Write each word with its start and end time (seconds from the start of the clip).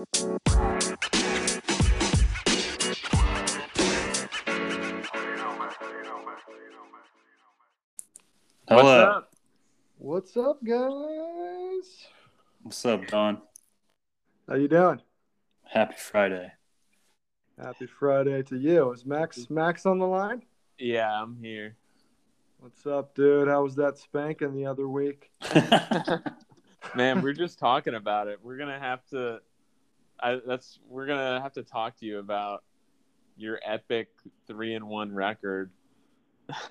Hello. 0.00 0.06
What's 8.68 8.88
up? 8.88 9.32
What's 9.98 10.36
up, 10.38 10.64
guys? 10.64 12.06
What's 12.62 12.86
up, 12.86 13.06
Don? 13.08 13.42
How 14.48 14.54
you 14.54 14.68
doing? 14.68 15.02
Happy 15.64 15.96
Friday. 15.98 16.50
Happy 17.62 17.86
Friday 17.86 18.42
to 18.44 18.56
you. 18.56 18.92
Is 18.92 19.04
Max 19.04 19.50
Max 19.50 19.84
on 19.84 19.98
the 19.98 20.06
line? 20.06 20.42
Yeah, 20.78 21.12
I'm 21.12 21.36
here. 21.42 21.76
What's 22.58 22.86
up, 22.86 23.14
dude? 23.14 23.48
How 23.48 23.64
was 23.64 23.74
that 23.76 23.98
spanking 23.98 24.54
the 24.54 24.64
other 24.64 24.88
week? 24.88 25.30
Man, 26.94 27.20
we're 27.20 27.34
just 27.34 27.58
talking 27.58 27.94
about 27.94 28.28
it. 28.28 28.38
We're 28.42 28.56
gonna 28.56 28.80
have 28.80 29.04
to. 29.08 29.42
I, 30.22 30.40
that's 30.46 30.78
we're 30.88 31.06
gonna 31.06 31.40
have 31.40 31.52
to 31.54 31.62
talk 31.62 31.98
to 31.98 32.06
you 32.06 32.18
about 32.18 32.62
your 33.36 33.58
epic 33.64 34.08
three 34.46 34.74
and 34.74 34.86
one 34.86 35.14
record. 35.14 35.70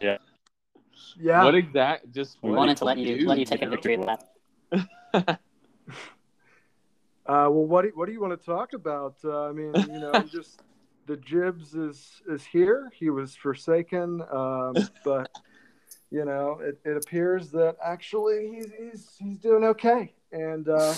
Yeah. 0.02 0.18
Yeah. 1.18 1.44
What 1.44 1.56
exact? 1.56 2.12
Just 2.12 2.38
We 2.42 2.52
We 2.52 2.58
wanted 2.58 2.78
to 2.78 2.86
let 2.86 2.98
you 2.98 3.18
do, 3.18 3.28
let 3.28 3.40
you 3.40 3.46
take 3.46 3.62
a 3.62 3.70
victory 3.70 3.98
lap. 3.98 4.24
Uh, 7.30 7.46
well, 7.48 7.68
what 7.68 7.84
do, 7.84 7.92
what 7.94 8.08
do 8.08 8.12
you 8.12 8.20
want 8.20 8.38
to 8.38 8.44
talk 8.44 8.74
about? 8.74 9.14
Uh, 9.24 9.50
I 9.50 9.52
mean, 9.52 9.72
you 9.88 10.00
know, 10.00 10.24
just 10.32 10.64
the 11.06 11.16
Jibs 11.16 11.76
is 11.76 12.24
is 12.28 12.44
here. 12.44 12.92
He 12.96 13.12
was 13.12 13.36
forsaken, 13.36 14.24
um, 14.32 14.74
but 15.06 15.30
you 16.10 16.26
know, 16.26 16.60
it, 16.60 16.80
it 16.84 16.98
appears 16.98 17.52
that 17.52 17.76
actually 17.86 18.50
he's 18.56 18.72
he's 18.80 19.10
he's 19.20 19.38
doing 19.38 19.64
okay. 19.64 20.12
And 20.32 20.68
uh, 20.70 20.96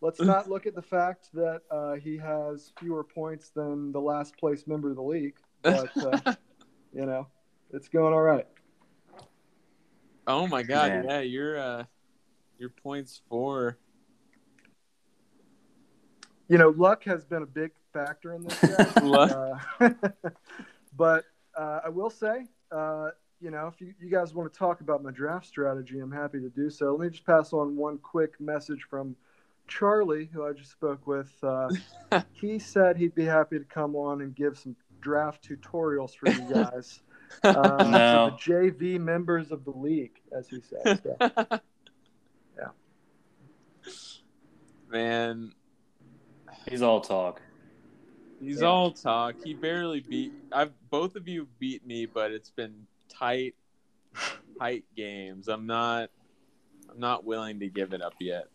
let's 0.00 0.20
not 0.20 0.48
look 0.48 0.66
at 0.66 0.74
the 0.74 0.82
fact 0.82 1.28
that 1.34 1.62
uh, 1.70 1.94
he 1.94 2.16
has 2.16 2.72
fewer 2.78 3.04
points 3.04 3.50
than 3.50 3.92
the 3.92 4.00
last 4.00 4.36
place 4.36 4.66
member 4.66 4.90
of 4.90 4.96
the 4.96 5.02
league. 5.02 5.36
But 5.62 5.96
uh, 5.96 6.34
you 6.92 7.06
know, 7.06 7.26
it's 7.72 7.88
going 7.88 8.12
all 8.12 8.22
right. 8.22 8.46
Oh 10.26 10.46
my 10.46 10.62
god! 10.62 10.90
Man. 10.90 11.04
Yeah, 11.04 11.20
your 11.20 11.58
uh, 11.58 11.84
your 12.58 12.70
points 12.70 13.20
for 13.28 13.78
you 16.48 16.58
know, 16.58 16.70
luck 16.76 17.04
has 17.04 17.24
been 17.24 17.42
a 17.42 17.46
big 17.46 17.72
factor 17.92 18.34
in 18.34 18.44
this. 18.44 18.96
Luck. 19.02 19.60
Uh, 19.80 19.90
but 20.96 21.24
uh, 21.56 21.80
I 21.84 21.88
will 21.88 22.10
say, 22.10 22.46
uh, 22.70 23.10
you 23.40 23.50
know, 23.50 23.66
if 23.66 23.80
you, 23.80 23.94
you 24.00 24.10
guys 24.10 24.34
want 24.34 24.52
to 24.52 24.58
talk 24.58 24.80
about 24.80 25.02
my 25.02 25.10
draft 25.10 25.46
strategy, 25.46 25.98
I'm 25.98 26.12
happy 26.12 26.40
to 26.40 26.48
do 26.48 26.70
so. 26.70 26.92
Let 26.92 27.00
me 27.00 27.10
just 27.10 27.26
pass 27.26 27.52
on 27.52 27.76
one 27.76 27.98
quick 27.98 28.40
message 28.40 28.86
from 28.88 29.16
Charlie, 29.68 30.28
who 30.32 30.44
I 30.46 30.52
just 30.52 30.70
spoke 30.72 31.06
with. 31.06 31.32
Uh, 31.42 31.68
he 32.32 32.58
said 32.58 32.96
he'd 32.96 33.14
be 33.14 33.24
happy 33.24 33.58
to 33.58 33.64
come 33.64 33.94
on 33.96 34.20
and 34.22 34.34
give 34.34 34.58
some 34.58 34.76
draft 35.00 35.48
tutorials 35.48 36.14
for 36.16 36.28
you 36.30 36.46
guys. 36.54 37.00
Uh, 37.42 37.50
No. 37.84 38.30
for 38.38 38.48
the 38.48 38.70
JV 38.70 39.00
members 39.00 39.50
of 39.50 39.64
the 39.64 39.70
league, 39.72 40.20
as 40.36 40.48
he 40.48 40.60
said. 40.60 41.02
So, 41.02 41.16
Yeah. 42.56 42.68
Man, 44.88 45.52
He's 46.68 46.82
all 46.82 47.00
talk. 47.00 47.42
he's 48.40 48.60
Yeah. 48.62 48.68
all 48.68 48.92
talk. 48.92 49.34
He 49.42 49.54
barely 49.54 50.00
beat. 50.00 50.32
I've 50.52 50.72
both 50.88 51.16
of 51.16 51.26
you 51.28 51.48
beat 51.58 51.84
me, 51.86 52.06
but 52.06 52.30
it's 52.30 52.50
been 52.50 52.86
tight, 53.08 53.54
tight 54.58 54.84
games. 54.96 55.48
I'm 55.48 55.66
not. 55.66 56.10
I'm 56.88 57.00
not 57.00 57.24
willing 57.24 57.58
to 57.60 57.68
give 57.68 57.92
it 57.92 58.00
up 58.02 58.14
yet. 58.20 58.46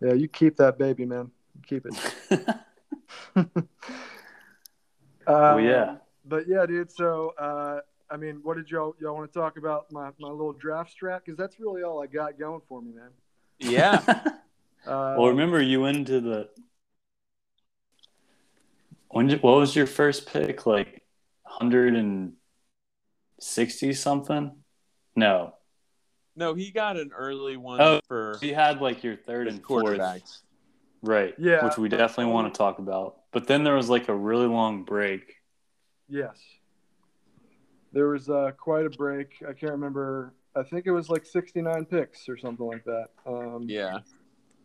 Yeah, 0.00 0.12
you 0.14 0.26
keep 0.28 0.56
that 0.56 0.78
baby, 0.78 1.04
man. 1.06 1.30
You 1.54 1.62
keep 1.66 1.86
it. 1.86 1.94
Oh, 5.26 5.58
Um, 5.58 5.64
yeah. 5.64 5.96
But 6.24 6.48
yeah, 6.48 6.64
dude. 6.66 6.90
So, 6.90 7.34
uh, 7.38 7.80
I 8.10 8.16
mean, 8.16 8.40
what 8.42 8.56
did 8.56 8.70
y'all 8.70 8.94
y'all 9.00 9.14
want 9.14 9.32
to 9.32 9.38
talk 9.38 9.58
about 9.58 9.92
my, 9.92 10.10
my 10.18 10.28
little 10.28 10.52
draft 10.52 10.92
strat? 11.00 11.20
Because 11.24 11.38
that's 11.38 11.60
really 11.60 11.82
all 11.82 12.02
I 12.02 12.06
got 12.06 12.38
going 12.38 12.60
for 12.68 12.80
me, 12.82 12.92
man. 12.92 13.10
Yeah. 13.58 14.22
Uh, 14.86 15.14
well, 15.18 15.28
remember 15.28 15.60
you 15.60 15.82
went 15.82 15.98
into 15.98 16.22
the. 16.22 16.48
When 19.10 19.26
did, 19.26 19.42
what 19.42 19.58
was 19.58 19.76
your 19.76 19.86
first 19.86 20.32
pick? 20.32 20.64
Like 20.64 21.02
160 21.42 23.92
something? 23.92 24.52
No. 25.14 25.52
No, 26.40 26.54
he 26.54 26.70
got 26.70 26.96
an 26.96 27.10
early 27.14 27.58
one 27.58 27.82
Oh, 27.82 28.00
for 28.08 28.38
You 28.40 28.54
had 28.54 28.80
like 28.80 29.04
your 29.04 29.14
third 29.14 29.46
and 29.46 29.62
fourth. 29.62 29.84
quarterbacks. 29.84 30.38
Right. 31.02 31.34
Yeah. 31.38 31.62
Which 31.66 31.76
we 31.76 31.90
definitely 31.90 32.32
want 32.32 32.52
to 32.52 32.56
talk 32.56 32.78
about. 32.78 33.18
But 33.30 33.46
then 33.46 33.62
there 33.62 33.74
was 33.74 33.90
like 33.90 34.08
a 34.08 34.14
really 34.14 34.46
long 34.46 34.84
break. 34.84 35.34
Yes. 36.08 36.40
There 37.92 38.08
was 38.08 38.30
uh, 38.30 38.52
quite 38.56 38.86
a 38.86 38.90
break. 38.90 39.34
I 39.46 39.52
can't 39.52 39.72
remember. 39.72 40.32
I 40.56 40.62
think 40.62 40.86
it 40.86 40.92
was 40.92 41.10
like 41.10 41.26
69 41.26 41.84
picks 41.84 42.26
or 42.26 42.38
something 42.38 42.66
like 42.66 42.84
that. 42.84 43.08
Um, 43.26 43.66
Yeah. 43.68 43.98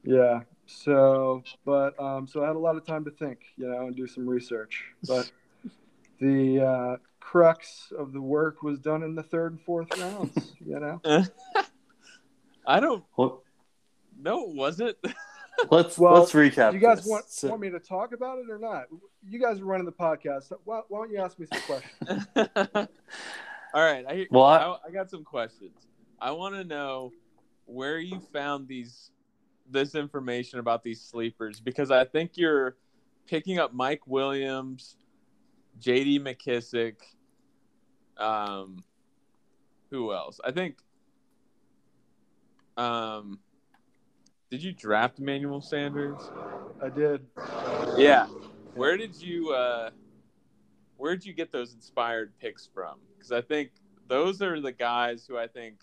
Yeah. 0.06 0.42
So, 0.68 1.44
but 1.66 2.00
um, 2.00 2.26
so 2.26 2.42
I 2.42 2.48
had 2.48 2.56
a 2.56 2.60
lot 2.60 2.78
of 2.78 2.86
time 2.86 3.04
to 3.04 3.12
think, 3.12 3.40
you 3.58 3.68
know, 3.68 3.86
and 3.88 3.96
do 3.96 4.08
some 4.08 4.26
research. 4.26 4.86
But 5.06 5.30
the 6.22 6.62
uh, 6.62 6.98
crux 7.26 7.92
of 7.98 8.14
the 8.14 8.22
work 8.22 8.62
was 8.62 8.78
done 8.80 9.02
in 9.02 9.16
the 9.16 9.24
third 9.24 9.52
and 9.54 9.62
fourth 9.62 9.88
rounds. 10.00 10.54
You 10.66 10.80
know. 10.80 11.00
Uh, 11.04 11.24
I 12.68 12.80
don't. 12.80 13.04
Well, 13.18 13.44
No, 14.20 14.44
was 14.44 14.80
it? 14.80 14.98
let's 15.72 15.98
Well, 15.98 16.14
let's 16.20 16.32
recap. 16.34 16.72
Do 16.72 16.78
you 16.78 16.82
guys 16.82 17.00
this. 17.00 17.08
want 17.08 17.26
So- 17.30 17.50
want 17.50 17.62
me 17.62 17.70
to 17.72 17.80
talk 17.80 18.14
about 18.14 18.40
it 18.40 18.50
or 18.50 18.58
not? 18.60 18.86
You 19.28 19.40
guys 19.40 19.60
are 19.60 19.66
running 19.66 19.86
the 19.86 19.92
podcast. 19.92 20.50
So 20.50 20.60
why, 20.66 20.82
why 20.88 21.00
don't 21.00 21.12
you 21.12 21.18
ask 21.20 21.38
me 21.40 21.46
some 21.52 21.62
questions? 21.62 22.28
All 23.74 23.84
right. 23.84 24.06
I, 24.08 24.28
Well, 24.32 24.44
I- 24.44 24.58
I, 24.60 24.78
I 24.88 24.92
got 24.92 25.10
some 25.10 25.24
questions. 25.24 25.88
I 26.20 26.32
want 26.32 26.56
to 26.56 26.64
know 26.64 27.12
where 27.66 28.00
you 28.00 28.20
found 28.34 28.68
these 28.68 29.12
this 29.70 29.96
information 29.96 30.60
about 30.60 30.84
these 30.84 31.02
sleepers 31.02 31.60
because 31.60 31.90
I 31.92 32.06
think 32.06 32.32
you're 32.36 32.78
picking 33.28 33.58
up 33.60 33.74
Mike 33.74 34.06
Williams, 34.08 34.96
J.D. 35.80 36.20
McKissic. 36.20 36.96
Um, 38.18 38.84
who 39.90 40.14
else? 40.14 40.40
I 40.44 40.52
think. 40.52 40.78
Um, 42.78 43.40
did 44.50 44.62
you 44.64 44.74
draft 44.74 45.20
Emmanuel 45.20 45.62
Sanders? 45.62 46.20
I 46.82 46.90
did. 46.90 47.26
Yeah. 47.98 48.28
Where 48.74 48.98
did 48.98 49.22
you 49.22 49.52
uh 49.52 49.92
where 50.98 51.16
did 51.16 51.26
you 51.26 51.34
get 51.34 51.52
those 51.52 51.74
inspired 51.74 52.34
picks 52.40 52.70
from? 52.74 53.00
Because 53.16 53.32
I 53.32 53.42
think 53.42 53.72
those 54.08 54.42
are 54.42 54.60
the 54.60 54.72
guys 54.72 55.26
who 55.28 55.38
I 55.38 55.48
think 55.48 55.76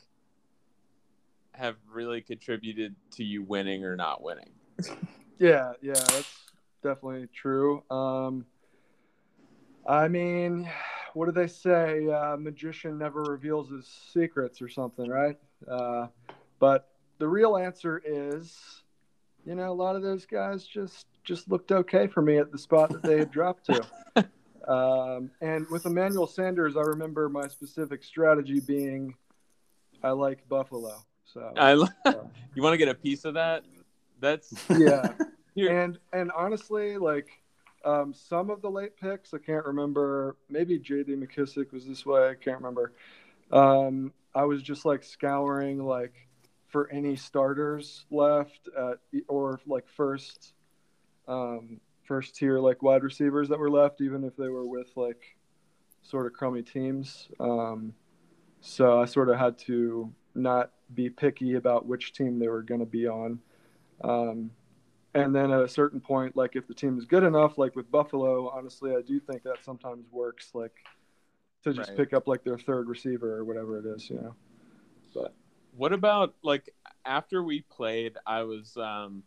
have 1.53 1.77
really 1.91 2.21
contributed 2.21 2.95
to 3.13 3.25
you 3.25 3.43
winning 3.43 3.85
or 3.85 3.97
not 3.97 4.23
winning. 4.23 4.51
Yeah, 5.39 5.73
yeah, 5.83 5.95
that's 5.95 6.39
definitely 6.85 7.27
true. 7.35 7.83
Um, 7.91 8.47
I 9.85 10.07
mean, 10.07 10.71
what 11.15 11.27
do 11.27 11.33
they 11.33 11.47
say? 11.47 12.07
Uh, 12.09 12.37
magician 12.37 12.99
never 12.99 13.23
reveals 13.23 13.71
his 13.71 13.87
secrets 13.87 14.63
or 14.63 14.69
something, 14.69 15.09
right? 15.09 15.39
Uh, 15.69 16.07
but 16.59 16.89
the 17.19 17.29
real 17.29 17.57
answer 17.57 18.03
is, 18.05 18.83
you 19.45 19.55
know, 19.55 19.71
a 19.71 19.75
lot 19.75 19.97
of 19.97 20.03
those 20.03 20.27
guys 20.27 20.67
just 20.67 21.07
just 21.25 21.49
looked 21.49 21.71
okay 21.71 22.07
for 22.09 22.21
me 22.21 22.39
at 22.39 22.51
the 22.51 22.59
spot 22.59 22.91
that 22.91 23.03
they 23.03 23.19
had 23.19 23.31
dropped 23.31 23.67
to. 23.67 23.85
Um, 24.69 25.31
and 25.41 25.69
with 25.71 25.87
Emmanuel 25.87 26.27
Sanders, 26.27 26.77
I 26.77 26.83
remember 26.83 27.29
my 27.29 27.49
specific 27.49 28.05
strategy 28.05 28.61
being, 28.61 29.15
I 30.03 30.11
like 30.11 30.49
Buffalo. 30.49 31.03
So 31.25 31.53
I, 31.57 31.73
you 32.55 32.63
want 32.63 32.75
to 32.75 32.77
get 32.77 32.89
a 32.89 32.95
piece 32.95 33.25
of 33.25 33.35
that? 33.35 33.65
That's 34.21 34.55
yeah. 34.71 35.13
and 35.57 35.99
and 36.13 36.31
honestly, 36.33 36.97
like 36.97 37.42
um, 37.85 38.15
some 38.15 38.51
of 38.51 38.63
the 38.63 38.71
late 38.71 38.97
picks, 38.97 39.35
I 39.35 39.39
can't 39.39 39.65
remember. 39.65 40.37
Maybe 40.49 40.79
J.D. 40.79 41.15
McKissic 41.15 41.73
was 41.73 41.87
this 41.87 42.07
way. 42.07 42.29
I 42.29 42.35
can't 42.35 42.59
remember. 42.59 42.93
Um, 43.51 44.13
I 44.35 44.45
was 44.45 44.63
just 44.63 44.85
like 44.85 45.03
scouring 45.03 45.85
like 45.85 46.15
for 46.69 46.91
any 46.91 47.17
starters 47.17 48.07
left 48.11 48.69
at, 48.77 48.99
or 49.29 49.61
like 49.67 49.87
first 49.89 50.55
um, 51.29 51.81
first 52.05 52.35
tier 52.35 52.59
like 52.59 52.83
wide 52.83 53.03
receivers 53.03 53.49
that 53.49 53.59
were 53.59 53.71
left, 53.71 54.01
even 54.01 54.25
if 54.25 54.37
they 54.37 54.49
were 54.49 54.67
with 54.67 54.89
like 54.97 55.37
sort 56.03 56.27
of 56.27 56.33
crummy 56.33 56.63
teams. 56.63 57.29
Um, 57.39 57.95
so 58.61 59.01
I 59.01 59.05
sort 59.05 59.29
of 59.29 59.39
had 59.39 59.59
to 59.59 60.13
not 60.35 60.71
be 60.95 61.11
picky 61.11 61.55
about 61.55 61.87
which 61.87 62.13
team 62.13 62.39
they 62.39 62.49
were 62.49 62.63
going 62.63 62.81
to 62.81 62.87
be 62.87 63.07
on. 63.07 63.39
Um, 64.03 64.51
and 65.15 65.35
then 65.35 65.51
at 65.51 65.63
a 65.63 65.69
certain 65.69 66.01
point, 66.01 66.37
like 66.37 66.57
if 66.57 66.67
the 66.67 66.75
team 66.75 66.99
is 66.99 67.05
good 67.05 67.23
enough, 67.23 67.59
like 67.59 67.77
with 67.77 67.91
Buffalo, 67.91 68.49
honestly, 68.49 68.95
I 68.97 69.03
do 69.03 69.21
think 69.21 69.43
that 69.43 69.63
sometimes 69.65 70.07
works, 70.11 70.51
like 70.55 70.73
to 71.65 71.73
just 71.73 71.91
Right. 71.91 71.97
pick 71.97 72.13
up 72.13 72.27
like 72.27 72.43
their 72.45 72.59
third 72.59 72.89
receiver 72.89 73.37
or 73.37 73.45
whatever 73.45 73.79
it 73.79 73.87
is, 73.87 74.09
you 74.11 74.17
know. 74.17 74.35
But 75.15 75.35
What 75.77 75.93
about 75.93 76.35
like 76.43 76.75
after 77.05 77.43
we 77.43 77.63
played? 77.63 78.17
I 78.27 78.43
was 78.43 78.77
um, 78.77 79.23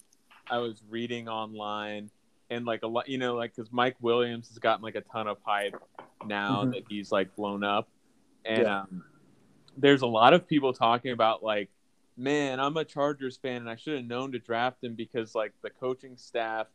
I 0.50 0.58
was 0.58 0.82
reading 0.90 1.28
online, 1.30 2.10
and 2.50 2.66
like 2.66 2.84
a 2.84 2.88
lot, 2.88 3.08
you 3.08 3.18
know, 3.18 3.36
like 3.36 3.56
because 3.56 3.72
Mike 3.72 3.96
Williams 4.02 4.50
has 4.50 4.60
gotten 4.60 4.84
like 4.84 4.96
a 4.96 5.02
ton 5.02 5.28
of 5.28 5.38
hype 5.44 5.76
now 6.26 6.66
Mhm. 6.66 6.72
that 6.72 6.84
he's 6.90 7.12
like 7.12 7.36
blown 7.36 7.64
up, 7.64 7.88
and 8.46 8.64
Yeah. 8.64 8.81
um, 8.81 9.04
there's 9.78 10.02
a 10.02 10.08
lot 10.08 10.34
of 10.34 10.48
people 10.48 10.72
talking 10.74 11.12
about 11.12 11.44
like, 11.44 11.70
man, 12.18 12.60
I'm 12.60 12.78
a 12.78 12.86
Chargers 12.86 13.38
fan 13.38 13.58
and 13.58 13.70
I 13.70 13.76
should 13.76 13.96
have 13.96 14.06
known 14.06 14.32
to 14.32 14.40
draft 14.40 14.84
him 14.84 14.96
because 14.96 15.36
like 15.36 15.54
the 15.62 15.70
coaching 15.70 16.18
staff 16.18 16.68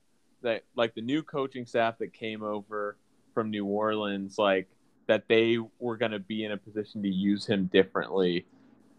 that 0.42 0.64
like 0.76 0.94
the 0.94 1.02
new 1.02 1.22
coaching 1.22 1.66
staff 1.66 1.98
that 1.98 2.12
came 2.12 2.42
over 2.42 2.96
from 3.34 3.50
New 3.50 3.64
Orleans, 3.64 4.38
like 4.38 4.68
that 5.06 5.24
they 5.28 5.58
were 5.78 5.96
going 5.96 6.12
to 6.12 6.18
be 6.18 6.44
in 6.44 6.52
a 6.52 6.56
position 6.56 7.02
to 7.02 7.08
use 7.08 7.46
him 7.46 7.66
differently, 7.72 8.46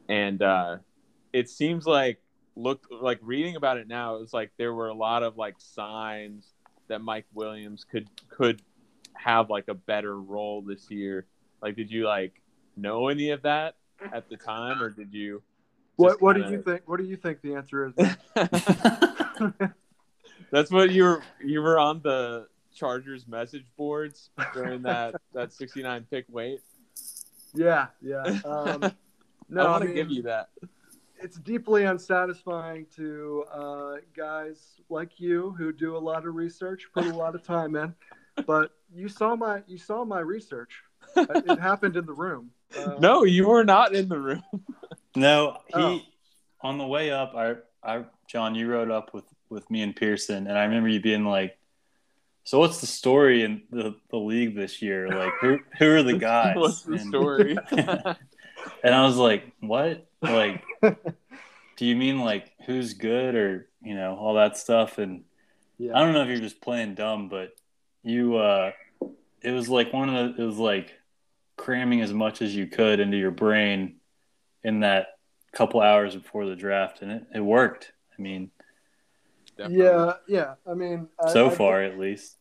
and 0.10 0.42
uh, 0.42 0.78
it 1.34 1.50
seems 1.50 1.86
like 1.86 2.22
look 2.56 2.86
like 2.92 3.20
reading 3.22 3.56
about 3.56 3.78
it 3.78 3.88
now, 3.88 4.16
it 4.16 4.22
was 4.22 4.34
like 4.34 4.52
there 4.58 4.74
were 4.74 4.90
a 4.90 4.94
lot 4.94 5.24
of 5.24 5.38
like 5.38 5.56
signs 5.58 6.54
that 6.88 7.02
Mike 7.02 7.26
Williams 7.34 7.86
could 7.90 8.08
could 8.30 8.62
have 9.14 9.50
like 9.50 9.68
a 9.68 9.74
better 9.74 10.20
role 10.20 10.62
this 10.62 10.90
year. 10.90 11.26
Like, 11.62 11.76
did 11.76 11.92
you 11.92 12.06
like 12.06 12.42
know 12.76 13.08
any 13.08 13.30
of 13.30 13.44
that 13.44 13.76
at 14.14 14.30
the 14.30 14.38
time, 14.38 14.82
or 14.82 14.90
did 14.90 15.14
you? 15.14 15.42
What 16.02 16.22
What 16.22 16.34
do 16.36 16.42
kinda- 16.44 16.58
you 16.58 16.64
think? 16.64 16.82
What 16.86 16.98
do 16.98 17.04
you 17.06 17.16
think 17.16 17.42
the 17.42 17.56
answer 17.56 17.88
is? 17.88 17.94
That's 20.52 20.70
what 20.72 20.92
you 20.92 21.04
were. 21.04 21.24
You 21.44 21.62
were 21.62 21.80
on 21.80 22.02
the 22.02 22.48
Chargers 22.74 23.28
message 23.28 23.66
boards 23.78 24.30
during 24.54 24.82
that 24.84 25.16
that 25.34 25.54
69 25.54 26.06
pick 26.10 26.26
wait. 26.30 26.62
yeah, 27.54 27.88
yeah. 28.02 28.24
Um, 28.46 28.92
no, 29.50 29.62
I 29.62 29.66
I, 29.66 29.72
want 29.72 29.82
to 29.84 29.88
mean, 29.88 29.96
give 29.96 30.10
you 30.12 30.24
that. 30.24 30.50
it's 31.22 31.38
deeply 31.38 31.84
unsatisfying 31.86 32.86
to 32.98 33.46
uh, 33.54 33.96
guys 34.16 34.82
like 34.90 35.20
you 35.20 35.52
who 35.58 35.72
do 35.72 35.96
a 35.96 36.00
lot 36.00 36.26
of 36.26 36.36
research, 36.36 36.88
put 36.94 37.06
a 37.06 37.14
lot 37.16 37.36
of 37.36 37.44
time 37.44 37.76
in. 37.76 37.94
But 38.46 38.72
you 38.94 39.08
saw 39.08 39.36
my 39.36 39.62
you 39.68 39.78
saw 39.78 40.04
my 40.06 40.20
research. 40.20 40.82
it 41.16 41.60
happened 41.60 41.96
in 41.98 42.06
the 42.06 42.14
room. 42.14 42.52
Uh, 42.78 42.96
No, 43.00 43.24
you 43.24 43.48
were 43.48 43.64
not 43.66 43.94
in 43.96 44.08
the 44.10 44.20
room. 44.20 44.44
No, 45.16 45.58
he 45.68 45.74
Oh. 45.76 46.00
on 46.62 46.78
the 46.78 46.86
way 46.88 47.12
up. 47.12 47.34
I, 47.36 47.56
I, 47.84 48.06
John, 48.28 48.56
you 48.56 48.68
rode 48.70 48.92
up 48.92 49.14
with 49.14 49.26
with 49.50 49.70
me 49.70 49.82
and 49.82 49.94
Pearson, 49.96 50.48
and 50.48 50.58
I 50.58 50.64
remember 50.64 50.88
you 50.88 51.02
being 51.02 51.26
like, 51.26 51.58
"So 52.46 52.60
what's 52.60 52.80
the 52.80 52.88
story 52.88 53.44
in 53.44 53.64
the, 53.70 53.96
the 54.10 54.18
league 54.18 54.56
this 54.56 54.82
year? 54.82 55.10
Like, 55.10 55.34
who 55.42 55.60
who 55.78 55.96
are 55.96 56.04
the 56.04 56.18
guys?" 56.18 56.56
What's 56.56 56.84
the 56.84 56.94
And- 56.94 57.08
story? 57.10 57.58
And 58.84 58.94
I 58.94 59.04
was 59.06 59.18
like, 59.18 59.52
"What? 59.60 60.06
Like, 60.22 60.64
do 61.78 61.86
you 61.86 61.96
mean 61.96 62.20
like 62.20 62.52
who's 62.68 62.94
good 62.94 63.34
or 63.34 63.68
you 63.82 63.96
know 63.96 64.16
all 64.16 64.36
that 64.36 64.56
stuff?" 64.56 65.00
And 65.00 65.24
Yeah. 65.80 65.98
I 65.98 66.04
don't 66.04 66.14
know 66.14 66.22
if 66.22 66.28
you're 66.30 66.38
just 66.38 66.62
playing 66.62 66.94
dumb, 66.94 67.28
but 67.28 67.56
you, 68.04 68.38
uh, 68.38 68.72
it 69.42 69.50
was 69.52 69.68
like 69.68 69.92
one 69.94 70.14
of 70.16 70.36
the, 70.36 70.44
it 70.44 70.46
was 70.46 70.58
like 70.60 70.94
cramming 71.58 72.02
as 72.02 72.14
much 72.14 72.44
as 72.44 72.56
you 72.56 72.68
could 72.68 73.00
into 73.00 73.18
your 73.18 73.32
brain 73.32 73.96
in 74.64 74.82
that 74.82 75.08
couple 75.54 75.82
hours 75.82 76.16
before 76.16 76.46
the 76.46 76.56
draft, 76.56 77.02
and 77.02 77.12
it, 77.12 77.24
it 77.36 77.42
worked. 77.42 77.92
I 78.18 78.22
mean, 78.22 78.52
Definitely. 79.58 79.86
Yeah, 79.86 80.14
yeah. 80.28 80.54
I 80.70 80.74
mean, 80.74 81.08
so 81.32 81.48
I- 81.48 81.56
far 81.56 81.82
at 81.84 82.00
least. 82.00 82.38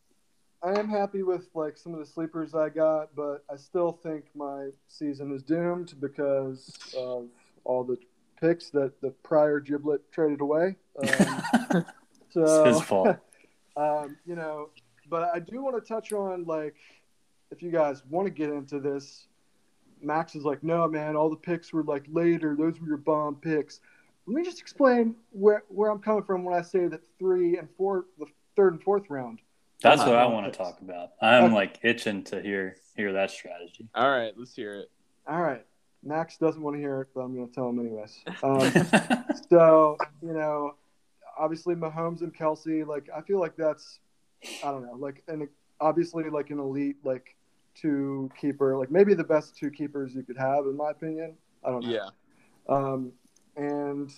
I 0.63 0.77
am 0.79 0.87
happy 0.87 1.23
with 1.23 1.49
like 1.55 1.75
some 1.75 1.93
of 1.93 1.99
the 1.99 2.05
sleepers 2.05 2.53
I 2.53 2.69
got, 2.69 3.15
but 3.15 3.43
I 3.51 3.55
still 3.55 3.91
think 3.91 4.25
my 4.35 4.69
season 4.87 5.33
is 5.33 5.41
doomed 5.41 5.95
because 5.99 6.77
of 6.95 7.29
all 7.63 7.83
the 7.83 7.97
picks 8.39 8.69
that 8.69 9.01
the 9.01 9.09
prior 9.23 9.59
giblet 9.59 10.01
traded 10.11 10.39
away. 10.39 10.75
Um, 11.01 11.07
so 12.29 12.63
It's 12.65 12.77
his 12.77 12.87
fault. 12.87 13.17
um, 13.75 14.17
you 14.23 14.35
know, 14.35 14.69
but 15.09 15.31
I 15.33 15.39
do 15.39 15.63
want 15.63 15.83
to 15.83 15.87
touch 15.87 16.13
on 16.13 16.43
like 16.43 16.75
if 17.49 17.63
you 17.63 17.71
guys 17.71 18.03
want 18.07 18.27
to 18.27 18.31
get 18.31 18.49
into 18.49 18.79
this. 18.79 19.27
Max 20.03 20.35
is 20.35 20.43
like, 20.43 20.63
no, 20.63 20.87
man, 20.87 21.15
all 21.15 21.29
the 21.29 21.35
picks 21.35 21.71
were 21.73 21.83
like 21.83 22.05
later. 22.11 22.55
Those 22.57 22.79
were 22.79 22.87
your 22.87 22.97
bomb 22.97 23.35
picks. 23.35 23.79
Let 24.27 24.35
me 24.35 24.43
just 24.43 24.59
explain 24.59 25.15
where 25.31 25.63
where 25.69 25.89
I'm 25.91 25.99
coming 25.99 26.23
from 26.23 26.43
when 26.43 26.53
I 26.57 26.61
say 26.61 26.87
that 26.87 27.01
three 27.19 27.57
and 27.57 27.67
four, 27.77 28.05
the 28.19 28.25
third 28.55 28.73
and 28.73 28.83
fourth 28.83 29.09
round. 29.09 29.39
That's 29.81 29.99
what 30.01 30.15
I 30.15 30.25
want 30.27 30.51
to 30.51 30.55
talk 30.57 30.79
about. 30.81 31.11
I'm 31.21 31.45
Okay. 31.45 31.53
like 31.55 31.79
itching 31.81 32.23
to 32.25 32.41
hear 32.41 32.75
hear 32.95 33.13
that 33.13 33.31
strategy. 33.31 33.87
All 33.95 34.09
right, 34.09 34.33
let's 34.37 34.55
hear 34.55 34.75
it. 34.75 34.91
All 35.27 35.41
right. 35.41 35.65
Max 36.03 36.37
doesn't 36.37 36.61
want 36.61 36.75
to 36.75 36.79
hear 36.79 37.01
it, 37.01 37.09
but 37.13 37.21
I'm 37.21 37.35
going 37.35 37.47
to 37.47 37.53
tell 37.53 37.69
him 37.69 37.79
anyways. 37.79 38.23
Um, 38.41 39.23
so, 39.49 39.97
you 40.23 40.33
know, 40.33 40.73
obviously 41.37 41.75
Mahomes 41.75 42.21
and 42.21 42.35
Kelce, 42.35 42.85
like, 42.87 43.07
I 43.15 43.21
feel 43.21 43.39
like 43.39 43.55
that's, 43.55 43.99
I 44.63 44.71
don't 44.71 44.83
know, 44.83 44.95
like, 44.95 45.21
and 45.27 45.47
obviously, 45.79 46.27
like, 46.31 46.49
an 46.49 46.57
elite, 46.57 46.97
like, 47.03 47.35
two 47.75 48.29
keeper, 48.39 48.77
like, 48.77 48.91
maybe 48.91 49.13
the 49.13 49.23
best 49.23 49.55
two 49.55 49.71
keepers 49.71 50.13
you 50.13 50.23
could 50.23 50.37
have, 50.37 50.65
in 50.65 50.75
my 50.75 50.91
opinion. 50.91 51.35
I 51.63 51.71
don't 51.71 51.85
know. 51.85 51.91
Yeah. 51.91 52.09
Um, 52.69 53.11
and 53.55 54.11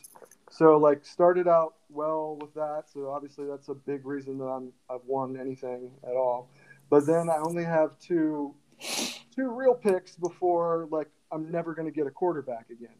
so, 0.49 0.77
like, 0.77 1.05
started 1.05 1.47
out 1.47 1.75
well 1.89 2.37
with 2.39 2.53
that. 2.53 2.83
So, 2.93 3.09
obviously, 3.09 3.45
that's 3.47 3.69
a 3.69 3.73
big 3.73 4.05
reason 4.05 4.37
that 4.37 4.45
I'm, 4.45 4.71
I've 4.89 5.03
won 5.05 5.37
anything 5.39 5.91
at 6.03 6.15
all. 6.15 6.49
But 6.89 7.07
then 7.07 7.29
I 7.29 7.37
only 7.37 7.63
have 7.63 7.97
two 7.99 8.53
two 9.35 9.49
real 9.49 9.73
picks 9.73 10.15
before 10.15 10.87
like 10.91 11.09
I'm 11.31 11.51
never 11.51 11.73
going 11.73 11.87
to 11.87 11.91
get 11.91 12.05
a 12.05 12.11
quarterback 12.11 12.69
again. 12.69 12.95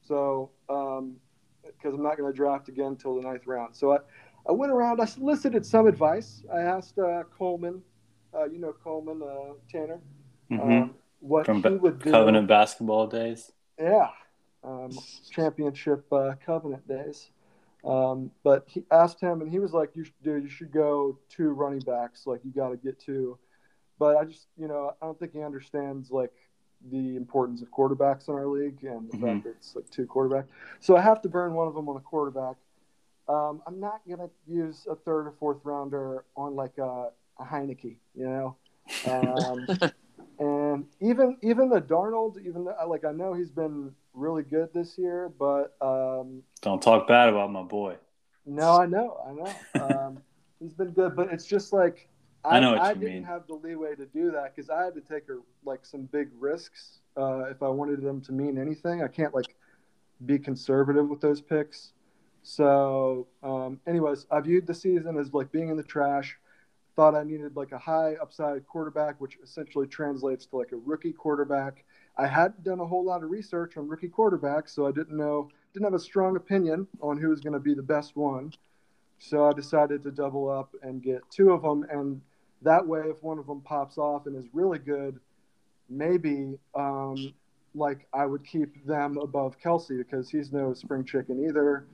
So 0.00 0.50
um, 0.68 1.16
because 1.64 1.94
I'm 1.94 2.02
not 2.02 2.16
going 2.16 2.30
to 2.30 2.36
draft 2.36 2.68
again 2.68 2.86
until 2.86 3.16
the 3.16 3.22
ninth 3.22 3.46
round. 3.46 3.74
So 3.74 3.92
I, 3.92 3.98
I 4.48 4.52
went 4.52 4.72
around. 4.72 5.00
I 5.00 5.04
solicited 5.04 5.64
some 5.64 5.86
advice. 5.86 6.44
I 6.52 6.60
asked 6.60 6.98
uh, 6.98 7.22
Coleman, 7.36 7.82
uh, 8.34 8.44
you 8.44 8.58
know 8.58 8.72
Coleman 8.72 9.22
uh, 9.22 9.54
Tanner, 9.70 10.00
Mhm. 10.50 10.82
um, 10.82 10.94
what 11.20 11.46
From 11.46 11.62
he 11.62 11.70
would 11.70 11.98
do. 12.00 12.10
Covenant 12.10 12.48
basketball 12.48 13.06
days. 13.06 13.52
Yeah, 13.78 14.10
um, 14.64 14.90
championship 15.30 16.10
uh, 16.12 16.34
covenant 16.44 16.86
days. 16.86 17.30
Um, 17.84 18.30
but 18.44 18.64
he 18.68 18.84
asked 18.92 19.20
him, 19.20 19.40
and 19.42 19.50
he 19.50 19.58
was 19.58 19.72
like, 19.72 19.96
"You 19.96 20.04
should 20.04 20.22
do. 20.22 20.36
You 20.36 20.48
should 20.48 20.70
go 20.72 21.18
two 21.28 21.50
running 21.50 21.80
backs. 21.80 22.26
Like 22.26 22.44
you 22.44 22.52
got 22.52 22.68
to 22.70 22.76
get 22.76 22.98
two. 23.00 23.38
But 23.98 24.16
I 24.16 24.24
just, 24.24 24.46
you 24.56 24.68
know, 24.68 24.92
I 25.00 25.06
don't 25.06 25.18
think 25.18 25.32
he 25.32 25.42
understands 25.42 26.10
like 26.10 26.32
the 26.90 27.16
importance 27.16 27.62
of 27.62 27.70
quarterbacks 27.70 28.28
in 28.28 28.34
our 28.34 28.46
league 28.46 28.82
and 28.84 29.08
the 29.10 29.16
Mhm. 29.16 29.20
fact 29.20 29.44
that 29.44 29.50
it's 29.50 29.76
like 29.76 29.88
two 29.90 30.06
quarterbacks. 30.06 30.46
So 30.80 30.96
I 30.96 31.00
have 31.00 31.22
to 31.22 31.28
burn 31.28 31.54
one 31.54 31.68
of 31.68 31.74
them 31.74 31.88
on 31.88 31.96
a 31.96 32.00
quarterback. 32.00 32.56
Um, 33.28 33.62
I'm 33.66 33.78
not 33.78 34.00
gonna 34.08 34.30
use 34.46 34.86
a 34.90 34.96
third 34.96 35.28
or 35.28 35.32
fourth 35.38 35.64
rounder 35.64 36.24
on 36.36 36.56
like 36.56 36.76
a, 36.78 37.12
a 37.38 37.44
Heinicke, 37.44 37.96
you 38.14 38.24
know. 38.28 38.56
Um, 39.10 39.66
and 40.38 40.86
even 41.00 41.36
even 41.42 41.68
the 41.68 41.80
Darnold, 41.80 42.38
even 42.44 42.64
though, 42.64 42.76
like 42.86 43.04
I 43.04 43.12
know 43.12 43.34
he's 43.34 43.50
been 43.50 43.92
really 44.14 44.42
good 44.42 44.68
this 44.74 44.98
year, 44.98 45.30
but 45.38 45.74
um, 45.80 46.42
Don't 46.60 46.82
talk 46.82 47.06
bad 47.08 47.28
about 47.28 47.50
my 47.50 47.62
boy. 47.62 47.96
no, 48.46 48.76
I 48.78 48.86
know, 48.86 49.18
I 49.26 49.32
know, 49.32 49.84
um, 49.84 50.18
he's 50.60 50.74
been 50.74 50.90
good, 50.90 51.16
but 51.16 51.32
it's 51.32 51.46
just 51.46 51.72
like 51.72 52.08
I 52.44 52.58
know 52.60 52.72
what 52.72 52.80
I 52.82 52.88
you 52.90 52.94
didn't 52.96 53.14
mean. 53.14 53.22
have 53.24 53.46
the 53.46 53.54
leeway 53.54 53.94
to 53.94 54.06
do 54.06 54.30
that 54.32 54.54
because 54.54 54.68
I 54.68 54.84
had 54.84 54.94
to 54.94 55.00
take 55.00 55.28
a, 55.28 55.38
like 55.64 55.86
some 55.86 56.02
big 56.02 56.28
risks 56.38 56.98
uh, 57.16 57.44
if 57.44 57.62
I 57.62 57.68
wanted 57.68 58.02
them 58.02 58.20
to 58.22 58.32
mean 58.32 58.58
anything. 58.58 59.02
I 59.02 59.08
can't 59.08 59.32
like 59.34 59.54
be 60.26 60.38
conservative 60.38 61.08
with 61.08 61.20
those 61.20 61.40
picks. 61.40 61.92
So, 62.42 63.28
um, 63.44 63.78
anyways, 63.86 64.26
I 64.30 64.40
viewed 64.40 64.66
the 64.66 64.74
season 64.74 65.16
as 65.16 65.32
like 65.32 65.52
being 65.52 65.68
in 65.68 65.76
the 65.76 65.82
trash. 65.84 66.36
Thought 66.94 67.14
I 67.14 67.24
needed 67.24 67.56
like 67.56 67.72
a 67.72 67.78
high 67.78 68.16
upside 68.20 68.66
quarterback, 68.66 69.20
which 69.20 69.38
essentially 69.42 69.86
translates 69.86 70.44
to 70.46 70.56
like 70.56 70.72
a 70.72 70.76
rookie 70.76 71.12
quarterback. 71.12 71.84
I 72.18 72.26
hadn't 72.26 72.62
done 72.64 72.80
a 72.80 72.86
whole 72.86 73.04
lot 73.04 73.22
of 73.22 73.30
research 73.30 73.76
on 73.76 73.88
rookie 73.88 74.08
quarterbacks, 74.08 74.70
so 74.70 74.86
I 74.86 74.92
didn't 74.92 75.16
know, 75.16 75.48
didn't 75.72 75.84
have 75.84 75.94
a 75.94 75.98
strong 75.98 76.36
opinion 76.36 76.86
on 77.00 77.16
who 77.16 77.30
was 77.30 77.40
going 77.40 77.54
to 77.54 77.60
be 77.60 77.72
the 77.72 77.82
best 77.82 78.16
one. 78.16 78.52
So 79.18 79.48
I 79.48 79.52
decided 79.52 80.02
to 80.02 80.10
double 80.10 80.50
up 80.50 80.74
and 80.82 81.02
get 81.02 81.22
two 81.30 81.52
of 81.52 81.62
them, 81.62 81.86
and 81.90 82.20
that 82.62 82.86
way, 82.86 83.02
if 83.06 83.22
one 83.22 83.38
of 83.38 83.46
them 83.46 83.60
pops 83.62 83.96
off 83.98 84.26
and 84.26 84.36
is 84.36 84.48
really 84.52 84.78
good, 84.78 85.18
maybe 85.88 86.58
um, 86.74 87.32
like 87.74 88.06
I 88.12 88.26
would 88.26 88.44
keep 88.44 88.84
them 88.86 89.16
above 89.18 89.58
Kelce 89.60 89.98
because 89.98 90.30
he's 90.30 90.52
no 90.52 90.74
spring 90.74 91.04
chicken 91.04 91.44
either. 91.48 91.86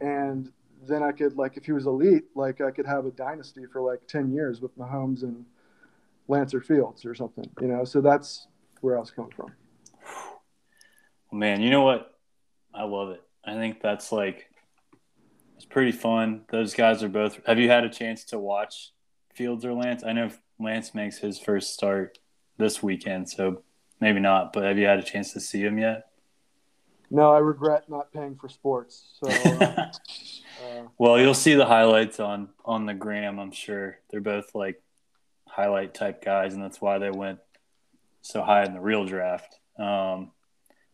And 0.00 0.50
then 0.86 1.02
I 1.02 1.12
could 1.12 1.36
like 1.36 1.56
if 1.56 1.64
he 1.64 1.72
was 1.72 1.86
elite, 1.86 2.24
like 2.34 2.60
I 2.60 2.70
could 2.70 2.86
have 2.86 3.06
a 3.06 3.10
dynasty 3.10 3.64
for 3.72 3.80
like 3.80 4.06
ten 4.06 4.32
years 4.32 4.60
with 4.60 4.76
Mahomes 4.78 5.22
and 5.22 5.44
Lancer 6.28 6.60
Fields 6.60 7.04
or 7.04 7.14
something, 7.14 7.48
you 7.60 7.68
know. 7.68 7.84
So 7.84 8.00
that's 8.00 8.48
where 8.80 8.96
I 8.96 9.00
was 9.00 9.10
coming 9.10 9.32
from. 9.32 9.52
Man, 11.32 11.60
you 11.60 11.70
know 11.70 11.82
what? 11.82 12.14
I 12.72 12.84
love 12.84 13.10
it. 13.10 13.22
I 13.44 13.54
think 13.54 13.80
that's 13.80 14.12
like 14.12 14.48
it's 15.56 15.64
pretty 15.64 15.92
fun. 15.92 16.42
Those 16.50 16.74
guys 16.74 17.02
are 17.02 17.08
both. 17.08 17.40
Have 17.46 17.58
you 17.58 17.68
had 17.68 17.84
a 17.84 17.88
chance 17.88 18.24
to 18.26 18.38
watch 18.38 18.92
Fields 19.34 19.64
or 19.64 19.72
Lance? 19.72 20.04
I 20.04 20.12
know 20.12 20.30
Lance 20.58 20.94
makes 20.94 21.18
his 21.18 21.38
first 21.38 21.74
start 21.74 22.18
this 22.56 22.82
weekend, 22.82 23.28
so 23.28 23.62
maybe 24.00 24.20
not. 24.20 24.52
But 24.52 24.64
have 24.64 24.78
you 24.78 24.86
had 24.86 24.98
a 24.98 25.02
chance 25.02 25.32
to 25.32 25.40
see 25.40 25.60
him 25.60 25.78
yet? 25.78 26.06
No, 27.14 27.30
I 27.30 27.38
regret 27.38 27.88
not 27.88 28.12
paying 28.12 28.34
for 28.34 28.48
sports. 28.48 29.14
So, 29.20 29.28
uh, 29.30 29.62
uh, 29.62 30.82
well, 30.98 31.16
you'll 31.16 31.32
see 31.32 31.54
the 31.54 31.64
highlights 31.64 32.18
on 32.18 32.48
on 32.64 32.86
the 32.86 32.94
gram. 32.94 33.38
I'm 33.38 33.52
sure 33.52 33.98
they're 34.10 34.20
both 34.20 34.52
like 34.52 34.82
highlight 35.46 35.94
type 35.94 36.24
guys, 36.24 36.54
and 36.54 36.62
that's 36.62 36.80
why 36.80 36.98
they 36.98 37.12
went 37.12 37.38
so 38.22 38.42
high 38.42 38.64
in 38.64 38.74
the 38.74 38.80
real 38.80 39.04
draft. 39.04 39.60
Um, 39.78 40.32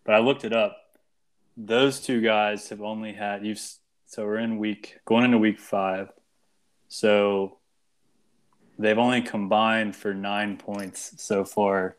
but 0.04 0.14
I 0.14 0.18
looked 0.18 0.44
it 0.44 0.52
up. 0.52 0.76
Those 1.56 2.00
two 2.00 2.20
guys 2.20 2.68
have 2.68 2.82
only 2.82 3.14
had 3.14 3.46
you. 3.46 3.56
So 4.04 4.26
we're 4.26 4.40
in 4.40 4.58
week 4.58 4.98
going 5.06 5.24
into 5.24 5.38
week 5.38 5.58
five. 5.58 6.10
So 6.88 7.56
they've 8.78 8.98
only 8.98 9.22
combined 9.22 9.96
for 9.96 10.12
nine 10.12 10.58
points 10.58 11.14
so 11.16 11.46
far 11.46 11.96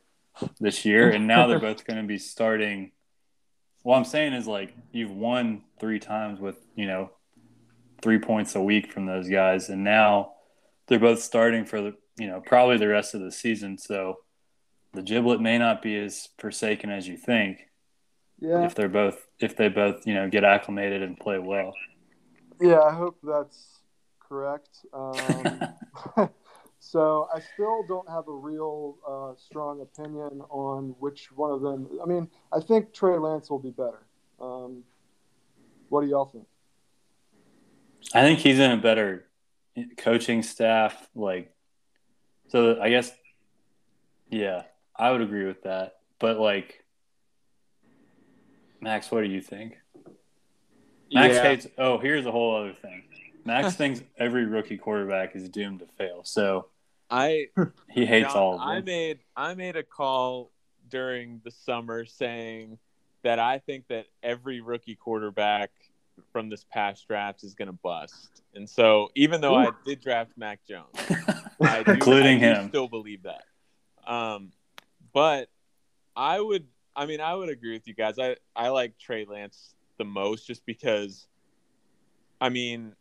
this 0.59 0.85
year, 0.85 1.09
and 1.09 1.25
now 1.25 1.47
they're 1.47 1.59
both 1.71 1.87
going 1.87 1.99
to 1.99 2.07
be 2.07 2.19
starting. 2.19 2.91
What 3.83 3.97
I'm 3.97 4.05
saying 4.05 4.33
is 4.33 4.47
like 4.47 4.73
you've 4.91 5.11
won 5.11 5.63
three 5.79 5.99
times 5.99 6.39
with 6.39 6.57
you 6.75 6.85
know 6.85 7.11
three 8.01 8.19
points 8.19 8.55
a 8.55 8.61
week 8.61 8.91
from 8.91 9.05
those 9.05 9.29
guys, 9.29 9.69
and 9.69 9.83
now 9.83 10.33
they're 10.87 10.99
both 10.99 11.21
starting 11.21 11.65
for 11.65 11.81
the 11.81 11.95
you 12.17 12.27
know 12.27 12.41
probably 12.45 12.77
the 12.77 12.87
rest 12.87 13.15
of 13.15 13.21
the 13.21 13.31
season. 13.31 13.77
So 13.77 14.17
the 14.93 15.01
giblet 15.01 15.41
may 15.41 15.57
not 15.57 15.81
be 15.81 15.97
as 15.97 16.29
forsaken 16.37 16.91
as 16.91 17.07
you 17.07 17.17
think. 17.17 17.59
Yeah. 18.39 18.65
If 18.65 18.75
they're 18.75 18.89
both 18.89 19.27
if 19.39 19.55
they 19.55 19.69
both 19.69 20.05
you 20.05 20.13
know 20.13 20.29
get 20.29 20.43
acclimated 20.43 21.01
and 21.01 21.17
play 21.17 21.39
well. 21.39 21.73
Yeah, 22.59 22.81
I 22.81 22.93
hope 22.93 23.17
that's 23.23 23.79
correct. 24.19 24.69
Um, 24.93 25.61
so 26.83 27.29
I 27.33 27.39
still 27.39 27.83
don't 27.87 28.09
have 28.09 28.27
a 28.27 28.33
real 28.33 28.97
uh, 29.07 29.39
strong 29.39 29.81
opinion 29.81 30.41
on 30.49 30.95
which 30.99 31.31
one 31.31 31.51
of 31.51 31.61
them. 31.61 31.87
I 32.01 32.07
mean, 32.07 32.27
I 32.51 32.59
think 32.59 32.91
Trey 32.91 33.19
Lance 33.19 33.51
will 33.51 33.59
be 33.59 33.69
better. 33.69 34.01
Um, 34.41 34.83
what 35.89 36.01
do 36.01 36.07
y'all 36.07 36.25
think? 36.25 36.47
I 38.15 38.21
think 38.21 38.39
he's 38.39 38.57
in 38.57 38.71
a 38.71 38.77
better 38.77 39.27
coaching 39.97 40.41
staff. 40.41 41.07
Like, 41.13 41.53
so 42.47 42.81
I 42.81 42.89
guess, 42.89 43.11
yeah, 44.31 44.63
I 44.95 45.11
would 45.11 45.21
agree 45.21 45.45
with 45.45 45.61
that. 45.61 45.97
But 46.17 46.39
like, 46.39 46.83
Max, 48.81 49.11
what 49.11 49.21
do 49.23 49.29
you 49.29 49.41
think? 49.41 49.77
Max 51.13 51.35
Yeah. 51.35 51.43
hates. 51.43 51.67
Oh, 51.77 51.99
here's 51.99 52.25
a 52.25 52.31
whole 52.31 52.55
other 52.55 52.73
thing. 52.73 53.03
Max 53.45 53.75
thinks 53.77 54.01
every 54.17 54.45
rookie 54.45 54.77
quarterback 54.77 55.35
is 55.35 55.49
doomed 55.49 55.79
to 55.79 55.87
fail. 55.97 56.21
So 56.23 56.67
I 57.09 57.47
he 57.89 58.05
hates 58.05 58.33
John, 58.33 58.41
all 58.41 58.53
of 58.53 58.59
them. 58.59 58.67
I 58.69 58.81
made 58.81 59.19
I 59.35 59.53
made 59.53 59.75
a 59.75 59.83
call 59.83 60.51
during 60.89 61.41
the 61.43 61.51
summer 61.51 62.05
saying 62.05 62.77
that 63.23 63.39
I 63.39 63.59
think 63.59 63.87
that 63.87 64.07
every 64.23 64.61
rookie 64.61 64.95
quarterback 64.95 65.71
from 66.31 66.49
this 66.49 66.65
past 66.71 67.07
draft 67.07 67.43
is 67.43 67.53
going 67.53 67.67
to 67.67 67.77
bust. 67.83 68.41
And 68.55 68.69
so 68.69 69.09
even 69.15 69.41
though 69.41 69.55
I 69.55 69.69
did 69.85 70.01
draft 70.01 70.31
Mac 70.37 70.59
Jones, 70.67 70.87
I 71.61 71.83
do, 71.83 71.93
Including 71.93 72.37
I 72.43 72.53
do 72.53 72.59
him. 72.61 72.69
still 72.69 72.87
believe 72.87 73.23
that. 73.23 73.43
Um, 74.05 74.51
but 75.13 75.49
I 76.15 76.39
would, 76.39 76.65
I 76.95 77.05
mean, 77.05 77.21
I 77.21 77.33
would 77.33 77.49
agree 77.49 77.73
with 77.73 77.87
you 77.87 77.93
guys. 77.93 78.19
I, 78.19 78.35
I 78.55 78.69
like 78.69 78.97
Trey 78.97 79.25
Lance 79.25 79.75
the 79.97 80.05
most 80.05 80.47
just 80.47 80.65
because, 80.65 81.27
I 82.39 82.49
mean, 82.49 82.93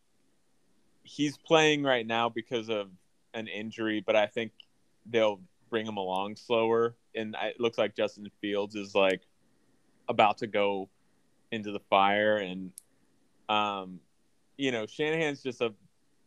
he's 1.02 1.36
playing 1.36 1.82
right 1.82 2.06
now 2.06 2.28
because 2.28 2.68
of 2.68 2.88
an 3.34 3.48
injury, 3.48 4.02
but 4.04 4.16
I 4.16 4.26
think 4.26 4.52
they'll 5.06 5.40
bring 5.68 5.86
him 5.86 5.96
along 5.96 6.36
slower. 6.36 6.94
And 7.14 7.34
it 7.42 7.60
looks 7.60 7.78
like 7.78 7.96
Justin 7.96 8.30
Fields 8.40 8.74
is 8.74 8.94
like 8.94 9.22
about 10.08 10.38
to 10.38 10.46
go 10.46 10.88
into 11.50 11.72
the 11.72 11.80
fire. 11.90 12.36
And, 12.36 12.72
um, 13.48 14.00
you 14.56 14.72
know, 14.72 14.86
Shanahan's 14.86 15.42
just 15.42 15.60
a 15.60 15.72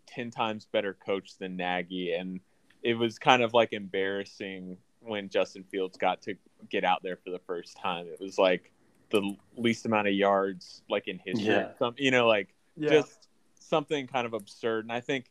10 0.08 0.32
times 0.32 0.68
better 0.72 0.94
coach 0.94 1.38
than 1.38 1.56
Nagy. 1.56 2.14
And 2.14 2.40
it 2.82 2.96
was 2.96 3.20
kind 3.20 3.44
of 3.44 3.54
like 3.54 3.74
embarrassing 3.74 4.78
when 5.00 5.30
Justin 5.30 5.64
Fields 5.64 5.98
got 5.98 6.22
to 6.24 6.36
get 6.70 6.84
out 6.84 7.04
there 7.04 7.18
for 7.18 7.30
the 7.30 7.40
first 7.40 7.78
time. 7.78 8.08
It 8.08 8.20
was 8.20 8.38
like 8.38 8.72
the 9.12 9.36
least 9.56 9.86
amount 9.86 10.08
of 10.08 10.14
yards 10.14 10.82
like 10.90 11.08
in 11.08 11.20
history. 11.20 11.54
Yeah. 11.54 11.70
Some, 11.78 11.96
you 11.98 12.12
know, 12.12 12.28
like 12.28 12.54
Yeah, 12.76 12.90
just 12.90 13.28
something 13.64 14.08
kind 14.08 14.26
of 14.26 14.34
absurd. 14.34 14.86
And 14.86 14.92
I 14.92 15.00
think 15.00 15.26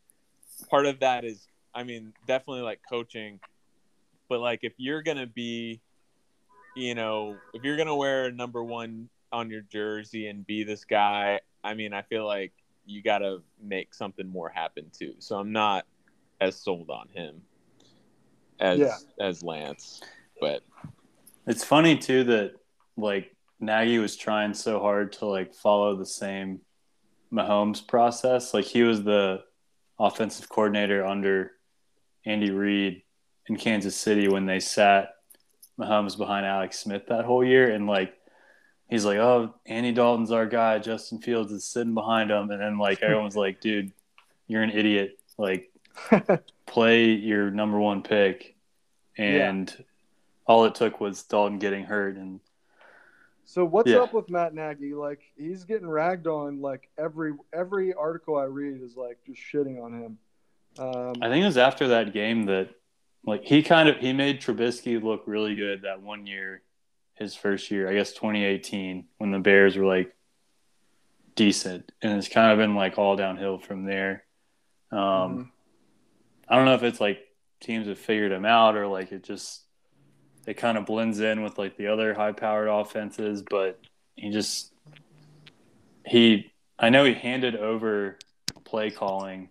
part 0.68 0.86
of 0.86 1.00
that 1.00 1.24
is, 1.24 1.48
I 1.74 1.84
mean, 1.84 2.12
definitely 2.26 2.62
like 2.62 2.80
coaching, 2.88 3.40
but 4.28 4.40
like 4.40 4.60
if 4.62 4.72
you're 4.76 5.02
gonna 5.02 5.26
be, 5.26 5.80
you 6.76 6.94
know, 6.94 7.36
if 7.54 7.64
you're 7.64 7.76
gonna 7.76 7.96
wear 7.96 8.26
a 8.26 8.32
number 8.32 8.62
one 8.62 9.08
on 9.32 9.50
your 9.50 9.62
jersey 9.62 10.28
and 10.28 10.46
be 10.46 10.64
this 10.64 10.84
guy, 10.84 11.40
I 11.64 11.74
mean, 11.74 11.92
I 11.92 12.02
feel 12.02 12.26
like 12.26 12.52
you 12.84 13.02
got 13.02 13.18
to 13.18 13.42
make 13.62 13.94
something 13.94 14.26
more 14.28 14.48
happen 14.48 14.90
too. 14.92 15.14
So 15.18 15.38
I'm 15.38 15.52
not 15.52 15.86
as 16.40 16.56
sold 16.56 16.90
on 16.90 17.08
him 17.08 17.40
as 18.58 18.80
Yeah. 18.80 18.96
as 19.20 19.42
Lance, 19.42 20.02
but 20.40 20.62
It's 21.46 21.64
funny 21.64 21.96
too 21.96 22.24
that 22.24 22.54
like 22.96 23.34
Nagy 23.60 23.98
was 23.98 24.16
trying 24.16 24.54
so 24.54 24.80
hard 24.80 25.12
to 25.14 25.26
like 25.26 25.54
follow 25.54 25.96
the 25.96 26.06
same 26.06 26.60
Mahomes 27.32 27.86
process. 27.86 28.52
Like 28.52 28.64
he 28.64 28.82
was 28.82 29.02
the 29.02 29.42
offensive 29.98 30.48
coordinator 30.48 31.04
under 31.04 31.52
Andy 32.24 32.50
Reid 32.50 33.02
in 33.46 33.56
Kansas 33.56 33.96
City 33.96 34.28
when 34.28 34.46
they 34.46 34.60
sat 34.60 35.14
Mahomes 35.78 36.16
behind 36.16 36.46
Alex 36.46 36.78
Smith 36.78 37.06
that 37.08 37.24
whole 37.24 37.44
year 37.44 37.70
and 37.70 37.86
like 37.86 38.14
he's 38.92 39.04
like, 39.06 39.18
"Oh, 39.18 39.54
Andy 39.66 39.92
Dalton's 39.92 40.30
our 40.30 40.46
guy. 40.46 40.78
Justin 40.78 41.18
Fields 41.18 41.50
is 41.50 41.64
sitting 41.64 41.94
behind 41.94 42.30
him." 42.30 42.50
And 42.50 42.60
then 42.60 42.78
like 42.78 43.02
everyone's 43.02 43.36
like, 43.36 43.60
"Dude, 43.60 43.92
you're 44.46 44.62
an 44.62 44.70
idiot. 44.70 45.18
Like 45.38 45.70
play 46.66 47.06
your 47.06 47.50
number 47.50 47.80
one 47.80 48.02
pick." 48.02 48.54
And 49.16 49.84
all 50.46 50.64
it 50.66 50.74
took 50.74 51.00
was 51.00 51.22
Dalton 51.22 51.58
getting 51.58 51.84
hurt 51.84 52.16
and 52.16 52.40
So 53.44 53.64
what's 53.64 53.90
Yeah. 53.90 53.98
up 53.98 54.12
with 54.12 54.30
Matt 54.30 54.54
Nagy? 54.54 54.94
Like 54.94 55.20
he's 55.36 55.64
getting 55.64 55.88
ragged 55.88 56.26
on. 56.26 56.60
Like 56.60 56.88
every 56.96 57.32
every 57.52 57.92
article 57.92 58.36
I 58.36 58.44
read 58.44 58.80
is 58.82 58.96
like 58.96 59.18
just 59.26 59.40
shitting 59.40 59.82
on 59.82 59.92
him. 59.92 60.18
Um, 60.78 61.14
I 61.20 61.28
think 61.28 61.42
it 61.42 61.46
was 61.46 61.58
after 61.58 61.88
that 61.88 62.12
game 62.12 62.44
that 62.46 62.70
like 63.26 63.44
he 63.44 63.62
kind 63.62 63.88
of 63.88 63.96
he 63.98 64.12
made 64.12 64.40
Trubisky 64.40 65.02
look 65.02 65.24
really 65.26 65.54
good 65.54 65.82
that 65.82 66.00
one 66.02 66.26
year, 66.26 66.62
his 67.14 67.34
first 67.34 67.70
year, 67.70 67.88
I 67.88 67.94
guess 67.94 68.12
2018, 68.12 69.06
when 69.18 69.30
the 69.32 69.38
Bears 69.38 69.76
were 69.76 69.84
like 69.86 70.14
decent, 71.34 71.92
and 72.02 72.12
it's 72.18 72.28
kind 72.28 72.52
of 72.52 72.58
been 72.58 72.74
like 72.74 72.98
all 72.98 73.16
downhill 73.16 73.58
from 73.58 73.84
there. 73.84 74.24
Um, 74.90 74.98
Mhm. 74.98 75.50
I 76.48 76.56
don't 76.56 76.64
know 76.66 76.74
if 76.74 76.82
it's 76.82 77.00
like 77.00 77.20
teams 77.60 77.86
have 77.86 77.98
figured 77.98 78.32
him 78.32 78.44
out 78.44 78.76
or 78.76 78.86
like 78.86 79.12
it 79.12 79.22
just 79.24 79.62
it 80.46 80.54
kind 80.54 80.76
of 80.76 80.86
blends 80.86 81.20
in 81.20 81.42
with 81.42 81.58
like 81.58 81.76
the 81.76 81.86
other 81.88 82.14
high 82.14 82.32
powered 82.32 82.68
offenses, 82.68 83.42
but 83.48 83.80
he 84.16 84.30
just 84.30 84.72
he 86.06 86.52
I 86.78 86.90
know 86.90 87.04
he 87.04 87.14
handed 87.14 87.56
over 87.56 88.18
play 88.64 88.90
calling 88.90 89.48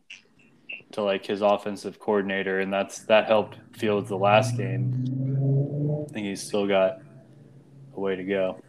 to 0.93 1.03
like 1.03 1.25
his 1.25 1.41
offensive 1.41 1.99
coordinator 1.99 2.59
and 2.59 2.71
that's 2.73 2.99
that 3.05 3.27
helped 3.27 3.57
Fields 3.73 4.09
the 4.09 4.17
last 4.17 4.57
game. 4.57 6.05
I 6.09 6.13
think 6.13 6.27
he's 6.27 6.43
still 6.43 6.67
got 6.67 6.99
a 7.95 7.99
way 7.99 8.15
to 8.15 8.23
go. 8.23 8.61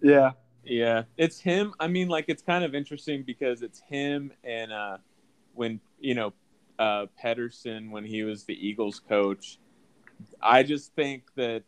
yeah, 0.00 0.32
Yeah, 0.64 1.02
it's 1.18 1.40
him. 1.40 1.74
I 1.78 1.88
mean, 1.88 2.08
like 2.08 2.26
it's 2.28 2.42
kind 2.42 2.64
of 2.64 2.74
interesting 2.74 3.22
because 3.22 3.62
it's 3.62 3.80
him 3.80 4.32
and 4.42 4.72
uh, 4.72 4.98
when 5.52 5.80
you 5.98 6.14
know 6.14 6.32
uh, 6.78 7.06
Pederson 7.22 7.90
when 7.90 8.04
he 8.04 8.22
was 8.22 8.44
the 8.44 8.54
Eagles 8.54 9.00
coach. 9.08 9.58
I 10.40 10.62
just 10.62 10.94
think 10.94 11.24
that 11.36 11.62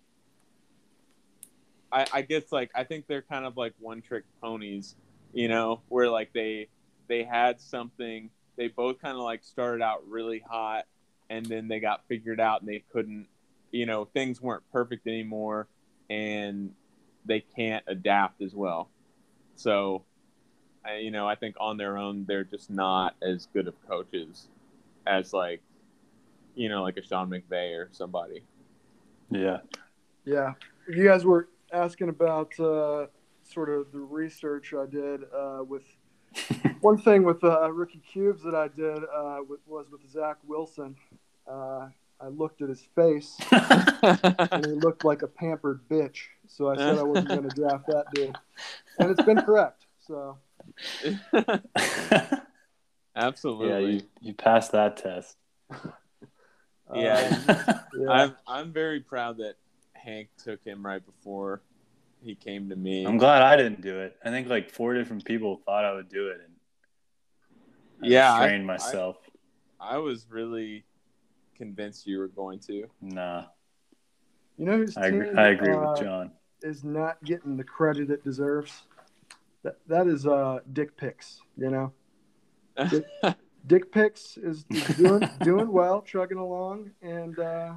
I, 1.93 2.07
I 2.13 2.23
guess 2.23 2.53
like 2.53 2.71
I 2.75 2.85
think 2.85 3.07
they're 3.07 3.23
kind 3.23 3.45
of 3.45 3.57
like 3.57 3.75
one 3.79 4.03
trick 4.03 4.25
ponies, 4.41 4.97
you 5.33 5.49
know, 5.49 5.81
where 5.89 6.11
like 6.11 6.33
they 6.33 6.69
they 7.09 7.25
had 7.25 7.61
something. 7.61 8.31
They 8.57 8.69
both 8.69 9.01
kind 9.01 9.17
of 9.17 9.23
like 9.23 9.45
started 9.45 9.83
out 9.83 10.09
really 10.09 10.43
hot, 10.47 10.85
and 11.29 11.45
then 11.45 11.69
they 11.69 11.81
got 11.81 12.03
figured 12.09 12.41
out, 12.41 12.61
and 12.61 12.69
they 12.69 12.85
couldn't. 12.93 13.27
You 13.71 13.87
know, 13.87 14.05
things 14.07 14.41
weren't 14.41 14.63
perfect 14.73 15.07
anymore, 15.07 15.69
and 16.09 16.73
they 17.25 17.41
can't 17.41 17.85
adapt 17.87 18.41
as 18.41 18.55
well. 18.55 18.89
So, 19.57 20.05
I, 20.85 20.99
you 20.99 21.11
know, 21.11 21.27
I 21.27 21.35
think 21.35 21.57
on 21.59 21.77
their 21.77 21.99
own 21.99 22.25
they're 22.27 22.45
just 22.45 22.71
not 22.71 23.17
as 23.23 23.49
good 23.53 23.67
of 23.67 23.75
coaches 23.89 24.49
as 25.07 25.33
like, 25.33 25.61
you 26.57 26.69
know, 26.69 26.83
like 26.83 26.97
a 26.97 27.03
Sean 27.03 27.31
McVay 27.31 27.77
or 27.77 27.89
somebody. 27.93 28.43
Yeah. 29.31 29.59
yeah. 30.25 30.55
You 30.89 31.05
guys 31.05 31.25
were 31.25 31.49
asking 31.73 32.09
about 32.09 32.59
uh, 32.59 33.07
sort 33.45 33.69
of 33.69 33.93
the 33.93 34.01
research 34.01 34.75
I 34.75 34.87
did 34.87 35.23
uh, 35.25 35.63
with 35.63 35.85
one 36.81 36.99
thing 36.99 37.23
with 37.23 37.45
uh, 37.45 37.71
rookie 37.71 38.03
QBs 38.13 38.43
that 38.43 38.55
I 38.55 38.69
did 38.69 39.05
uh, 39.05 39.39
with, 39.49 39.61
was 39.67 39.87
with 39.91 40.09
Zach 40.11 40.37
Wilson. 40.47 40.97
Uh, 41.49 41.89
I 42.19 42.29
looked 42.29 42.63
at 42.63 42.71
his 42.71 42.83
face, 42.95 43.37
and 43.51 44.65
he 44.65 44.73
looked 44.73 45.05
like 45.05 45.21
a 45.21 45.27
pampered 45.27 45.81
bitch. 45.89 46.21
So 46.49 46.71
I 46.71 46.77
said 46.77 46.99
I 46.99 47.03
wasn't 47.03 47.29
going 47.29 47.43
to 47.49 47.55
draft 47.55 47.87
that 47.89 48.07
dude, 48.15 48.37
and 48.99 49.11
it's 49.11 49.23
been 49.23 49.43
correct. 49.43 49.85
So 50.07 50.39
Absolutely. 53.15 53.69
yeah, 53.69 53.79
you, 53.79 54.03
you 54.21 54.35
passed 54.35 54.73
that 54.73 54.97
test. 54.97 55.37
Yeah. 56.95 57.39
um, 57.49 57.81
yeah. 58.01 58.11
I'm 58.11 58.37
I'm 58.47 58.73
very 58.73 59.01
proud 59.01 59.39
that 59.39 59.55
Hank 59.95 60.29
took 60.43 60.63
him 60.65 60.85
right 60.85 61.05
before 61.05 61.63
he 62.23 62.35
came 62.35 62.69
to 62.69 62.77
me. 62.77 63.05
I'm 63.05 63.19
glad 63.19 63.43
I 63.43 63.57
didn't 63.57 63.81
do 63.83 63.99
it. 64.01 64.17
I 64.25 64.31
think 64.31 64.49
like 64.49 64.71
four 64.71 64.95
different 64.95 65.25
people 65.25 65.61
thought 65.65 65.85
I 65.85 65.93
would 65.95 66.09
do 66.09 66.29
it, 66.29 66.41
and 66.45 66.55
I 68.03 68.07
Yeah, 68.09 68.33
I- 68.33 68.39
restrained 68.41 68.67
myself. 68.67 69.17
I 69.81 69.99
was 69.99 70.27
really 70.31 70.85
convinced 71.57 72.07
you 72.07 72.19
were 72.19 72.29
going 72.29 72.59
to. 72.61 72.87
nah, 73.03 73.45
You 74.57 74.65
know 74.67 74.77
whose 74.79 74.97
I 74.97 75.11
team 75.11 75.21
agree, 75.21 75.37
I 75.37 75.49
agree 75.49 75.73
uh, 75.75 75.91
with 75.93 76.01
John. 76.01 76.31
is 76.63 76.83
not 76.85 77.23
getting 77.25 77.57
the 77.57 77.65
credit 77.65 78.11
it 78.11 78.25
deserves? 78.25 78.85
That 79.63 79.79
that 79.89 80.07
is 80.07 80.27
uh, 80.27 80.61
Dick 80.73 80.97
Picks. 80.97 81.41
You 81.59 81.71
know, 81.71 81.93
Dick 82.91 83.05
Dick 83.67 83.91
picks 83.93 84.37
is, 84.37 84.65
is 84.71 84.97
doing 84.97 85.29
doing 85.43 85.71
well, 85.73 86.03
chugging 86.03 86.39
along, 86.39 86.91
and 87.03 87.39
uh, 87.39 87.73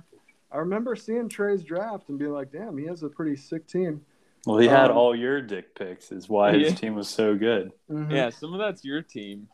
I 0.51 0.57
remember 0.57 0.95
seeing 0.95 1.29
Trey's 1.29 1.63
draft 1.63 2.09
and 2.09 2.19
being 2.19 2.31
like, 2.31 2.51
"Damn, 2.51 2.77
he 2.77 2.85
has 2.85 3.03
a 3.03 3.09
pretty 3.09 3.35
sick 3.35 3.67
team." 3.67 4.01
Well, 4.45 4.57
he 4.57 4.67
had 4.67 4.91
um, 4.91 4.97
all 4.97 5.15
your 5.15 5.41
dick 5.41 5.75
pics. 5.75 6.11
Is 6.11 6.29
why 6.29 6.53
his 6.57 6.69
Yeah. 6.71 6.75
team 6.75 6.95
was 6.95 7.09
so 7.09 7.35
good. 7.35 7.71
Mhm. 7.89 8.11
yeah, 8.11 8.29
some 8.29 8.53
of 8.53 8.59
that's 8.59 8.83
your 8.85 9.01
team. 9.01 9.47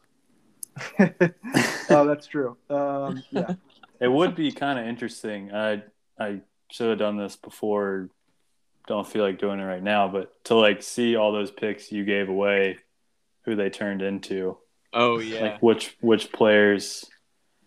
oh, 0.99 2.05
that's 2.05 2.27
true. 2.27 2.57
Um, 2.69 3.23
yeah, 3.31 3.55
It 3.99 4.09
would 4.09 4.35
be 4.35 4.51
kind 4.51 4.77
of 4.77 4.85
interesting. 4.85 5.53
I 5.53 5.83
I 6.19 6.41
should 6.71 6.89
have 6.89 6.99
done 6.99 7.17
this 7.17 7.35
before. 7.35 8.09
Don't 8.87 9.07
feel 9.07 9.23
like 9.23 9.39
doing 9.39 9.59
it 9.59 9.63
right 9.63 9.81
now, 9.81 10.07
but 10.07 10.43
to 10.45 10.55
like 10.55 10.83
see 10.83 11.15
all 11.15 11.31
those 11.31 11.49
picks 11.49 11.91
you 11.91 12.03
gave 12.05 12.29
away, 12.29 12.77
who 13.45 13.55
they 13.55 13.69
turned 13.69 14.01
into, 14.01 14.57
Oh 14.95 15.19
yeah. 15.19 15.41
like 15.41 15.61
which 15.61 15.95
which 15.99 16.31
players. 16.31 17.05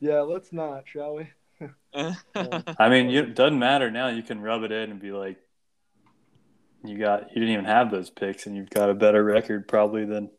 yeah. 0.01 0.21
Let's 0.21 0.53
not, 0.53 0.89
shall 0.89 1.15
we? 1.15 1.29
I 1.95 2.89
mean, 2.89 3.11
you, 3.11 3.23
it 3.23 3.35
doesn't 3.35 3.59
matter 3.59 3.91
now. 3.91 4.09
You 4.09 4.23
can 4.23 4.41
rub 4.41 4.63
it 4.63 4.73
in 4.73 4.91
and 4.91 5.01
be 5.01 5.13
like, 5.13 5.37
you 6.85 6.99
got 6.99 7.29
you 7.29 7.35
didn't 7.35 7.51
even 7.51 7.65
have 7.65 7.91
those 7.91 8.09
picks, 8.11 8.47
and 8.47 8.57
you've 8.57 8.71
got 8.71 8.89
a 8.91 8.95
better 8.95 9.23
record 9.23 9.69
probably 9.69 10.05
than 10.05 10.31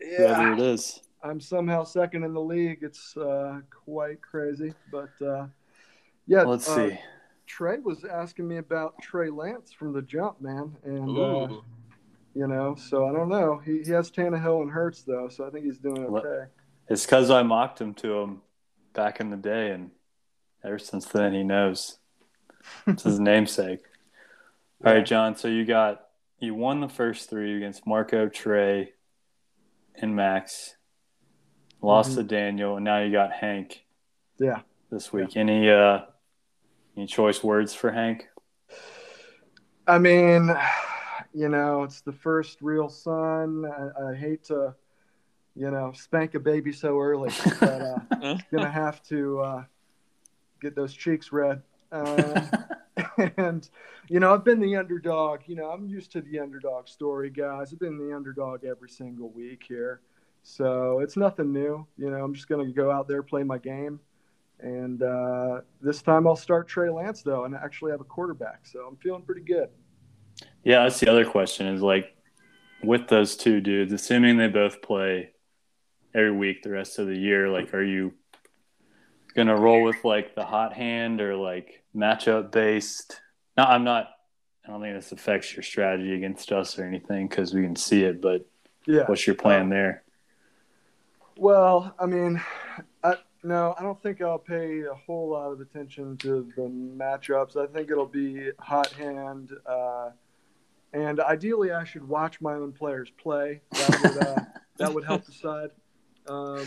whoever 0.00 0.52
it 0.52 0.60
is. 0.60 1.00
I'm 1.22 1.40
somehow 1.40 1.84
second 1.84 2.24
in 2.24 2.32
the 2.32 2.40
league. 2.40 2.78
It's 2.82 3.16
uh, 3.16 3.60
quite 3.84 4.22
crazy, 4.22 4.72
but 4.90 5.10
uh, 5.24 5.46
yeah. 6.26 6.42
Let's 6.42 6.68
uh, 6.68 6.88
see. 6.90 7.00
Trey 7.46 7.78
was 7.78 8.04
asking 8.04 8.48
me 8.48 8.56
about 8.56 8.94
Trey 9.00 9.30
Lance 9.30 9.72
from 9.72 9.92
the 9.92 10.02
jump, 10.02 10.40
man, 10.40 10.76
and 10.84 11.10
uh, 11.10 11.52
Ooh. 11.52 11.64
You 12.36 12.46
know, 12.46 12.74
so 12.74 13.08
I 13.08 13.12
don't 13.12 13.28
know. 13.28 13.58
He, 13.64 13.82
he 13.82 13.90
has 13.92 14.10
Tannehill 14.10 14.62
and 14.62 14.70
Hurts 14.70 15.02
though, 15.02 15.28
so 15.28 15.46
I 15.46 15.50
think 15.50 15.64
he's 15.64 15.78
doing 15.78 16.04
okay. 16.06 16.50
It's 16.88 17.04
because 17.06 17.30
I 17.30 17.42
mocked 17.42 17.80
him 17.80 17.94
to 17.94 18.12
him 18.20 18.42
back 18.92 19.20
in 19.20 19.30
the 19.30 19.36
day, 19.36 19.70
and 19.70 19.90
ever 20.64 20.78
since 20.78 21.06
then 21.06 21.32
he 21.32 21.42
knows. 21.42 21.98
It's 22.86 23.04
his 23.04 23.18
namesake. 23.32 23.82
All 24.84 24.92
right, 24.92 25.04
John. 25.06 25.36
So 25.36 25.48
you 25.48 25.64
got 25.64 26.02
you 26.38 26.54
won 26.54 26.80
the 26.80 26.88
first 26.88 27.30
three 27.30 27.56
against 27.56 27.86
Marco, 27.86 28.28
Trey, 28.28 28.92
and 29.94 30.14
Max. 30.14 30.76
Lost 31.82 32.12
Mhm. 32.12 32.16
to 32.16 32.22
Daniel, 32.24 32.76
and 32.76 32.84
now 32.84 33.00
you 33.02 33.10
got 33.12 33.32
Hank 33.32 33.84
Yeah. 34.38 34.60
this 34.90 35.12
week. 35.12 35.36
Any 35.36 35.70
uh, 35.70 36.00
any 36.96 37.06
choice 37.06 37.42
words 37.42 37.74
for 37.74 37.90
Hank? 37.92 38.28
I 39.86 39.98
mean, 39.98 40.50
you 41.36 41.50
know, 41.50 41.82
it's 41.82 42.00
the 42.00 42.12
first 42.12 42.62
real 42.62 42.88
son. 42.88 43.66
I, 43.66 44.08
I 44.08 44.14
hate 44.14 44.44
to, 44.44 44.74
you 45.54 45.70
know, 45.70 45.92
spank 45.94 46.34
a 46.34 46.40
baby 46.40 46.72
so 46.72 46.98
early, 46.98 47.30
but 47.60 47.82
uh, 48.22 48.38
gonna 48.50 48.70
have 48.70 49.02
to 49.08 49.40
uh, 49.40 49.64
get 50.62 50.74
those 50.74 50.94
cheeks 50.94 51.32
red. 51.32 51.60
Uh, 51.92 52.40
and 53.36 53.68
you 54.08 54.18
know, 54.18 54.32
I've 54.32 54.44
been 54.44 54.60
the 54.60 54.76
underdog. 54.76 55.40
You 55.44 55.56
know, 55.56 55.66
I'm 55.66 55.86
used 55.86 56.10
to 56.12 56.22
the 56.22 56.38
underdog 56.38 56.88
story, 56.88 57.28
guys. 57.28 57.70
I've 57.70 57.80
been 57.80 57.98
the 57.98 58.16
underdog 58.16 58.64
every 58.64 58.88
single 58.88 59.28
week 59.28 59.62
here, 59.68 60.00
so 60.42 61.00
it's 61.00 61.18
nothing 61.18 61.52
new. 61.52 61.86
You 61.98 62.12
know, 62.12 62.24
I'm 62.24 62.32
just 62.32 62.48
gonna 62.48 62.72
go 62.72 62.90
out 62.90 63.08
there, 63.08 63.22
play 63.22 63.42
my 63.42 63.58
game, 63.58 64.00
and 64.60 65.02
uh, 65.02 65.60
this 65.82 66.00
time 66.00 66.26
I'll 66.26 66.34
start 66.34 66.66
Trey 66.66 66.88
Lance 66.88 67.20
though, 67.20 67.44
and 67.44 67.54
I 67.54 67.62
actually 67.62 67.90
have 67.90 68.00
a 68.00 68.04
quarterback. 68.04 68.60
So 68.64 68.86
I'm 68.88 68.96
feeling 68.96 69.20
pretty 69.20 69.42
good. 69.42 69.68
Yeah, 70.66 70.82
that's 70.82 70.98
the 70.98 71.08
other 71.08 71.24
question. 71.24 71.68
Is 71.68 71.80
like 71.80 72.12
with 72.82 73.06
those 73.06 73.36
two 73.36 73.60
dudes, 73.60 73.92
assuming 73.92 74.36
they 74.36 74.48
both 74.48 74.82
play 74.82 75.30
every 76.12 76.32
week 76.32 76.64
the 76.64 76.70
rest 76.70 76.98
of 76.98 77.06
the 77.06 77.16
year, 77.16 77.48
like 77.48 77.72
are 77.72 77.84
you 77.84 78.14
gonna 79.36 79.56
roll 79.56 79.84
with 79.84 80.04
like 80.04 80.34
the 80.34 80.44
hot 80.44 80.72
hand 80.72 81.20
or 81.20 81.36
like 81.36 81.84
matchup 81.94 82.50
based? 82.50 83.20
No, 83.56 83.62
I'm 83.62 83.84
not. 83.84 84.08
I 84.66 84.70
don't 84.72 84.80
think 84.80 84.96
this 84.96 85.12
affects 85.12 85.54
your 85.54 85.62
strategy 85.62 86.12
against 86.16 86.50
us 86.50 86.76
or 86.76 86.84
anything 86.84 87.28
because 87.28 87.54
we 87.54 87.62
can 87.62 87.76
see 87.76 88.02
it. 88.02 88.20
But 88.20 88.44
Yeah. 88.86 89.04
what's 89.06 89.24
your 89.24 89.36
plan 89.36 89.68
there? 89.68 90.02
Well, 91.36 91.94
I 91.96 92.06
mean, 92.06 92.42
I, 93.04 93.18
no, 93.44 93.76
I 93.78 93.84
don't 93.84 94.02
think 94.02 94.20
I'll 94.20 94.36
pay 94.40 94.80
a 94.80 94.94
whole 94.94 95.28
lot 95.28 95.52
of 95.52 95.60
attention 95.60 96.16
to 96.16 96.52
the 96.56 96.62
matchups. 96.62 97.56
I 97.56 97.68
think 97.68 97.88
it'll 97.88 98.04
be 98.04 98.50
hot 98.58 98.90
hand, 98.94 99.52
uh, 99.64 100.10
and 100.92 101.20
ideally, 101.20 101.72
I 101.72 101.84
should 101.84 102.06
watch 102.08 102.40
my 102.40 102.54
own 102.54 102.72
players 102.72 103.10
play. 103.22 103.60
That 103.72 104.00
would 104.02 104.26
uh, 104.26 104.40
that 104.78 104.94
would 104.94 105.04
help 105.04 105.24
decide. 105.26 105.70
Um, 106.28 106.66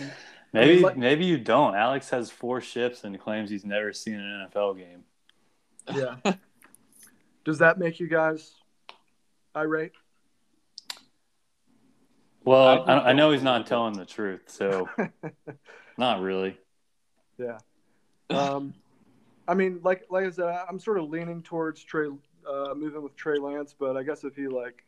Maybe 0.54 0.80
like- 0.80 0.98
maybe 0.98 1.26
you 1.26 1.38
don't. 1.38 1.76
Alex 1.76 2.10
has 2.10 2.32
four 2.32 2.60
ships 2.62 3.04
and 3.04 3.20
claims 3.20 3.50
he's 3.50 3.66
never 3.66 3.94
seen 3.94 4.16
an 4.16 4.48
NFL 4.54 4.78
game. 4.78 5.04
yeah. 5.94 6.34
Does 7.46 7.60
that 7.60 7.78
make 7.78 8.00
you 8.00 8.08
guys 8.08 8.54
irate? 9.56 9.92
Well, 12.44 12.84
I 12.88 13.10
I, 13.10 13.14
know 13.14 13.32
he's 13.32 13.44
not 13.44 13.68
telling 13.68 13.94
the 13.94 14.06
truth, 14.06 14.44
so 14.48 14.90
not 15.98 16.22
really. 16.22 16.58
Yeah. 17.38 17.58
Um, 18.30 18.74
I 19.48 19.54
mean, 19.54 19.82
like 19.84 20.06
like 20.10 20.26
I 20.26 20.30
said, 20.32 20.46
I'm 20.68 20.80
sort 20.80 21.00
of 21.00 21.10
leaning 21.10 21.42
towards 21.44 21.84
Trey, 21.84 22.08
uh, 22.50 22.74
moving 22.76 23.04
with 23.04 23.16
Trey 23.16 23.38
Lance, 23.38 23.76
but 23.78 23.96
I 23.96 24.04
guess 24.04 24.24
if 24.24 24.36
he 24.36 24.48
like, 24.48 24.84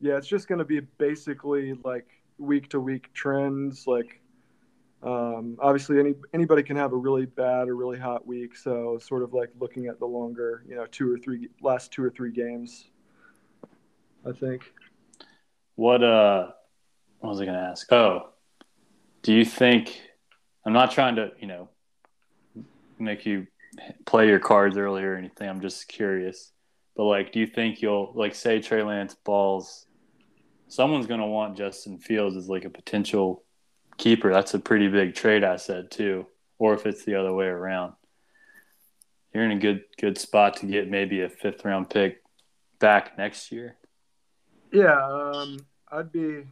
yeah, 0.00 0.16
it's 0.16 0.26
just 0.26 0.48
going 0.48 0.58
to 0.58 0.64
be 0.64 0.80
basically 0.98 1.74
like 1.84 2.06
week 2.38 2.68
to 2.70 2.80
week 2.80 3.12
trends. 3.14 3.86
Like, 3.86 4.20
um, 5.02 5.56
obviously, 5.60 5.98
any 5.98 6.14
anybody 6.34 6.62
can 6.62 6.76
have 6.76 6.92
a 6.92 6.96
really 6.96 7.26
bad 7.26 7.68
or 7.68 7.76
really 7.76 7.98
hot 7.98 8.26
week, 8.26 8.56
so 8.56 8.98
sort 8.98 9.22
of 9.22 9.32
like 9.32 9.50
looking 9.58 9.86
at 9.86 9.98
the 9.98 10.06
longer, 10.06 10.64
you 10.68 10.76
know, 10.76 10.86
two 10.86 11.12
or 11.12 11.18
three 11.18 11.48
last 11.62 11.92
two 11.92 12.04
or 12.04 12.10
three 12.10 12.32
games. 12.32 12.86
I 14.26 14.32
think. 14.32 14.72
What 15.76 16.02
uh 16.02 16.48
what 17.20 17.30
was 17.30 17.40
I 17.40 17.46
gonna 17.46 17.68
ask? 17.70 17.90
Oh. 17.92 18.30
Do 19.22 19.32
you 19.32 19.44
think 19.44 20.00
I'm 20.64 20.72
not 20.72 20.90
trying 20.90 21.16
to, 21.16 21.32
you 21.40 21.46
know, 21.46 21.68
make 22.98 23.26
you 23.26 23.46
play 24.04 24.26
your 24.28 24.38
cards 24.38 24.76
early 24.76 25.02
or 25.02 25.16
anything. 25.16 25.48
I'm 25.48 25.60
just 25.60 25.88
curious. 25.88 26.52
But 26.98 27.04
like, 27.04 27.32
do 27.32 27.40
you 27.40 27.46
think 27.46 27.80
you'll 27.80 28.12
like 28.14 28.34
say 28.34 28.60
Trey 28.60 28.82
Lance 28.82 29.14
balls 29.14 29.86
someone's 30.66 31.06
gonna 31.06 31.26
want 31.26 31.56
Justin 31.56 31.98
Fields 31.98 32.36
as 32.36 32.48
like 32.48 32.64
a 32.64 32.70
potential 32.70 33.44
keeper. 33.96 34.32
That's 34.32 34.54
a 34.54 34.58
pretty 34.58 34.88
big 34.88 35.14
trade 35.14 35.44
asset 35.44 35.90
too. 35.90 36.26
Or 36.58 36.74
if 36.74 36.86
it's 36.86 37.04
the 37.04 37.14
other 37.14 37.32
way 37.32 37.46
around. 37.46 37.94
You're 39.32 39.44
in 39.44 39.52
a 39.52 39.58
good 39.58 39.84
good 40.00 40.18
spot 40.18 40.56
to 40.58 40.66
get 40.66 40.90
maybe 40.90 41.22
a 41.22 41.28
fifth 41.28 41.64
round 41.64 41.88
pick 41.88 42.22
back 42.80 43.16
next 43.16 43.52
year. 43.52 43.76
Yeah, 44.72 45.00
um, 45.06 45.66
I'd 45.90 46.12
be. 46.12 46.44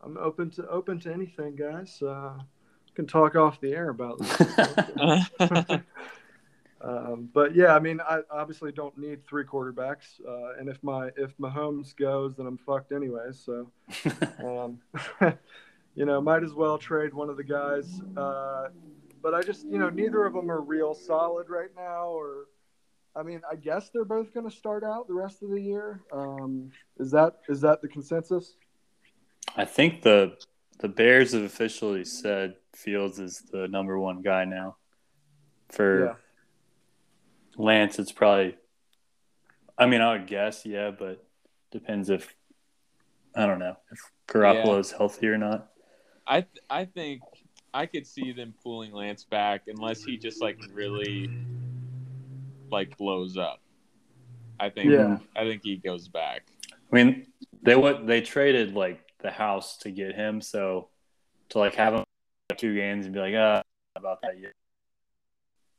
I'm 0.00 0.16
open 0.16 0.50
to 0.52 0.68
open 0.68 1.00
to 1.00 1.12
anything, 1.12 1.56
guys. 1.56 2.00
Uh, 2.00 2.34
can 2.94 3.06
talk 3.06 3.34
off 3.34 3.60
the 3.60 3.72
air 3.72 3.88
about 3.88 4.18
this. 4.18 5.80
um, 6.82 7.28
but 7.32 7.54
yeah, 7.54 7.74
I 7.74 7.78
mean, 7.78 8.00
I 8.00 8.20
obviously 8.30 8.72
don't 8.72 8.96
need 8.98 9.24
three 9.24 9.44
quarterbacks, 9.44 10.20
uh, 10.26 10.58
and 10.58 10.68
if 10.68 10.82
my 10.82 11.10
if 11.16 11.36
Mahomes 11.38 11.94
goes, 11.94 12.36
then 12.36 12.46
I'm 12.46 12.58
fucked 12.58 12.90
anyway. 12.90 13.30
So, 13.32 13.70
um, 14.44 14.80
you 15.94 16.04
know, 16.04 16.20
might 16.20 16.42
as 16.42 16.54
well 16.54 16.78
trade 16.78 17.14
one 17.14 17.30
of 17.30 17.36
the 17.36 17.44
guys. 17.44 18.00
Uh, 18.16 18.68
but 19.22 19.34
I 19.34 19.42
just, 19.42 19.64
you 19.66 19.78
know, 19.78 19.88
neither 19.88 20.26
of 20.26 20.34
them 20.34 20.50
are 20.50 20.60
real 20.60 20.94
solid 20.94 21.48
right 21.48 21.70
now. 21.76 22.06
Or, 22.08 22.46
I 23.14 23.22
mean, 23.22 23.40
I 23.48 23.54
guess 23.54 23.90
they're 23.90 24.04
both 24.04 24.34
going 24.34 24.50
to 24.50 24.54
start 24.54 24.82
out 24.82 25.06
the 25.06 25.14
rest 25.14 25.44
of 25.44 25.50
the 25.50 25.60
year. 25.60 26.00
Um, 26.12 26.72
is 26.98 27.12
that 27.12 27.36
is 27.48 27.60
that 27.60 27.80
the 27.80 27.88
consensus? 27.88 28.54
I 29.56 29.64
think 29.66 30.02
the 30.02 30.36
the 30.80 30.88
Bears 30.88 31.32
have 31.32 31.44
officially 31.44 32.04
said 32.04 32.56
Fields 32.74 33.20
is 33.20 33.40
the 33.52 33.68
number 33.68 33.98
one 34.00 34.20
guy 34.22 34.44
now 34.44 34.76
for. 35.68 36.18
Lance, 37.56 37.98
it's 37.98 38.12
probably. 38.12 38.56
I 39.78 39.86
mean, 39.86 40.00
I 40.00 40.12
would 40.12 40.26
guess, 40.26 40.64
yeah, 40.64 40.90
but 40.90 41.24
depends 41.70 42.10
if 42.10 42.34
I 43.34 43.46
don't 43.46 43.58
know 43.58 43.76
if 43.90 43.98
Garoppolo's 44.28 44.92
healthy 44.92 45.28
or 45.28 45.38
not. 45.38 45.70
I 46.26 46.42
th- 46.42 46.64
I 46.70 46.84
think 46.84 47.22
I 47.74 47.86
could 47.86 48.06
see 48.06 48.32
them 48.32 48.54
pulling 48.62 48.92
Lance 48.92 49.24
back 49.24 49.62
unless 49.66 50.04
he 50.04 50.18
just 50.18 50.40
like 50.42 50.58
really 50.72 51.30
like 52.70 52.96
blows 52.96 53.36
up. 53.36 53.60
I 54.60 54.70
think 54.70 54.90
Yeah. 54.92 55.18
I 55.34 55.44
think 55.44 55.62
he 55.64 55.76
goes 55.76 56.08
back. 56.08 56.42
I 56.72 56.94
mean, 56.94 57.26
they 57.62 57.74
what 57.74 58.06
they 58.06 58.20
traded 58.20 58.74
like 58.74 59.00
the 59.20 59.30
house 59.30 59.78
to 59.78 59.90
get 59.90 60.14
him, 60.14 60.40
so 60.40 60.88
to 61.50 61.58
like 61.58 61.74
have 61.74 61.94
him 61.94 62.04
two 62.56 62.74
games 62.74 63.06
and 63.06 63.14
be 63.14 63.20
like, 63.20 63.34
ah, 63.36 63.62
about 63.96 64.20
that 64.22 64.38
yet. 64.38 64.52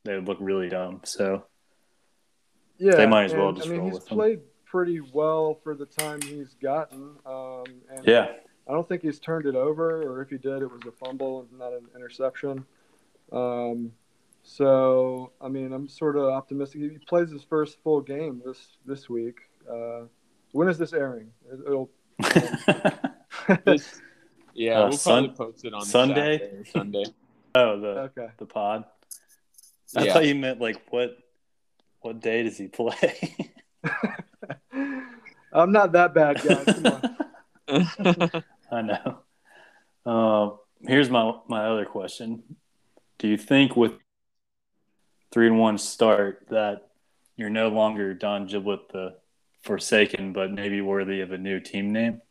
They 0.04 0.16
would 0.16 0.28
look 0.28 0.40
really 0.42 0.70
dumb. 0.70 1.02
So 1.04 1.46
Yeah, 2.84 2.96
They 2.96 3.06
might 3.06 3.26
as 3.26 3.34
well 3.34 3.50
and, 3.50 3.58
just 3.58 3.70
I 3.70 3.72
mean, 3.72 3.80
roll 3.82 3.90
he's 3.90 4.00
with 4.00 4.12
him. 4.12 4.18
played 4.18 4.40
pretty 4.66 5.00
well 5.14 5.60
for 5.64 5.76
the 5.76 5.86
time 5.86 6.22
he's 6.22 6.54
gotten. 6.62 7.12
Um, 7.26 7.64
and 7.90 8.06
yeah, 8.06 8.28
I 8.68 8.72
don't 8.74 8.88
think 8.88 9.02
he's 9.04 9.20
turned 9.20 9.46
it 9.46 9.56
over, 9.56 10.02
or 10.04 10.22
if 10.22 10.30
he 10.30 10.38
did, 10.38 10.62
it 10.62 10.70
was 10.72 10.82
a 10.88 10.92
fumble 10.92 11.42
and 11.50 11.60
not 11.60 11.74
an 11.74 11.86
interception. 11.96 12.66
Um, 13.32 13.92
so, 14.44 15.32
I 15.40 15.48
mean, 15.48 15.72
I'm 15.72 15.88
sort 15.88 16.18
of 16.18 16.24
optimistic. 16.26 16.82
He 16.82 16.90
plays 17.08 17.32
his 17.32 17.44
first 17.44 17.78
full 17.84 18.02
game 18.02 18.42
this 18.46 18.78
this 18.86 19.10
week. 19.10 19.38
Uh, 19.72 20.02
when 20.52 20.68
is 20.68 20.78
this 20.78 20.92
airing? 20.94 21.30
It- 21.52 21.62
It'll. 21.68 21.90
This, 23.66 24.00
yeah, 24.54 24.80
Uh, 24.80 24.88
we'll 24.90 24.98
Sun- 24.98 25.34
probably 25.36 25.52
post 25.54 25.66
it 25.66 25.74
on 25.74 25.82
Sunday? 25.86 26.64
Sunday. 26.72 27.04
oh 27.56 27.80
the 27.80 27.88
okay. 27.88 28.28
the 28.38 28.46
pod. 28.46 28.86
I 29.98 30.06
Yeah. 30.06 30.14
thought 30.14 30.26
you 30.26 30.36
meant 30.36 30.62
like 30.62 30.82
what 30.92 31.18
what 32.04 32.20
day 32.20 32.44
does 32.44 32.58
he 32.58 32.68
play? 32.68 33.36
I'm 35.54 35.72
not 35.72 35.94
that 35.94 36.14
bad, 36.14 36.42
guys. 36.44 36.84
I 38.72 38.82
know. 38.82 39.20
Um, 40.06 40.58
here's 40.82 41.10
my 41.10 41.34
my 41.48 41.66
other 41.66 41.86
question: 41.86 42.44
Do 43.20 43.28
you 43.28 43.38
think 43.38 43.76
with 43.76 43.94
three 45.32 45.48
and 45.48 45.58
one 45.58 45.78
start 45.78 46.48
that 46.50 46.90
you're 47.38 47.50
no 47.50 47.70
longer 47.70 48.14
Don 48.14 48.48
Jiblet 48.48 48.90
the 48.92 49.16
Forsaken, 49.62 50.34
but 50.34 50.52
maybe 50.52 50.82
worthy 50.82 51.22
of 51.22 51.32
a 51.32 51.38
new 51.38 51.60
team 51.60 51.94
name? 51.94 52.22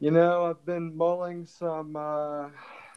You 0.00 0.10
know, 0.10 0.46
I've 0.46 0.64
been 0.66 0.96
mulling 0.96 1.46
some 1.46 1.94
uh, 1.94 2.48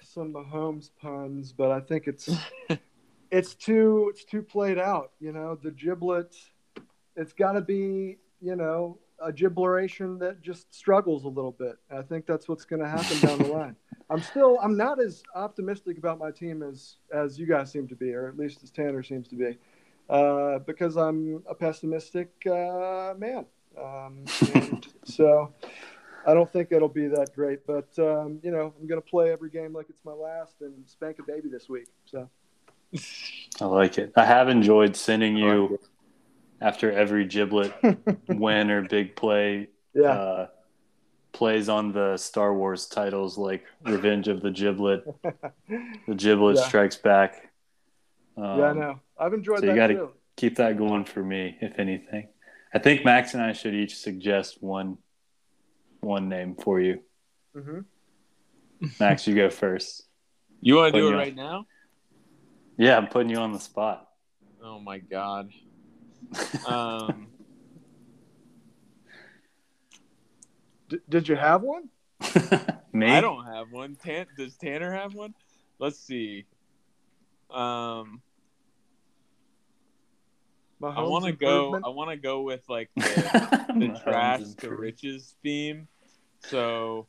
some 0.02 0.34
Mahomes 0.34 0.89
puns, 1.00 1.52
but 1.52 1.70
I 1.70 1.80
think 1.80 2.08
it's 2.08 2.30
it's 3.36 3.54
too 3.54 4.08
it's 4.12 4.24
too 4.24 4.41
played 4.41 4.80
out. 4.80 5.12
You 5.19 5.34
know, 5.34 5.56
the 5.62 5.71
giblet. 5.71 6.34
It's 7.17 7.34
got 7.34 7.54
to 7.54 7.62
be 7.62 8.17
you 8.41 8.56
know 8.56 8.98
a 9.21 9.32
gibleration 9.32 10.17
that 10.19 10.41
just 10.41 10.74
struggles 10.74 11.26
a 11.26 11.28
little 11.28 11.52
bit. 11.52 11.78
I 11.91 12.02
think 12.02 12.26
that's 12.26 12.48
what's 12.48 12.65
going 12.65 12.82
to 12.82 12.88
happen 12.88 13.19
down 13.19 13.39
the 13.39 13.48
line. 13.54 13.76
I'm 14.10 14.21
still 14.21 14.58
I'm 14.62 14.78
not 14.78 15.02
as 15.02 15.21
optimistic 15.36 15.98
about 15.98 16.17
my 16.17 16.32
team 16.32 16.63
as 16.63 16.95
as 17.13 17.38
you 17.38 17.45
guys 17.45 17.71
seem 17.71 17.88
to 17.89 17.95
be, 17.95 18.13
or 18.13 18.30
at 18.30 18.38
least 18.38 18.63
as 18.63 18.71
Tanner 18.71 19.04
seems 19.04 19.28
to 19.30 19.36
be, 19.36 19.58
uh, 20.10 20.60
because 20.60 20.95
I'm 20.95 21.43
a 21.50 21.56
pessimistic 21.56 22.32
uh, 22.50 23.13
man. 23.17 23.45
Um, 23.78 24.24
and 24.54 24.88
so. 25.04 25.54
I 26.28 26.34
don't 26.34 26.52
think 26.52 26.71
it'll 26.71 26.89
be 26.89 27.06
that 27.10 27.36
great, 27.36 27.67
but 27.67 27.88
um, 28.00 28.39
you 28.41 28.50
know, 28.50 28.74
I'm 28.82 28.88
going 28.88 29.00
to 29.00 29.08
play 29.08 29.32
every 29.32 29.52
game 29.52 29.74
like 29.74 29.91
it's 29.91 30.04
my 30.04 30.12
last 30.12 30.56
and 30.62 30.74
spank 30.88 31.19
a 31.19 31.21
baby 31.21 31.50
this 31.50 31.69
week. 31.69 31.86
So 32.06 32.28
I 33.62 33.66
like 33.66 33.98
it. 33.98 34.12
I 34.16 34.26
have 34.26 34.50
enjoyed 34.50 34.96
sending 34.96 35.38
you 35.38 35.80
after 36.62 36.92
every 36.92 37.26
Giblet 37.26 37.74
win 38.28 38.70
or 38.72 38.82
big 38.84 39.16
play 39.16 39.70
yeah, 39.94 40.10
uh, 40.10 40.48
plays 41.32 41.70
on 41.70 41.92
the 41.94 42.18
Star 42.18 42.54
Wars 42.54 42.88
titles 42.88 43.38
like 43.38 43.64
Revenge 43.84 44.28
of 44.28 44.42
the 44.42 44.52
Giblet, 44.52 45.06
The 46.08 46.16
Giblet 46.16 46.58
Yeah. 46.58 46.64
Strikes 46.68 46.98
Back. 46.98 47.52
Um, 48.38 48.60
yeah, 48.60 48.66
I 48.66 48.74
know. 48.74 49.00
I've 49.18 49.34
enjoyed 49.34 49.60
so 49.60 49.66
you 49.68 49.76
gotta- 49.76 49.94
too. 49.94 50.10
keep 50.36 50.58
that 50.58 50.78
going 50.78 51.06
for 51.06 51.24
me, 51.24 51.58
if 51.62 51.80
anything. 51.80 52.28
I 52.74 52.80
think 52.80 53.06
Max 53.06 53.34
and 53.34 53.42
I 53.42 53.54
should 53.54 53.74
each 53.74 53.96
suggest 53.98 54.62
one 54.62 54.98
one 56.02 56.28
name 56.30 56.56
for 56.56 56.80
you. 56.82 57.00
hmm 57.54 57.80
Max, 59.00 59.26
you 59.28 59.34
go 59.36 59.50
first. 59.50 60.04
You 60.60 60.76
want 60.76 60.94
to 60.94 61.00
do 61.00 61.06
it 61.08 61.10
you 61.10 61.16
on. 61.16 61.20
right 61.20 61.36
now? 61.36 61.66
Yeah, 62.78 62.98
I'm 62.98 63.08
putting 63.08 63.30
you 63.30 63.38
on 63.38 63.54
the 63.54 63.60
spot. 63.60 64.08
Oh 64.64 64.80
my 64.80 65.00
god. 65.00 65.52
Um, 66.68 67.28
D- 70.90 71.00
did 71.08 71.28
you 71.28 71.36
have 71.36 71.62
one? 71.62 71.90
me? 72.92 73.12
I 73.12 73.22
don't 73.22 73.46
have 73.46 73.72
one. 73.72 73.96
Tan- 74.04 74.28
does 74.36 74.56
Tanner 74.56 74.92
have 74.92 75.14
one? 75.14 75.36
Let's 75.78 76.00
see. 76.00 76.46
Um, 77.52 78.22
I 80.84 81.02
want 81.04 81.26
to 81.26 81.32
go. 81.32 81.80
I 81.84 81.90
want 81.90 82.10
to 82.10 82.18
go 82.18 82.42
with 82.42 82.68
like 82.68 82.90
the, 82.96 83.30
the 83.76 84.00
trash 84.04 84.42
to 84.60 84.74
riches 84.74 85.36
theme. 85.44 85.88
So 86.40 87.08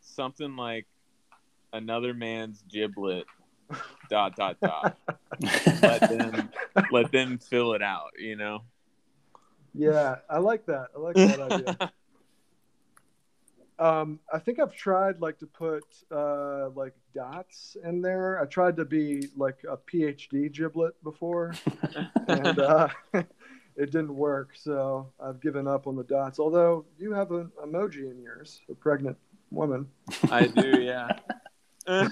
something 0.00 0.56
like 0.56 0.86
another 1.72 2.14
man's 2.14 2.62
giblet. 2.68 3.26
Dot 4.08 4.34
dot 4.34 4.56
dot. 4.62 4.98
Let 5.82 6.00
them 6.08 6.50
let 6.90 7.12
them 7.12 7.38
fill 7.38 7.74
it 7.74 7.82
out. 7.82 8.10
You 8.18 8.36
know. 8.36 8.62
Yeah, 9.74 10.16
I 10.28 10.38
like 10.38 10.66
that. 10.66 10.88
I 10.96 10.98
like 10.98 11.14
that 11.14 11.40
idea. 11.40 11.92
Um, 13.80 14.20
I 14.30 14.38
think 14.38 14.60
I've 14.60 14.74
tried 14.74 15.22
like 15.22 15.38
to 15.38 15.46
put 15.46 15.84
uh, 16.12 16.68
like 16.74 16.92
dots 17.14 17.78
in 17.82 18.02
there. 18.02 18.38
I 18.38 18.44
tried 18.44 18.76
to 18.76 18.84
be 18.84 19.28
like 19.38 19.64
a 19.66 19.78
PhD 19.78 20.52
giblet 20.52 21.02
before, 21.02 21.54
and 22.28 22.58
uh, 22.58 22.88
it 23.14 23.90
didn't 23.90 24.14
work. 24.14 24.50
So 24.54 25.10
I've 25.18 25.40
given 25.40 25.66
up 25.66 25.86
on 25.86 25.96
the 25.96 26.04
dots. 26.04 26.38
Although 26.38 26.84
you 26.98 27.14
have 27.14 27.30
an 27.30 27.50
emoji 27.64 28.10
in 28.10 28.20
yours, 28.20 28.60
a 28.70 28.74
pregnant 28.74 29.16
woman, 29.50 29.88
I 30.30 30.48
do. 30.48 30.82
Yeah. 30.82 31.08
two 31.86 32.08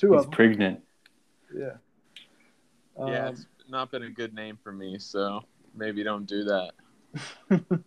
He's 0.00 0.04
of 0.10 0.22
them. 0.22 0.30
pregnant. 0.30 0.80
Yeah. 1.54 1.72
yeah. 2.98 3.26
Um, 3.26 3.32
It's 3.32 3.46
not 3.68 3.90
been 3.90 4.02
a 4.04 4.10
good 4.10 4.34
name 4.34 4.58
for 4.62 4.72
me, 4.72 4.98
so 4.98 5.42
maybe 5.74 6.02
don't 6.02 6.26
do 6.26 6.44
that. 6.44 6.72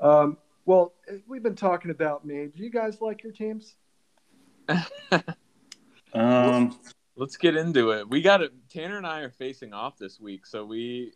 um, 0.00 0.36
well, 0.66 0.92
we've 1.26 1.42
been 1.42 1.56
talking 1.56 1.90
about 1.90 2.24
me. 2.26 2.48
Do 2.54 2.62
you 2.62 2.70
guys 2.70 3.00
like 3.00 3.22
your 3.22 3.32
teams? 3.32 3.74
Um, 6.14 6.78
Let's 7.16 7.36
get 7.36 7.56
into 7.56 7.90
it. 7.90 8.08
We 8.08 8.22
got 8.22 8.42
it. 8.42 8.52
Tanner 8.72 8.96
and 8.96 9.06
I 9.06 9.20
are 9.20 9.30
facing 9.30 9.74
off 9.74 9.98
this 9.98 10.20
week, 10.20 10.46
so 10.46 10.64
we, 10.64 11.12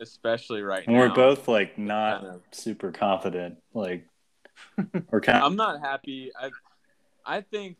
especially 0.00 0.60
right 0.62 0.84
and 0.86 0.96
now, 0.96 1.02
we're 1.02 1.14
both 1.14 1.46
like 1.46 1.78
not 1.78 2.22
kind 2.22 2.34
of- 2.34 2.42
super 2.50 2.90
confident. 2.90 3.58
Like 3.72 4.06
we're 5.10 5.20
kind 5.20 5.38
of 5.38 5.44
I'm 5.44 5.56
not 5.56 5.80
happy. 5.80 6.32
I, 6.38 6.50
I 7.26 7.40
think, 7.40 7.78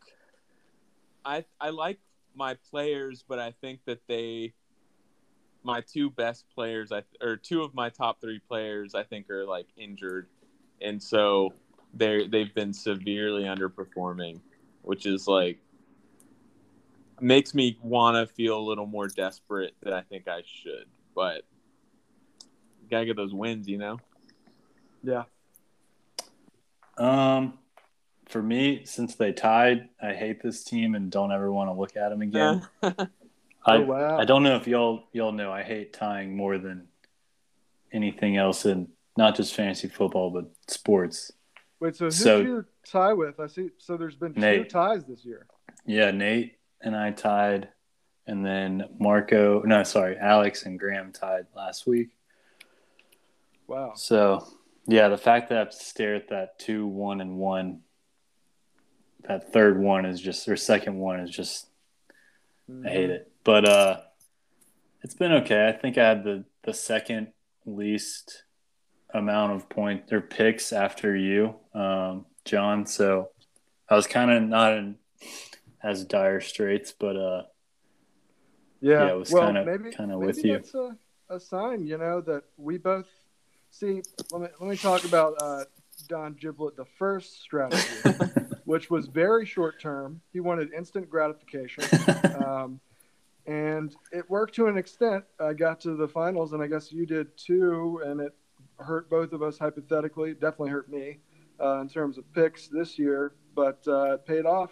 I 1.23 1.45
I 1.59 1.69
like 1.69 1.99
my 2.35 2.55
players, 2.69 3.23
but 3.27 3.39
I 3.39 3.51
think 3.61 3.79
that 3.85 3.99
they, 4.07 4.53
my 5.63 5.81
two 5.81 6.09
best 6.09 6.45
players, 6.53 6.91
I 6.91 7.03
or 7.21 7.37
two 7.37 7.61
of 7.61 7.73
my 7.73 7.89
top 7.89 8.21
three 8.21 8.39
players, 8.39 8.95
I 8.95 9.03
think 9.03 9.29
are 9.29 9.45
like 9.45 9.67
injured, 9.77 10.27
and 10.81 11.01
so 11.01 11.53
they 11.93 12.27
they've 12.27 12.53
been 12.53 12.73
severely 12.73 13.43
underperforming, 13.43 14.39
which 14.81 15.05
is 15.05 15.27
like 15.27 15.59
makes 17.21 17.53
me 17.53 17.77
want 17.81 18.15
to 18.15 18.33
feel 18.33 18.59
a 18.59 18.61
little 18.61 18.85
more 18.85 19.07
desperate 19.07 19.73
than 19.81 19.93
I 19.93 20.01
think 20.01 20.27
I 20.27 20.43
should, 20.45 20.85
but 21.15 21.43
gotta 22.89 23.05
get 23.05 23.15
those 23.15 23.33
wins, 23.33 23.67
you 23.67 23.77
know. 23.77 23.99
Yeah. 25.03 25.23
Um, 26.97 27.57
for 28.25 28.41
me, 28.41 28.83
since 28.85 29.15
they 29.15 29.31
tied, 29.31 29.89
I 30.01 30.13
hate 30.13 30.41
this 30.41 30.63
team 30.63 30.95
and 30.95 31.11
don't 31.11 31.31
ever 31.31 31.51
want 31.51 31.69
to 31.69 31.73
look 31.73 31.95
at 31.95 32.09
them 32.09 32.21
again. 32.21 32.67
I 32.83 33.77
oh 33.77 33.81
wow. 33.81 34.17
I 34.19 34.25
don't 34.25 34.43
know 34.43 34.55
if 34.55 34.67
y'all 34.67 35.03
y'all 35.11 35.31
know 35.31 35.51
I 35.51 35.63
hate 35.63 35.91
tying 35.93 36.35
more 36.37 36.57
than 36.57 36.87
anything 37.91 38.37
else 38.37 38.65
in 38.65 38.89
not 39.17 39.35
just 39.35 39.55
fantasy 39.55 39.87
football 39.87 40.29
but 40.29 40.45
sports. 40.67 41.31
Wait, 41.79 41.95
so 41.95 42.05
who 42.05 42.11
So- 42.11 42.37
did 42.37 42.47
you 42.47 42.65
tie 42.85 43.13
with? 43.13 43.39
I 43.39 43.47
see. 43.47 43.69
So 43.77 43.97
there's 43.97 44.15
been 44.15 44.33
two 44.33 44.39
Nate. 44.41 44.69
ties 44.69 45.05
this 45.05 45.25
year. 45.25 45.47
Yeah, 45.85 46.11
Nate 46.11 46.57
and 46.81 46.95
I 46.95 47.11
tied, 47.11 47.69
and 48.27 48.45
then 48.45 48.83
Marco. 48.99 49.61
No, 49.63 49.83
sorry, 49.83 50.17
Alex 50.17 50.65
and 50.65 50.79
Graham 50.79 51.11
tied 51.11 51.45
last 51.55 51.85
week. 51.87 52.09
Wow. 53.67 53.93
So, 53.95 54.45
yeah, 54.87 55.07
the 55.09 55.17
fact 55.17 55.49
that 55.49 55.55
I 55.55 55.59
have 55.59 55.71
to 55.71 55.77
stare 55.77 56.15
at 56.15 56.29
that 56.29 56.59
two, 56.59 56.85
one, 56.85 57.19
and 57.21 57.37
one, 57.37 57.81
that 59.27 59.51
third 59.53 59.79
one 59.79 60.05
is 60.05 60.19
just, 60.21 60.47
or 60.47 60.55
second 60.55 60.97
one 60.97 61.19
is 61.19 61.29
just 61.29 61.67
I 62.85 62.89
hate 62.89 63.09
it. 63.09 63.31
But 63.43 63.67
uh, 63.67 64.01
it's 65.03 65.13
been 65.15 65.31
okay. 65.33 65.67
I 65.67 65.71
think 65.71 65.97
I 65.97 66.07
had 66.07 66.23
the 66.23 66.45
the 66.63 66.73
second 66.73 67.27
least 67.65 68.43
amount 69.13 69.53
of 69.53 69.69
point 69.69 70.11
or 70.11 70.19
picks 70.21 70.73
after 70.73 71.15
you, 71.15 71.55
um, 71.73 72.25
John. 72.43 72.85
So 72.87 73.29
I 73.89 73.95
was 73.95 74.07
kind 74.07 74.31
of 74.31 74.43
not 74.43 74.73
in 74.73 74.95
as 75.83 76.03
dire 76.05 76.41
straits, 76.41 76.91
but 76.91 77.15
uh, 77.15 77.43
Yeah, 78.81 79.05
Yeah, 79.05 79.11
it 79.13 79.17
was 79.17 79.31
well, 79.31 79.45
kinda- 79.45 79.65
maybe 79.65 79.95
kinda 79.95 80.17
with 80.17 80.43
you. 80.43 80.63
A, 81.29 81.35
a 81.35 81.39
sign, 81.39 81.85
you 81.85 81.97
know, 81.99 82.21
that 82.21 82.43
we 82.57 82.77
both 82.79 83.07
see. 83.69 84.01
Let 84.31 84.41
me 84.41 84.47
let 84.59 84.69
me 84.69 84.75
talk 84.77 85.05
about 85.05 85.35
uh, 85.39 85.65
Don 86.07 86.33
Jiblet, 86.35 86.75
the 86.75 86.85
first 86.97 87.41
strategy, 87.43 87.83
which 88.65 88.89
was 88.89 89.07
very 89.07 89.45
short 89.45 89.79
term. 89.79 90.21
He 90.33 90.39
wanted 90.39 90.73
instant 90.73 91.09
gratification, 91.09 91.83
um, 92.35 92.79
and 93.45 93.95
it 94.11 94.29
worked 94.29 94.55
to 94.55 94.67
an 94.67 94.77
extent. 94.77 95.23
I 95.39 95.53
got 95.53 95.79
to 95.81 95.95
the 95.95 96.07
finals, 96.07 96.53
and 96.53 96.61
I 96.61 96.67
guess 96.67 96.91
you 96.91 97.05
did 97.05 97.35
too, 97.37 98.01
and 98.05 98.19
it 98.19 98.35
hurt 98.79 99.09
both 99.09 99.33
of 99.33 99.41
us 99.41 99.57
hypothetically. 99.57 100.31
It 100.31 100.41
definitely 100.41 100.71
hurt 100.71 100.89
me 100.89 101.19
uh, 101.61 101.79
in 101.79 101.89
terms 101.89 102.17
of 102.17 102.31
picks 102.33 102.67
this 102.67 102.99
year, 102.99 103.33
but 103.55 103.81
uh, 103.87 104.13
it 104.13 104.25
paid 104.25 104.45
off 104.45 104.71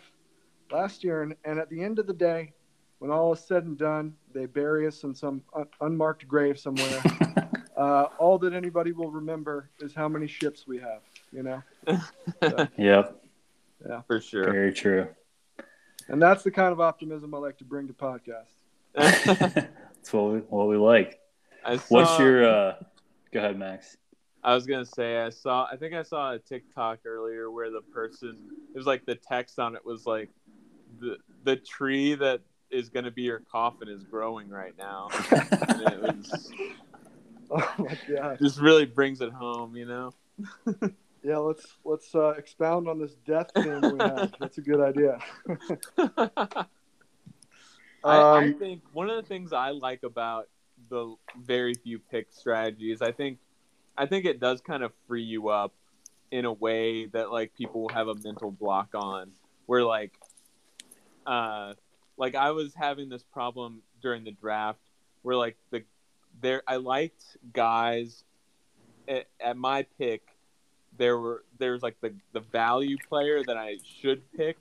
last 0.71 1.03
year. 1.03 1.21
And, 1.23 1.35
and 1.45 1.59
at 1.59 1.69
the 1.69 1.81
end 1.81 1.99
of 1.99 2.07
the 2.07 2.13
day, 2.13 2.53
when 2.99 3.11
all 3.11 3.33
is 3.33 3.39
said 3.39 3.63
and 3.65 3.77
done, 3.77 4.13
they 4.33 4.45
bury 4.45 4.87
us 4.87 5.03
in 5.03 5.13
some 5.13 5.41
un- 5.53 5.67
unmarked 5.81 6.27
grave 6.27 6.59
somewhere. 6.59 7.03
uh, 7.77 8.05
all 8.17 8.37
that 8.39 8.53
anybody 8.53 8.91
will 8.91 9.11
remember 9.11 9.69
is 9.79 9.93
how 9.93 10.07
many 10.07 10.27
ships 10.27 10.65
we 10.67 10.79
have. 10.79 11.01
You 11.31 11.43
know, 11.43 11.63
yep, 12.77 13.22
Yeah, 13.87 14.01
for 14.07 14.21
sure. 14.21 14.45
very 14.51 14.73
true. 14.73 15.07
and 16.07 16.21
that's 16.21 16.43
the 16.43 16.51
kind 16.51 16.71
of 16.71 16.79
optimism 16.79 17.33
I 17.33 17.37
like 17.37 17.57
to 17.57 17.65
bring 17.65 17.87
to 17.87 17.93
podcasts. 17.93 18.63
That's 18.95 20.13
what 20.13 20.33
we, 20.33 20.39
what 20.39 20.67
we 20.67 20.77
like. 20.77 21.19
I 21.65 21.77
saw, 21.77 21.83
What's 21.89 22.19
your? 22.19 22.45
uh 22.45 22.75
Go 23.31 23.39
ahead, 23.39 23.57
Max. 23.57 23.97
I 24.43 24.53
was 24.53 24.65
gonna 24.67 24.85
say 24.85 25.17
I 25.19 25.29
saw 25.29 25.67
I 25.71 25.77
think 25.77 25.93
I 25.93 26.03
saw 26.03 26.33
a 26.33 26.39
TikTok 26.39 26.99
earlier 27.05 27.49
where 27.49 27.71
the 27.71 27.81
person 27.81 28.37
it 28.73 28.77
was 28.77 28.85
like 28.85 29.05
the 29.05 29.15
text 29.15 29.57
on 29.57 29.75
it 29.75 29.85
was 29.85 30.05
like 30.05 30.29
the 30.99 31.17
the 31.43 31.55
tree 31.55 32.13
that 32.15 32.41
is 32.69 32.89
gonna 32.89 33.11
be 33.11 33.23
your 33.23 33.41
coffin 33.51 33.87
is 33.87 34.03
growing 34.03 34.49
right 34.49 34.73
now. 34.77 35.09
and 35.69 35.81
it 35.81 35.99
was 36.01 36.51
Oh 37.51 37.73
my 37.77 37.97
god! 38.13 38.39
just 38.39 38.59
really 38.59 38.85
brings 38.85 39.21
it 39.21 39.31
home, 39.31 39.75
you 39.75 39.85
know. 39.85 40.13
Yeah, 41.23 41.37
let's 41.37 41.65
let's 41.85 42.13
uh, 42.15 42.29
expound 42.37 42.87
on 42.87 42.99
this 42.99 43.15
death 43.25 43.51
theme 43.61 43.89
we 43.89 44.03
have. 44.03 44.29
That's 44.39 44.57
a 44.57 44.61
good 44.61 44.81
idea. 44.81 45.19
I, 48.03 48.25
I 48.31 48.47
Um, 48.47 48.55
think 48.59 48.81
one 48.93 49.09
of 49.09 49.15
the 49.15 49.27
things 49.27 49.53
I 49.53 49.71
like 49.71 50.03
about 50.03 50.49
the 50.89 51.15
very 51.41 51.75
few 51.75 51.99
pick 51.99 52.27
strategies, 52.31 53.01
I 53.01 53.11
think 53.11 53.39
I 53.97 54.05
think 54.05 54.25
it 54.25 54.39
does 54.39 54.61
kind 54.61 54.83
of 54.83 54.91
free 55.07 55.23
you 55.23 55.49
up 55.49 55.73
in 56.31 56.45
a 56.45 56.53
way 56.53 57.05
that 57.07 57.31
like 57.31 57.53
people 57.55 57.89
have 57.89 58.07
a 58.07 58.15
mental 58.15 58.51
block 58.51 58.89
on 58.95 59.31
where 59.67 59.83
like 59.83 60.13
uh 61.25 61.73
like 62.17 62.35
I 62.35 62.51
was 62.51 62.73
having 62.75 63.09
this 63.09 63.23
problem 63.23 63.81
during 64.01 64.23
the 64.23 64.31
draft 64.31 64.79
where 65.21 65.35
like 65.35 65.57
the 65.71 65.83
there 66.41 66.63
I 66.67 66.77
liked 66.77 67.23
guys 67.53 68.23
at, 69.07 69.27
at 69.39 69.57
my 69.57 69.83
pick 69.97 70.23
there 70.97 71.17
were 71.17 71.43
there's 71.59 71.81
like 71.81 71.97
the 72.01 72.13
the 72.33 72.39
value 72.39 72.97
player 73.09 73.43
that 73.43 73.57
I 73.57 73.77
should 73.83 74.21
pick 74.33 74.57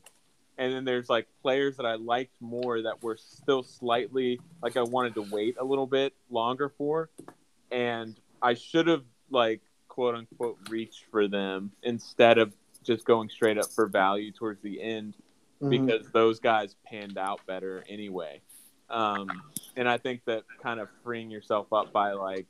and 0.59 0.73
then 0.73 0.85
there's 0.85 1.09
like 1.09 1.27
players 1.43 1.77
that 1.77 1.87
I 1.87 1.95
liked 1.95 2.35
more 2.41 2.83
that 2.83 3.03
were 3.03 3.17
still 3.17 3.63
slightly 3.63 4.41
like 4.63 4.77
I 4.77 4.83
wanted 4.83 5.15
to 5.15 5.23
wait 5.23 5.57
a 5.59 5.65
little 5.65 5.87
bit 5.87 6.15
longer 6.31 6.69
for, 6.69 7.11
and 7.71 8.19
I 8.41 8.55
should 8.55 8.87
have 8.87 9.05
like 9.31 9.61
quote 9.89 10.15
unquote 10.15 10.59
reached 10.69 11.05
for 11.11 11.27
them 11.27 11.73
instead 11.83 12.39
of 12.39 12.53
just 12.83 13.05
going 13.05 13.29
straight 13.29 13.59
up 13.59 13.71
for 13.73 13.87
value 13.87 14.33
towards 14.33 14.61
the 14.63 14.83
end 14.83 15.15
mhm. 15.61 15.71
because 15.71 16.07
those 16.13 16.41
guys 16.41 16.77
panned 16.85 17.19
out 17.19 17.41
better 17.47 17.85
anyway. 17.89 18.41
Um, 18.91 19.31
and 19.77 19.89
I 19.89 19.97
think 19.97 20.25
that 20.27 20.45
kind 20.63 20.81
of 20.81 20.89
freeing 21.03 21.31
yourself 21.31 21.73
up 21.73 21.93
by 21.93 22.13
like 22.13 22.47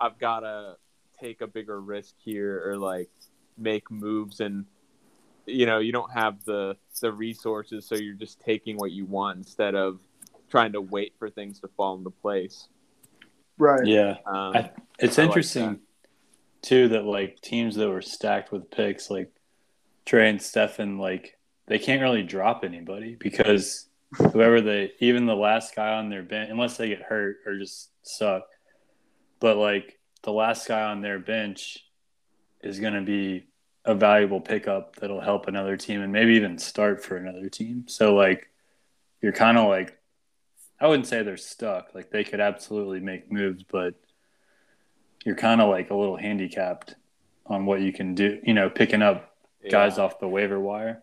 I've 0.00 0.18
got 0.18 0.40
to 0.40 0.76
take 1.20 1.42
a 1.42 1.46
bigger 1.46 1.80
risk 1.80 2.14
here 2.24 2.62
or 2.66 2.78
like 2.78 3.10
make 3.58 3.90
moves 3.90 4.40
and 4.40 4.64
you 5.46 5.66
know 5.66 5.78
you 5.78 5.92
don't 5.92 6.12
have 6.12 6.44
the 6.44 6.76
the 7.00 7.12
resources 7.12 7.86
so 7.86 7.94
you're 7.94 8.14
just 8.14 8.40
taking 8.40 8.76
what 8.76 8.92
you 8.92 9.04
want 9.04 9.36
instead 9.38 9.74
of 9.74 9.98
trying 10.50 10.72
to 10.72 10.80
wait 10.80 11.14
for 11.18 11.30
things 11.30 11.60
to 11.60 11.68
fall 11.76 11.96
into 11.96 12.10
place. 12.10 12.68
Right. 13.58 13.86
Yeah, 13.86 14.16
um, 14.26 14.54
I- 14.56 14.70
it's 14.98 15.18
I 15.18 15.22
like 15.22 15.30
interesting 15.30 15.80
too 16.60 16.88
that 16.88 17.04
like 17.04 17.40
teams 17.40 17.74
that 17.76 17.88
were 17.88 18.02
stacked 18.02 18.52
with 18.52 18.70
picks, 18.70 19.10
like 19.10 19.32
Trey 20.04 20.28
and 20.30 20.40
Stefan, 20.40 20.98
like 20.98 21.38
they 21.66 21.78
can't 21.78 22.02
really 22.02 22.22
drop 22.22 22.64
anybody 22.64 23.16
because 23.18 23.86
whoever 24.32 24.60
they, 24.60 24.92
even 25.00 25.26
the 25.26 25.34
last 25.34 25.74
guy 25.74 25.94
on 25.94 26.10
their 26.10 26.22
bench, 26.22 26.50
unless 26.50 26.76
they 26.76 26.88
get 26.88 27.02
hurt 27.02 27.38
or 27.46 27.58
just 27.58 27.90
suck, 28.02 28.42
but 29.40 29.56
like 29.56 29.98
the 30.22 30.32
last 30.32 30.68
guy 30.68 30.82
on 30.82 31.00
their 31.00 31.18
bench 31.18 31.84
is 32.62 32.78
going 32.78 32.94
to 32.94 33.02
be 33.02 33.46
a 33.84 33.94
valuable 33.94 34.40
pickup 34.40 34.96
that'll 34.96 35.20
help 35.20 35.48
another 35.48 35.76
team 35.76 36.00
and 36.02 36.12
maybe 36.12 36.34
even 36.34 36.58
start 36.58 37.04
for 37.04 37.16
another 37.16 37.48
team. 37.48 37.84
So 37.88 38.14
like 38.14 38.48
you're 39.20 39.32
kind 39.32 39.58
of 39.58 39.68
like 39.68 39.98
I 40.80 40.88
wouldn't 40.88 41.06
say 41.06 41.22
they're 41.22 41.36
stuck. 41.36 41.94
Like 41.94 42.10
they 42.10 42.24
could 42.24 42.40
absolutely 42.40 43.00
make 43.00 43.30
moves, 43.30 43.62
but 43.62 43.94
you're 45.24 45.36
kind 45.36 45.60
of 45.60 45.68
like 45.68 45.90
a 45.90 45.94
little 45.94 46.16
handicapped 46.16 46.96
on 47.46 47.66
what 47.66 47.80
you 47.80 47.92
can 47.92 48.14
do. 48.14 48.40
You 48.44 48.54
know, 48.54 48.68
picking 48.68 49.02
up 49.02 49.36
guys 49.70 49.98
off 49.98 50.18
the 50.18 50.28
waiver 50.28 50.58
wire. 50.58 51.02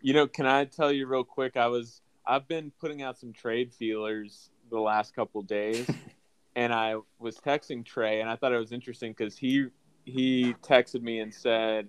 You 0.00 0.14
know, 0.14 0.26
can 0.26 0.46
I 0.46 0.64
tell 0.64 0.90
you 0.90 1.06
real 1.06 1.24
quick? 1.24 1.56
I 1.56 1.66
was 1.66 2.00
I've 2.26 2.48
been 2.48 2.72
putting 2.80 3.02
out 3.02 3.18
some 3.18 3.32
trade 3.32 3.72
feelers 3.72 4.50
the 4.70 4.80
last 4.80 5.14
couple 5.14 5.42
days, 5.42 5.86
and 6.56 6.72
I 6.72 6.96
was 7.18 7.36
texting 7.36 7.84
Trey, 7.84 8.20
and 8.20 8.30
I 8.30 8.36
thought 8.36 8.52
it 8.52 8.58
was 8.58 8.72
interesting 8.72 9.12
because 9.12 9.36
he 9.36 9.66
he 10.04 10.54
texted 10.62 11.02
me 11.02 11.20
and 11.20 11.32
said 11.32 11.88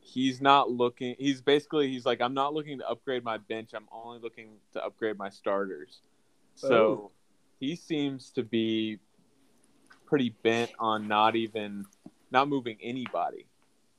he's 0.00 0.40
not 0.40 0.70
looking. 0.70 1.14
He's 1.18 1.40
basically 1.42 1.88
he's 1.88 2.06
like 2.06 2.20
I'm 2.20 2.34
not 2.34 2.54
looking 2.54 2.78
to 2.78 2.88
upgrade 2.88 3.24
my 3.24 3.38
bench. 3.38 3.70
I'm 3.74 3.88
only 3.92 4.18
looking 4.20 4.50
to 4.72 4.84
upgrade 4.84 5.18
my 5.18 5.28
starters. 5.30 6.00
So 6.54 6.74
Oh. 6.74 7.10
he 7.60 7.76
seems 7.76 8.30
to 8.32 8.42
be 8.42 8.98
pretty 10.06 10.30
bent 10.42 10.70
on 10.78 11.08
not 11.08 11.36
even 11.36 11.84
not 12.30 12.48
moving 12.48 12.76
anybody 12.82 13.46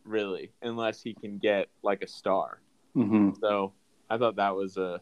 really 0.06 0.52
unless 0.62 1.02
he 1.02 1.14
can 1.14 1.38
get 1.38 1.68
like 1.84 2.02
a 2.02 2.08
star. 2.08 2.62
Mm-hmm. 2.96 3.32
So 3.42 3.74
I 4.10 4.18
thought 4.18 4.38
that 4.38 4.56
was 4.56 4.78
a 4.78 5.02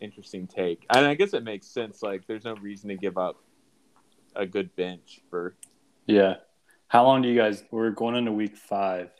interesting 0.00 0.46
take, 0.46 0.84
and 0.92 1.06
I 1.06 1.14
guess 1.14 1.34
it 1.34 1.44
makes 1.44 1.66
sense. 1.68 2.02
Like, 2.02 2.26
there's 2.26 2.44
no 2.44 2.56
reason 2.56 2.88
to 2.90 2.96
give 2.96 3.16
up 3.16 3.36
a 4.34 4.44
good 4.44 4.74
bench 4.76 5.20
for. 5.30 5.54
Yeah. 6.06 6.34
How 6.94 7.02
long 7.02 7.22
do 7.22 7.28
you 7.28 7.36
guys? 7.36 7.64
We're 7.72 7.90
going 7.90 8.14
into 8.14 8.30
week 8.30 8.56
five. 8.56 9.10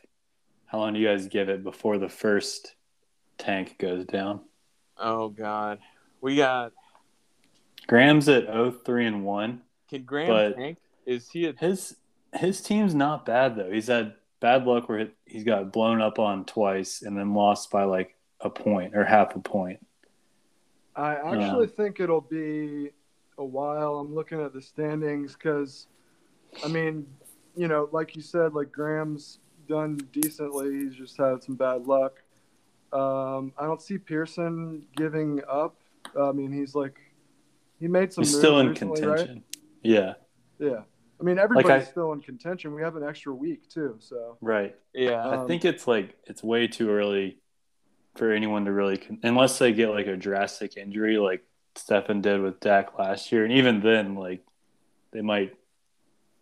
How 0.67 0.79
long 0.79 0.95
do 0.95 1.01
you 1.01 1.09
guys 1.09 1.27
give 1.27 1.49
it 1.49 1.65
before 1.65 1.99
the 1.99 2.09
first 2.09 2.77
tank 3.37 3.79
goes 3.81 4.05
down? 4.05 4.43
Oh 4.97 5.31
God, 5.31 5.81
we 6.21 6.37
got. 6.37 6.71
Graham's 7.89 8.29
at 8.29 8.47
0-3 8.47 9.09
and 9.09 9.25
one. 9.25 9.63
Can 9.91 10.05
Graham 10.05 10.29
But- 10.29 10.57
tank? 10.57 10.79
Is 11.05 11.29
he 11.29 11.49
a? 11.49 11.53
His 11.59 11.97
his 12.35 12.61
team's 12.61 12.95
not 12.95 13.27
bad 13.27 13.57
though. 13.57 13.73
He's 13.73 13.89
had 13.89 14.15
bad 14.39 14.65
luck 14.67 14.89
where 14.89 15.09
he's 15.27 15.43
got 15.43 15.73
blown 15.73 16.01
up 16.01 16.21
on 16.21 16.45
twice 16.45 17.03
and 17.03 17.19
then 17.19 17.35
lost 17.35 17.73
by 17.73 17.83
like 17.83 18.15
a 18.41 18.51
point 18.51 18.95
or 18.95 19.03
half 19.03 19.35
a 19.35 19.41
point. 19.41 19.85
I 20.95 21.17
actually 21.17 21.67
um, 21.67 21.73
think 21.77 21.99
it'll 21.99 22.21
be 22.21 22.91
a 23.37 23.45
while. 23.45 23.97
I'm 23.97 24.15
looking 24.15 24.41
at 24.41 24.53
the 24.53 24.63
standings 24.63 25.33
because, 25.35 25.89
I 26.65 26.69
mean, 26.69 27.07
you 27.57 27.69
know, 27.69 27.89
like 27.93 28.17
you 28.17 28.23
said, 28.23 28.55
like 28.55 28.73
Graham's 28.73 29.39
done 29.69 29.97
decently. 30.13 30.73
He's 30.85 30.95
just 30.95 31.17
had 31.17 31.43
some 31.43 31.55
bad 31.57 31.87
luck. 31.87 32.23
Um, 32.93 33.53
I 33.59 33.65
don't 33.65 33.83
see 33.83 33.99
Pearson 33.99 34.87
giving 34.97 35.41
up. 35.49 35.77
I 36.21 36.33
mean, 36.33 36.53
he's 36.53 36.75
like, 36.75 36.99
he 37.81 37.89
made 37.89 38.13
some. 38.13 38.23
He's 38.25 38.33
moves 38.33 38.41
still 38.45 38.61
in 38.61 38.69
recently, 38.71 39.01
contention. 39.01 39.45
Yeah, 39.83 40.01
Right? 40.01 40.15
Yeah. 40.59 40.81
I 41.21 41.23
mean, 41.25 41.39
everybody's 41.39 41.89
I- 41.89 41.91
still 41.91 42.13
in 42.13 42.21
contention. 42.21 42.75
We 42.75 42.83
have 42.83 42.97
an 42.97 43.05
extra 43.05 43.33
week 43.35 43.69
too, 43.69 43.97
so. 44.01 44.37
right. 44.41 44.75
Yeah, 44.93 45.23
Um, 45.25 45.41
I 45.41 45.47
think 45.47 45.65
it's 45.65 45.87
like 45.87 46.17
it's 46.25 46.43
way 46.43 46.67
too 46.67 46.91
early 46.91 47.39
for 48.17 48.31
anyone 48.33 48.65
to 48.67 48.73
really, 48.73 48.99
con- 48.99 49.19
unless 49.23 49.59
they 49.59 49.73
get 49.73 49.91
like 49.91 50.07
a 50.07 50.17
drastic 50.17 50.77
injury, 50.77 51.19
like 51.19 51.45
Stefan 51.77 52.21
did 52.21 52.41
with 52.41 52.61
Dak 52.61 52.99
last 52.99 53.33
year, 53.33 53.45
and 53.45 53.53
even 53.53 53.81
then, 53.81 54.15
like 54.15 54.45
they 55.13 55.21
might 55.21 55.57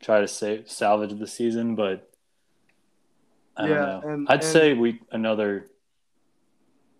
try 0.03 0.21
to 0.21 0.29
save 0.29 0.71
salvage 0.71 1.19
the 1.19 1.27
season, 1.27 1.75
but 1.75 2.11
I 3.57 3.67
don't 3.69 3.77
know. 3.77 4.11
and- 4.11 4.29
I'd 4.29 4.35
and- 4.35 4.45
say 4.45 4.75
we 4.75 5.01
another. 5.11 5.69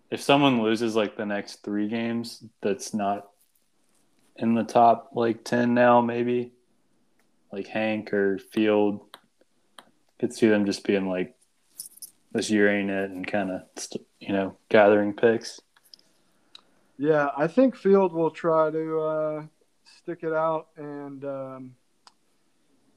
If 0.09 0.21
someone 0.21 0.61
loses 0.61 0.95
like 0.95 1.17
the 1.17 1.25
next 1.25 1.63
three 1.63 1.87
games, 1.87 2.43
that's 2.61 2.93
not 2.93 3.29
in 4.35 4.53
the 4.53 4.63
top 4.63 5.11
like 5.13 5.43
ten 5.43 5.73
now, 5.73 6.01
maybe. 6.01 6.53
Like 7.51 7.67
Hank 7.67 8.13
or 8.13 8.37
Field. 8.39 9.01
Could 10.19 10.33
see 10.33 10.47
them 10.47 10.65
just 10.65 10.85
being 10.85 11.09
like, 11.09 11.35
this 12.31 12.49
year 12.49 12.69
ain't 12.69 12.89
it, 12.89 13.11
and 13.11 13.27
kind 13.27 13.51
of 13.51 13.63
you 14.19 14.31
know 14.33 14.55
gathering 14.69 15.13
picks. 15.13 15.59
Yeah, 16.97 17.29
I 17.35 17.47
think 17.47 17.75
Field 17.75 18.13
will 18.13 18.29
try 18.31 18.69
to 18.69 18.99
uh, 18.99 19.43
stick 19.97 20.19
it 20.21 20.31
out 20.31 20.67
and 20.77 21.25
um, 21.25 21.75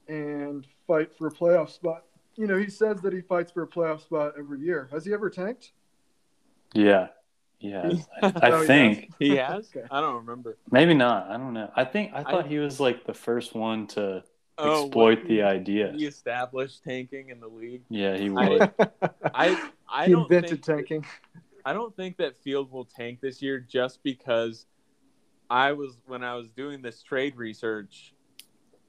and 0.07 0.65
fight 0.87 1.15
for 1.17 1.27
a 1.27 1.31
playoff 1.31 1.69
spot. 1.69 2.03
You 2.35 2.47
know, 2.47 2.57
he 2.57 2.69
says 2.69 3.01
that 3.01 3.13
he 3.13 3.21
fights 3.21 3.51
for 3.51 3.63
a 3.63 3.67
playoff 3.67 4.01
spot 4.01 4.33
every 4.37 4.59
year. 4.59 4.87
Has 4.91 5.05
he 5.05 5.13
ever 5.13 5.29
tanked? 5.29 5.71
Yeah, 6.73 7.07
yeah. 7.59 7.93
I, 8.21 8.27
I 8.35 8.51
Oh, 8.51 8.61
he 8.61 8.67
think 8.67 9.11
He 9.19 9.35
has? 9.37 9.69
Okay. 9.75 9.87
I 9.89 10.01
don't 10.01 10.15
remember. 10.17 10.57
maybe 10.71 10.93
not. 10.93 11.29
I 11.29 11.37
don't 11.37 11.53
know. 11.53 11.71
I 11.75 11.83
think 11.85 12.11
I 12.13 12.23
thought 12.23 12.45
I- 12.45 12.47
he 12.47 12.59
was 12.59 12.79
like 12.79 13.05
the 13.05 13.13
first 13.13 13.55
one 13.55 13.87
to 13.87 14.23
Oh, 14.59 14.85
exploit 14.85 15.19
what? 15.19 15.27
the 15.27 15.43
idea. 15.43 15.93
He 15.95 16.07
established 16.07 16.83
tanking 16.83 17.29
in 17.29 17.39
the 17.39 17.47
league. 17.47 17.83
Yeah, 17.89 18.17
he 18.17 18.25
I- 18.29 18.49
would. 18.49 18.71
I 19.33 19.69
I 19.87 20.05
he 20.07 20.11
don't 20.13 20.23
invented 20.23 20.63
think 20.65 20.87
tanking. 20.87 21.05
I 21.63 21.73
don't 21.73 21.95
think 21.95 22.17
that 22.17 22.35
Field 22.37 22.71
will 22.71 22.85
tank 22.85 23.19
this 23.21 23.41
year 23.41 23.59
just 23.59 24.01
because 24.01 24.65
I 25.49 25.73
was 25.73 25.97
when 26.07 26.23
I 26.23 26.33
was 26.35 26.49
doing 26.49 26.81
this 26.81 27.03
trade 27.03 27.35
research. 27.35 28.13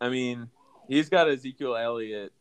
I 0.01 0.09
mean, 0.09 0.49
he's 0.89 1.09
got 1.09 1.29
Ezekiel 1.29 1.77
Elliott, 1.77 2.33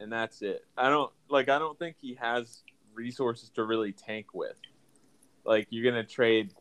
and 0.00 0.12
that's 0.12 0.42
it. 0.42 0.64
I 0.76 0.88
don't 0.88 1.12
like. 1.28 1.48
I 1.48 1.58
don't 1.58 1.78
think 1.78 1.96
he 2.00 2.14
has 2.14 2.62
resources 2.94 3.50
to 3.50 3.64
really 3.64 3.92
tank 3.92 4.34
with. 4.34 4.56
Like 5.44 5.68
you're 5.70 5.90
gonna 5.90 6.04
trade 6.04 6.52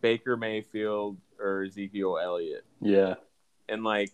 Baker 0.00 0.36
Mayfield 0.36 1.18
or 1.40 1.64
Ezekiel 1.64 2.18
Elliott, 2.22 2.64
yeah, 2.80 3.14
and 3.68 3.82
like, 3.84 4.12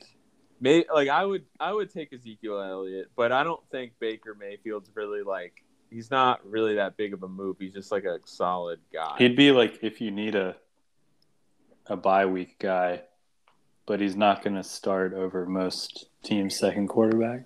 may 0.61 0.85
like 0.92 1.08
I 1.08 1.24
would 1.24 1.44
I 1.61 1.72
would 1.72 1.90
take 1.90 2.12
Ezekiel 2.12 2.61
Elliott, 2.61 3.11
but 3.16 3.32
I 3.32 3.44
don't 3.44 3.62
think 3.70 3.92
Baker 4.00 4.35
Mayfield's 4.38 4.90
really 4.94 5.22
like 5.22 5.62
he's 5.90 6.11
not 6.11 6.44
really 6.48 6.76
that 6.76 6.96
big 6.96 7.12
of 7.12 7.22
a 7.22 7.28
move. 7.28 7.56
He's 7.58 7.74
just 7.74 7.92
like 7.92 8.04
a 8.04 8.18
solid 8.24 8.80
guy. 8.92 9.16
he'd 9.18 9.37
be 9.37 9.52
like 9.52 9.78
if 9.82 10.00
you 10.00 10.11
need 10.11 10.35
a 10.35 10.56
a 11.87 11.96
bye 11.96 12.26
week 12.26 12.58
guy, 12.58 13.02
but 13.87 14.01
he's 14.01 14.16
not 14.16 14.42
going 14.42 14.57
to 14.57 14.62
start 14.62 15.14
over 15.14 15.47
most 15.47 16.07
teams' 16.23 16.59
second 16.59 16.88
quarterback. 16.88 17.45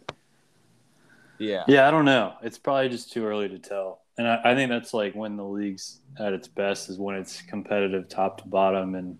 yeah. 1.38 1.64
Yeah, 1.66 1.88
I 1.88 1.90
don't 1.90 2.04
know. 2.04 2.34
It's 2.42 2.58
probably 2.58 2.88
just 2.88 3.12
too 3.12 3.24
early 3.24 3.48
to 3.48 3.58
tell. 3.58 4.02
And 4.18 4.26
I, 4.26 4.40
I 4.44 4.54
think 4.54 4.70
that's 4.70 4.94
like 4.94 5.14
when 5.14 5.36
the 5.36 5.44
league's 5.44 6.00
at 6.18 6.32
its 6.32 6.48
best 6.48 6.88
is 6.88 6.98
when 6.98 7.16
it's 7.16 7.42
competitive 7.42 8.08
top 8.08 8.42
to 8.42 8.48
bottom 8.48 8.94
and 8.94 9.18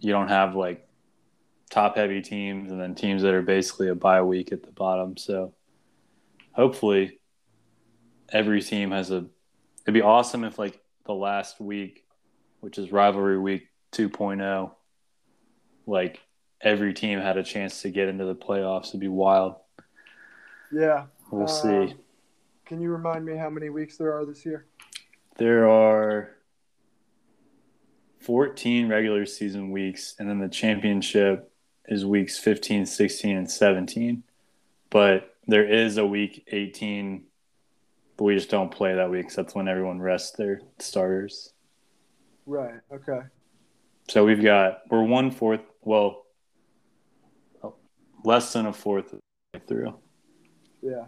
you 0.00 0.12
don't 0.12 0.28
have 0.28 0.54
like 0.54 0.86
top 1.70 1.96
heavy 1.96 2.22
teams 2.22 2.70
and 2.70 2.80
then 2.80 2.94
teams 2.94 3.22
that 3.22 3.34
are 3.34 3.42
basically 3.42 3.88
a 3.88 3.94
bye 3.94 4.22
week 4.22 4.52
at 4.52 4.62
the 4.62 4.72
bottom. 4.72 5.16
So 5.16 5.52
hopefully 6.52 7.18
every 8.30 8.62
team 8.62 8.90
has 8.90 9.10
a 9.10 9.26
it'd 9.84 9.94
be 9.94 10.02
awesome 10.02 10.44
if 10.44 10.58
like 10.58 10.80
the 11.04 11.14
last 11.14 11.60
week, 11.60 12.04
which 12.60 12.78
is 12.78 12.90
rivalry 12.92 13.38
week 13.38 13.68
2.0, 13.92 14.72
like 15.86 16.20
every 16.66 16.92
team 16.92 17.20
had 17.20 17.36
a 17.36 17.44
chance 17.44 17.80
to 17.82 17.90
get 17.90 18.08
into 18.08 18.24
the 18.24 18.34
playoffs. 18.34 18.88
It'd 18.88 18.98
be 19.00 19.06
wild. 19.06 19.54
Yeah. 20.72 21.06
We'll 21.30 21.42
Um, 21.42 21.48
see. 21.48 21.94
Can 22.64 22.80
you 22.80 22.90
remind 22.90 23.24
me 23.24 23.36
how 23.36 23.48
many 23.48 23.70
weeks 23.70 23.96
there 23.96 24.12
are 24.12 24.26
this 24.26 24.44
year? 24.44 24.66
There 25.36 25.68
are 25.68 26.36
14 28.18 28.88
regular 28.88 29.26
season 29.26 29.70
weeks, 29.70 30.16
and 30.18 30.28
then 30.28 30.40
the 30.40 30.48
championship 30.48 31.52
is 31.86 32.04
weeks 32.04 32.36
15, 32.36 32.84
16, 32.84 33.36
and 33.36 33.48
17. 33.48 34.24
But 34.90 35.36
there 35.46 35.64
is 35.68 35.98
a 35.98 36.06
week 36.06 36.48
18, 36.50 37.22
but 38.16 38.24
we 38.24 38.34
just 38.34 38.50
don't 38.50 38.72
play 38.72 38.96
that 38.96 39.08
week 39.08 39.32
that's 39.32 39.54
when 39.54 39.68
everyone 39.68 40.00
rests 40.00 40.36
their 40.36 40.62
starters. 40.80 41.52
Right. 42.44 42.80
Okay. 42.92 43.20
So 44.08 44.24
we've 44.24 44.42
got, 44.42 44.80
we're 44.90 45.04
one 45.04 45.30
fourth, 45.30 45.60
well, 45.82 46.25
less 48.26 48.52
than 48.52 48.66
a 48.66 48.72
fourth 48.72 49.14
through. 49.68 49.94
Yeah. 50.82 51.06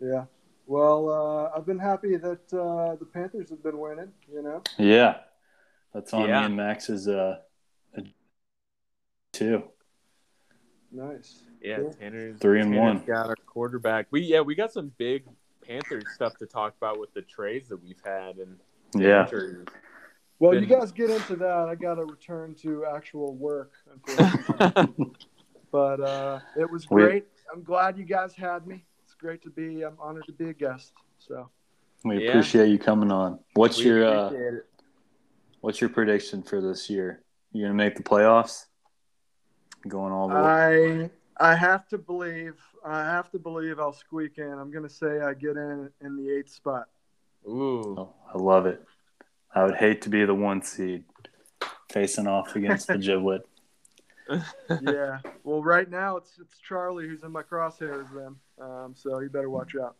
Yeah. 0.00 0.24
Well, 0.66 1.08
uh, 1.10 1.56
I've 1.56 1.64
been 1.66 1.78
happy 1.78 2.16
that 2.16 2.52
uh, 2.52 2.96
the 2.96 3.06
Panthers 3.12 3.48
have 3.50 3.62
been 3.62 3.78
winning. 3.78 4.12
You 4.32 4.42
know. 4.42 4.62
Yeah. 4.78 5.16
That's 5.94 6.12
on 6.12 6.28
Yeah. 6.28 6.40
me 6.40 6.46
and 6.46 6.56
Max's 6.56 7.08
uh, 7.08 7.38
two. 9.32 9.62
Nice. 10.92 11.42
Yeah, 11.62 11.78
Cool. 11.78 11.92
Tanner's 11.94 12.38
Three 12.38 12.60
and 12.60 12.72
Tanner's 12.72 12.96
one. 12.98 13.04
Got 13.06 13.26
our 13.28 13.36
quarterback. 13.46 14.06
We 14.10 14.20
yeah, 14.22 14.40
we 14.42 14.54
got 14.54 14.72
some 14.72 14.92
big 14.98 15.24
Panthers 15.66 16.04
stuff 16.14 16.36
to 16.38 16.46
talk 16.46 16.74
about 16.76 17.00
with 17.00 17.12
the 17.14 17.22
trades 17.22 17.68
that 17.70 17.82
we've 17.82 18.00
had 18.04 18.36
and 18.36 18.58
Yeah. 18.94 19.24
injuries. 19.24 19.66
Well, 20.38 20.52
Been- 20.52 20.62
you 20.64 20.68
guys 20.68 20.92
get 20.92 21.08
into 21.10 21.36
that. 21.36 21.68
I 21.70 21.74
got 21.74 21.94
to 21.94 22.04
return 22.04 22.54
to 22.56 22.84
actual 22.84 23.34
work, 23.34 23.72
unfortunately. 23.90 25.06
but 25.76 26.00
uh, 26.00 26.40
it 26.58 26.70
was 26.70 26.88
We- 26.90 27.02
great. 27.02 27.26
I'm 27.52 27.62
glad 27.62 27.98
you 27.98 28.04
guys 28.04 28.34
had 28.34 28.66
me. 28.66 28.82
It's 29.04 29.12
great 29.14 29.42
to 29.42 29.50
be. 29.50 29.82
I'm 29.82 29.96
honored 30.00 30.24
to 30.24 30.32
be 30.32 30.48
a 30.48 30.54
guest. 30.54 30.92
So 31.18 31.50
We 32.02 32.22
Yeah. 32.24 32.30
appreciate 32.30 32.68
you 32.68 32.78
coming 32.78 33.12
on. 33.12 33.40
What's 33.54 33.78
We 33.78 33.84
your 33.86 34.04
uh, 34.06 34.32
what's 35.60 35.78
your 35.82 35.90
prediction 35.90 36.42
for 36.42 36.62
this 36.62 36.88
year? 36.88 37.22
You 37.52 37.62
gonna 37.64 37.74
make 37.74 37.94
the 37.96 38.02
playoffs? 38.02 38.66
Going 39.86 40.12
all 40.12 40.28
the 40.28 40.34
way. 40.34 41.10
I 41.40 41.50
I 41.52 41.54
have 41.54 41.86
to 41.88 41.98
believe. 41.98 42.54
I 42.84 43.00
have 43.00 43.30
to 43.32 43.38
believe 43.38 43.78
I'll 43.78 43.92
squeak 43.92 44.38
in. 44.38 44.50
I'm 44.52 44.70
gonna 44.70 44.88
say 44.88 45.20
I 45.20 45.34
get 45.34 45.56
in 45.58 45.90
in 46.00 46.16
the 46.16 46.30
eighth 46.36 46.50
spot. 46.52 46.88
Ooh. 47.46 47.94
Oh, 47.98 48.14
I 48.34 48.38
love 48.38 48.64
it. 48.66 48.82
I 49.54 49.64
would 49.64 49.76
hate 49.76 50.00
to 50.02 50.08
be 50.08 50.24
the 50.24 50.34
one 50.34 50.62
seed 50.62 51.04
facing 51.92 52.26
off 52.26 52.56
against 52.56 52.86
the 52.88 52.94
Jiblet. 53.08 53.40
Yeah. 54.80 55.18
Well, 55.44 55.62
right 55.62 55.88
now 55.88 56.16
it's 56.16 56.38
it's 56.40 56.58
Charlie 56.58 57.06
who's 57.06 57.22
in 57.22 57.30
my 57.30 57.42
crosshairs, 57.42 58.08
then. 58.12 58.34
Um, 58.60 58.94
so 58.96 59.20
you 59.20 59.28
better 59.30 59.48
watch 59.48 59.76
out. 59.76 59.94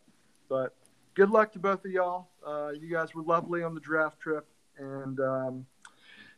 But 0.49 0.75
good 1.13 1.29
luck 1.29 1.53
to 1.53 1.59
both 1.59 1.85
of 1.85 1.91
y'all. 1.91 2.27
Uh, 2.45 2.71
you 2.77 2.91
guys 2.91 3.15
were 3.15 3.21
lovely 3.21 3.63
on 3.63 3.73
the 3.73 3.79
draft 3.79 4.19
trip, 4.19 4.45
and 4.77 5.17
um, 5.21 5.65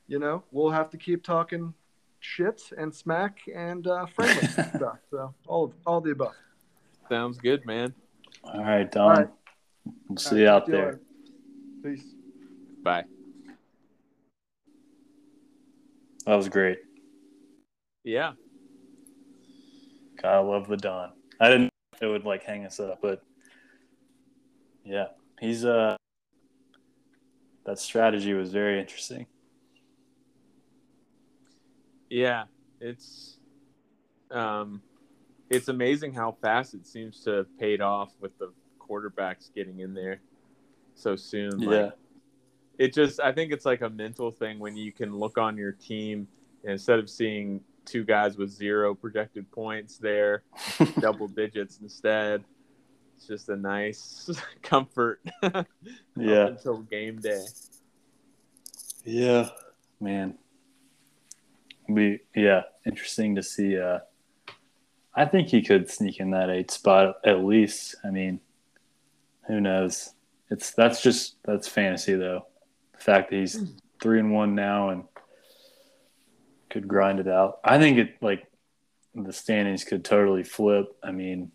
you 0.07 0.19
know 0.19 0.43
we'll 0.51 0.69
have 0.69 0.91
to 0.91 0.97
keep 0.97 1.23
talking 1.23 1.73
shit 2.19 2.71
and 2.77 2.93
smack 2.93 3.39
and 3.53 3.87
uh, 3.87 4.05
friendly 4.05 4.47
stuff. 4.75 4.99
So 5.09 5.33
all 5.47 5.63
of, 5.65 5.73
all 5.87 6.01
the 6.01 6.11
above. 6.11 6.35
Sounds 7.09 7.39
good, 7.39 7.65
man. 7.65 7.93
All 8.43 8.63
right, 8.63 8.91
Don. 8.91 9.17
right. 9.17 9.29
We'll 10.07 10.17
see 10.17 10.35
All 10.35 10.41
you 10.41 10.47
out 10.49 10.65
there. 10.67 10.99
later. 11.83 11.95
Peace. 11.97 12.05
Bye. 12.83 13.05
That 16.25 16.35
was 16.35 16.47
great. 16.47 16.77
Yeah. 18.03 18.33
God, 20.21 20.33
I 20.33 20.39
love 20.39 20.67
the 20.67 20.77
Don. 20.77 21.11
I 21.39 21.49
didn't 21.49 21.69
know 22.01 22.09
it 22.09 22.11
would 22.11 22.25
like 22.25 22.43
hang 22.43 22.65
us 22.65 22.79
up, 22.79 22.99
but 23.01 23.21
yeah, 24.83 25.07
he's 25.39 25.65
uh 25.65 25.95
that 27.65 27.79
strategy 27.79 28.33
was 28.33 28.51
very 28.51 28.79
interesting. 28.79 29.27
Yeah. 32.09 32.45
It's 32.81 33.37
um 34.31 34.81
it's 35.49 35.67
amazing 35.67 36.13
how 36.13 36.37
fast 36.41 36.73
it 36.73 36.85
seems 36.85 37.21
to 37.23 37.31
have 37.31 37.57
paid 37.57 37.81
off 37.81 38.11
with 38.19 38.37
the 38.39 38.51
quarterbacks 38.79 39.53
getting 39.53 39.79
in 39.79 39.93
there 39.93 40.21
so 40.95 41.15
soon. 41.15 41.59
Like, 41.59 41.69
Yeah. 41.69 41.89
it 42.77 42.93
just 42.93 43.19
I 43.19 43.31
think 43.31 43.51
it's 43.51 43.65
like 43.65 43.81
a 43.81 43.89
mental 43.89 44.31
thing 44.31 44.59
when 44.59 44.75
you 44.75 44.91
can 44.91 45.15
look 45.15 45.37
on 45.37 45.57
your 45.57 45.71
team 45.71 46.27
instead 46.63 46.99
of 46.99 47.09
seeing 47.09 47.61
two 47.89 48.03
guys 48.03 48.37
with 48.37 48.49
zero 48.51 48.93
projected 48.93 49.49
points 49.51 49.97
there, 49.97 50.43
double 50.99 51.27
digits 51.27 51.79
instead. 51.81 52.43
It's 53.17 53.27
just 53.27 53.49
a 53.49 53.55
nice 53.55 54.29
comfort 54.61 55.21
Yeah. 56.15 56.47
until 56.47 56.77
game 56.83 57.19
day. 57.19 57.43
Yeah, 59.03 59.49
man. 59.99 60.37
We 61.87 62.19
yeah, 62.35 62.61
interesting 62.85 63.35
to 63.35 63.43
see. 63.43 63.77
Uh, 63.79 63.99
I 65.15 65.25
think 65.25 65.47
he 65.49 65.61
could 65.61 65.89
sneak 65.89 66.19
in 66.19 66.31
that 66.31 66.49
eight 66.49 66.69
spot 66.71 67.15
at 67.25 67.43
least. 67.43 67.95
I 68.05 68.11
mean, 68.11 68.39
who 69.47 69.59
knows? 69.59 70.13
It's 70.51 70.71
that's 70.71 71.01
just 71.01 71.37
that's 71.43 71.67
fantasy 71.67 72.15
though. 72.15 72.45
The 72.93 73.03
fact 73.03 73.31
that 73.31 73.37
he's 73.37 73.71
three 74.01 74.19
and 74.19 74.31
one 74.31 74.53
now 74.55 74.89
and 74.89 75.08
could 76.69 76.87
grind 76.87 77.19
it 77.19 77.27
out. 77.27 77.59
I 77.63 77.77
think 77.79 77.97
it 77.97 78.21
like 78.21 78.45
the 79.15 79.33
standings 79.33 79.83
could 79.83 80.05
totally 80.05 80.43
flip. 80.43 80.95
I 81.03 81.11
mean, 81.11 81.51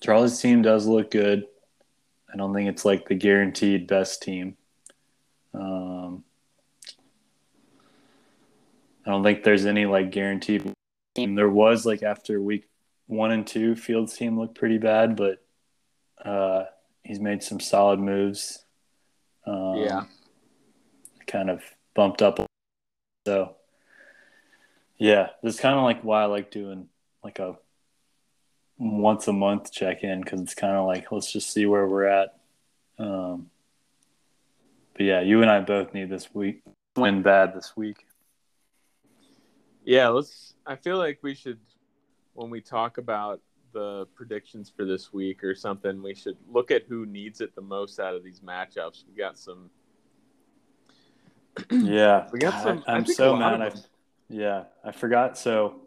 Charlie's 0.00 0.40
team 0.40 0.62
does 0.62 0.86
look 0.86 1.10
good. 1.10 1.46
I 2.32 2.36
don't 2.36 2.52
think 2.54 2.68
it's 2.68 2.84
like 2.84 3.08
the 3.08 3.14
guaranteed 3.14 3.86
best 3.86 4.22
team. 4.22 4.56
Um, 5.54 6.24
I 9.06 9.10
don't 9.10 9.22
think 9.22 9.44
there's 9.44 9.66
any 9.66 9.86
like 9.86 10.10
guaranteed. 10.10 10.72
There 11.14 11.48
was 11.48 11.86
like 11.86 12.02
after 12.02 12.40
week 12.40 12.68
one 13.06 13.30
and 13.30 13.46
two, 13.46 13.76
Fields' 13.76 14.16
team 14.16 14.38
looked 14.38 14.58
pretty 14.58 14.78
bad, 14.78 15.16
but 15.16 15.44
uh, 16.22 16.64
he's 17.04 17.20
made 17.20 17.42
some 17.42 17.60
solid 17.60 18.00
moves. 18.00 18.64
Um, 19.46 19.76
Yeah. 19.76 20.04
kind 21.26 21.48
of 21.50 21.62
bumped 21.94 22.20
up. 22.20 22.44
So, 23.26 23.56
yeah, 24.98 25.28
this 25.42 25.54
is 25.54 25.60
kind 25.60 25.76
of 25.76 25.82
like 25.82 26.02
why 26.02 26.22
I 26.22 26.26
like 26.26 26.50
doing 26.50 26.88
like 27.22 27.38
a 27.38 27.56
once 28.78 29.26
a 29.28 29.32
month 29.32 29.72
check 29.72 30.02
in 30.02 30.20
because 30.20 30.40
it's 30.40 30.54
kind 30.54 30.76
of 30.76 30.86
like 30.86 31.10
let's 31.10 31.32
just 31.32 31.50
see 31.50 31.66
where 31.66 31.86
we're 31.86 32.06
at. 32.06 32.38
Um, 32.98 33.50
but 34.94 35.02
yeah, 35.04 35.20
you 35.20 35.42
and 35.42 35.50
I 35.50 35.60
both 35.60 35.92
need 35.92 36.08
this 36.08 36.34
week 36.34 36.62
win 36.96 37.22
bad 37.22 37.54
this 37.54 37.76
week. 37.76 38.06
Yeah, 39.84 40.08
let's. 40.08 40.54
I 40.66 40.76
feel 40.76 40.98
like 40.98 41.18
we 41.22 41.34
should, 41.34 41.60
when 42.34 42.50
we 42.50 42.60
talk 42.60 42.98
about 42.98 43.40
the 43.72 44.06
predictions 44.14 44.72
for 44.74 44.84
this 44.84 45.12
week 45.12 45.44
or 45.44 45.54
something, 45.54 46.02
we 46.02 46.14
should 46.14 46.36
look 46.50 46.70
at 46.70 46.84
who 46.88 47.06
needs 47.06 47.40
it 47.40 47.54
the 47.54 47.62
most 47.62 48.00
out 48.00 48.14
of 48.14 48.24
these 48.24 48.40
matchups. 48.40 49.04
We 49.08 49.16
got 49.16 49.38
some. 49.38 49.70
Yeah, 51.70 52.28
We 52.32 52.40
got 52.40 52.62
some. 52.62 52.82
I 52.86 52.94
I'm 52.94 53.06
so 53.06 53.36
mad. 53.36 53.60
I 53.60 53.72
yeah, 54.28 54.64
I 54.84 54.92
forgot. 54.92 55.38
So 55.38 55.80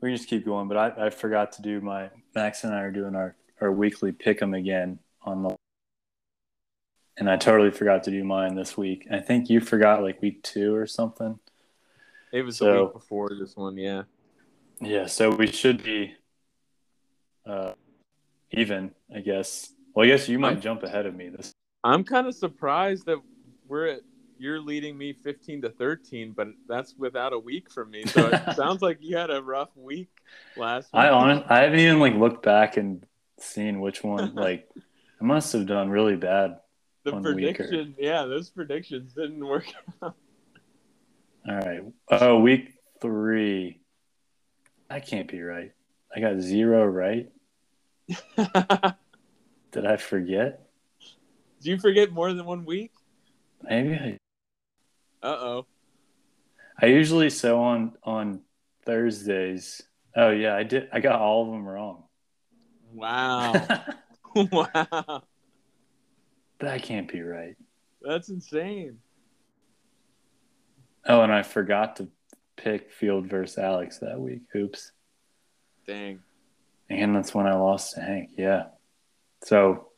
we 0.00 0.08
can 0.10 0.16
just 0.16 0.28
keep 0.28 0.44
going, 0.44 0.68
but 0.68 0.76
I, 0.76 1.06
I 1.06 1.10
forgot 1.10 1.52
to 1.52 1.62
do 1.62 1.80
my 1.80 2.10
Max 2.34 2.64
and 2.64 2.74
I 2.74 2.80
are 2.82 2.90
doing 2.92 3.14
our 3.14 3.36
our 3.60 3.70
weekly 3.72 4.12
pick 4.12 4.40
'em 4.40 4.54
again 4.54 4.98
on 5.22 5.42
the, 5.42 5.56
and 7.18 7.28
I 7.28 7.36
totally 7.36 7.70
forgot 7.70 8.04
to 8.04 8.10
do 8.10 8.24
mine 8.24 8.54
this 8.54 8.76
week. 8.76 9.06
I 9.10 9.18
think 9.20 9.50
you 9.50 9.60
forgot 9.60 10.02
like 10.02 10.22
week 10.22 10.42
two 10.42 10.74
or 10.74 10.86
something. 10.86 11.38
It 12.32 12.42
was 12.42 12.58
the 12.58 12.64
So- 12.66 12.84
week 12.84 12.92
before 12.94 13.28
this 13.38 13.56
one. 13.56 13.76
Yeah. 13.76 14.04
Yeah, 14.80 15.06
so 15.06 15.28
we 15.30 15.46
should 15.48 15.82
be 15.82 16.14
uh, 17.44 17.72
even, 18.52 18.94
I 19.14 19.20
guess. 19.20 19.74
Well, 19.94 20.06
I 20.06 20.08
guess 20.08 20.26
you 20.28 20.38
might 20.38 20.52
I'm- 20.52 20.60
jump 20.62 20.82
ahead 20.84 21.04
of 21.04 21.14
me 21.14 21.28
this. 21.28 21.52
I'm 21.84 22.04
kind 22.04 22.26
of 22.26 22.34
surprised 22.34 23.04
that 23.06 23.18
we're 23.68 23.86
at. 23.88 24.00
You're 24.40 24.58
leading 24.58 24.96
me 24.96 25.12
15 25.12 25.60
to 25.62 25.68
13, 25.68 26.32
but 26.32 26.48
that's 26.66 26.94
without 26.96 27.34
a 27.34 27.38
week 27.38 27.70
from 27.70 27.90
me. 27.90 28.04
So 28.06 28.26
it 28.28 28.40
sounds 28.56 28.80
like 28.80 28.96
you 29.02 29.14
had 29.18 29.30
a 29.30 29.42
rough 29.42 29.68
week 29.76 30.08
last 30.56 30.84
week. 30.94 31.02
I 31.02 31.10
honest, 31.10 31.50
I 31.50 31.64
haven't 31.64 31.78
even 31.78 32.00
like 32.00 32.14
looked 32.14 32.42
back 32.42 32.78
and 32.78 33.04
seen 33.38 33.80
which 33.80 34.02
one. 34.02 34.34
Like, 34.40 34.66
I 35.20 35.24
must 35.24 35.52
have 35.52 35.66
done 35.66 35.90
really 35.90 36.16
bad. 36.16 36.56
the 37.04 37.12
week 37.16 37.20
or- 37.20 37.34
prediction, 37.34 37.94
yeah, 37.98 38.24
those 38.24 38.48
predictions 38.48 39.12
didn't 39.12 39.46
work 39.46 39.66
out. 40.02 40.14
All 41.46 41.56
right. 41.56 41.82
Oh, 42.10 42.38
week 42.40 42.72
three. 43.02 43.80
That 44.88 45.06
can't 45.06 45.28
be 45.28 45.42
right. 45.42 45.72
I 46.16 46.20
got 46.20 46.40
zero 46.40 46.86
right. 46.86 47.30
Did 49.72 49.84
I 49.86 49.98
forget? 49.98 50.66
Do 51.60 51.68
you 51.70 51.78
forget 51.78 52.10
more 52.10 52.32
than 52.32 52.46
one 52.46 52.64
week? 52.64 52.92
Maybe 53.62 53.94
I. 53.94 54.16
Uh 55.22 55.26
oh. 55.26 55.66
I 56.80 56.86
usually 56.86 57.30
so 57.30 57.62
on 57.62 57.92
on 58.02 58.40
Thursdays. 58.86 59.82
Oh 60.16 60.30
yeah, 60.30 60.56
I 60.56 60.62
did. 60.62 60.88
I 60.92 61.00
got 61.00 61.20
all 61.20 61.44
of 61.44 61.52
them 61.52 61.68
wrong. 61.68 62.04
Wow. 62.92 63.52
wow. 64.34 65.22
that 66.58 66.82
can't 66.82 67.10
be 67.10 67.22
right. 67.22 67.56
That's 68.02 68.28
insane. 68.30 68.98
Oh, 71.06 71.22
and 71.22 71.32
I 71.32 71.42
forgot 71.42 71.96
to 71.96 72.08
pick 72.56 72.90
Field 72.90 73.26
versus 73.26 73.58
Alex 73.58 73.98
that 73.98 74.20
week. 74.20 74.42
Oops. 74.54 74.92
Dang. 75.86 76.20
And 76.88 77.14
that's 77.14 77.34
when 77.34 77.46
I 77.46 77.54
lost 77.54 77.94
to 77.94 78.00
Hank. 78.00 78.30
Yeah. 78.36 78.64
So 79.44 79.88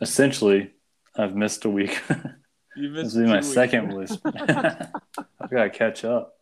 essentially, 0.00 0.72
I've 1.16 1.36
missed 1.36 1.64
a 1.64 1.70
week. 1.70 2.00
You 2.78 2.92
this 2.92 3.04
missed 3.04 3.16
will 3.16 3.24
be 3.24 3.28
my 3.30 3.40
second 3.40 3.94
list. 3.96 4.20
I've 4.24 5.50
got 5.50 5.64
to 5.64 5.70
catch 5.70 6.04
up. 6.04 6.34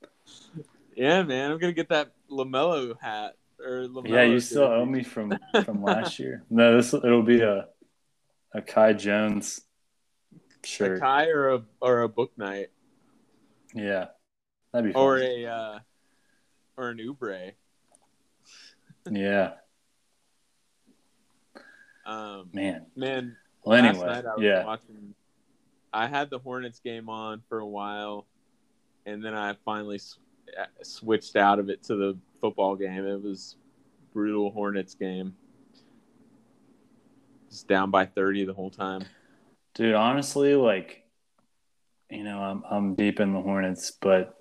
Yeah, 0.95 1.23
man. 1.23 1.51
I'm 1.53 1.59
gonna 1.59 1.73
get 1.73 1.89
that 1.91 2.13
LaMelo 2.31 2.95
hat 3.01 3.37
or 3.59 3.87
LaMelo. 3.89 4.09
Yeah, 4.09 4.23
you 4.23 4.41
still 4.41 4.65
owe 4.65 4.85
me 4.85 5.03
from 5.03 5.39
from 5.65 5.83
last 5.83 6.19
year. 6.19 6.45
No, 6.51 6.77
this 6.77 6.93
it'll 6.95 7.23
be 7.23 7.41
a 7.41 7.69
a 8.53 8.63
Kai 8.63 8.93
Jones 8.95 9.61
a 10.35 10.67
shirt. 10.67 11.01
Kai 11.01 11.27
or 11.29 11.55
a 11.55 11.63
or 11.81 12.03
a 12.03 12.09
Bouknight 12.09 12.69
Yeah, 13.75 14.07
that'd 14.73 14.91
be 14.93 14.99
or 14.99 15.19
fun. 15.19 15.27
a 15.27 15.47
uh, 15.47 15.79
or 16.77 16.89
an 16.91 16.99
Oubre. 16.99 17.53
Yeah, 19.11 19.53
Um, 22.05 22.51
man. 22.53 22.87
man, 22.97 23.37
Well, 23.65 23.81
last 23.83 23.89
anyway, 23.97 24.07
night 24.07 24.25
I 24.27 24.35
was 24.35 24.43
yeah, 24.43 24.65
watching. 24.65 25.15
I 25.97 26.07
had 26.07 26.29
the 26.29 26.39
Hornets 26.39 26.79
game 26.79 27.09
on 27.09 27.43
for 27.49 27.61
a 27.61 27.67
while, 27.67 28.27
and 29.07 29.25
then 29.25 29.33
I 29.35 29.55
finally 29.65 29.97
s- 29.97 30.19
uh, 30.59 30.67
switched 30.83 31.37
out 31.37 31.59
of 31.59 31.71
it 31.71 31.83
to 31.85 31.97
the 31.97 32.19
football 32.41 32.77
game. 32.77 33.07
It 33.07 33.23
was 33.23 33.57
brutal 34.13 34.51
Hornets 34.51 34.95
game. 34.95 35.35
Just 37.49 37.67
down 37.67 37.91
by 37.91 38.05
thirty 38.05 38.45
the 38.45 38.53
whole 38.53 38.71
time. 38.71 39.05
dude. 39.75 39.95
Honestly, 39.95 40.55
like, 40.55 41.05
you 42.11 42.25
know, 42.25 42.41
I'm 42.41 42.63
I'm 42.71 42.95
deep 42.95 43.19
in 43.19 43.33
the 43.33 43.41
Hornets, 43.41 43.91
but 43.91 44.37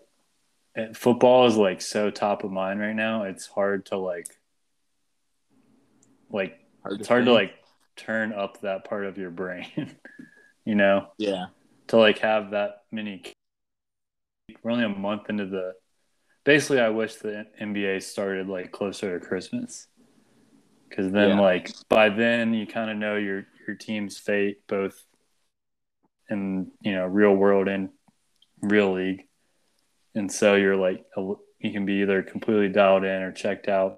football 0.93 1.47
is 1.47 1.55
like 1.55 1.81
so 1.81 2.11
top 2.11 2.43
of 2.43 2.51
mind 2.51 2.81
right 2.81 2.95
now. 2.95 3.23
It's 3.23 3.47
hard 3.47 3.85
to 3.87 3.97
like, 3.97 4.27
like 6.29 6.59
Hard 6.83 6.99
it's 6.99 7.07
hard 7.07 7.25
to 7.25 7.31
like 7.33 7.53
turn 7.95 8.33
up 8.33 8.59
that 8.61 8.83
part 8.83 9.05
of 9.05 9.17
your 9.17 9.31
brain. 9.31 9.95
you 10.65 10.75
know, 10.75 11.07
Yeah, 11.17 11.47
to 11.87 11.97
like 11.97 12.19
have 12.19 12.51
that 12.51 12.83
many. 12.91 13.23
We're 14.63 14.71
only 14.71 14.85
a 14.85 14.89
month 14.89 15.29
into 15.29 15.45
the. 15.45 15.73
Basically, 16.43 16.79
I 16.79 16.89
wish 16.89 17.15
the 17.15 17.47
NBA 17.59 18.03
started 18.03 18.47
like 18.47 18.71
closer 18.71 19.17
to 19.19 19.25
Christmas, 19.25 19.87
because 20.89 21.11
then 21.11 21.29
Yeah. 21.29 21.39
like 21.39 21.71
by 21.89 22.09
then 22.09 22.53
you 22.53 22.67
kind 22.67 22.91
of 22.91 22.97
know 22.97 23.15
your 23.15 23.47
your 23.65 23.75
team's 23.75 24.17
fate, 24.17 24.65
both 24.67 25.03
in 26.29 26.71
you 26.81 26.93
know 26.93 27.05
real 27.05 27.33
world 27.33 27.67
and 27.67 27.89
real 28.61 28.93
league, 28.93 29.27
and 30.13 30.31
so 30.31 30.55
you're 30.55 30.75
like 30.75 31.05
you 31.59 31.71
can 31.71 31.85
be 31.85 32.01
either 32.01 32.21
completely 32.21 32.69
dialed 32.69 33.03
in 33.03 33.21
or 33.21 33.31
checked 33.31 33.67
out. 33.67 33.97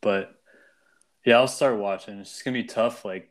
But 0.00 0.32
yeah, 1.24 1.36
I'll 1.36 1.48
start 1.48 1.78
watching. 1.78 2.18
It's 2.18 2.30
just 2.30 2.44
gonna 2.44 2.54
be 2.54 2.64
tough. 2.64 3.04
Like 3.04 3.29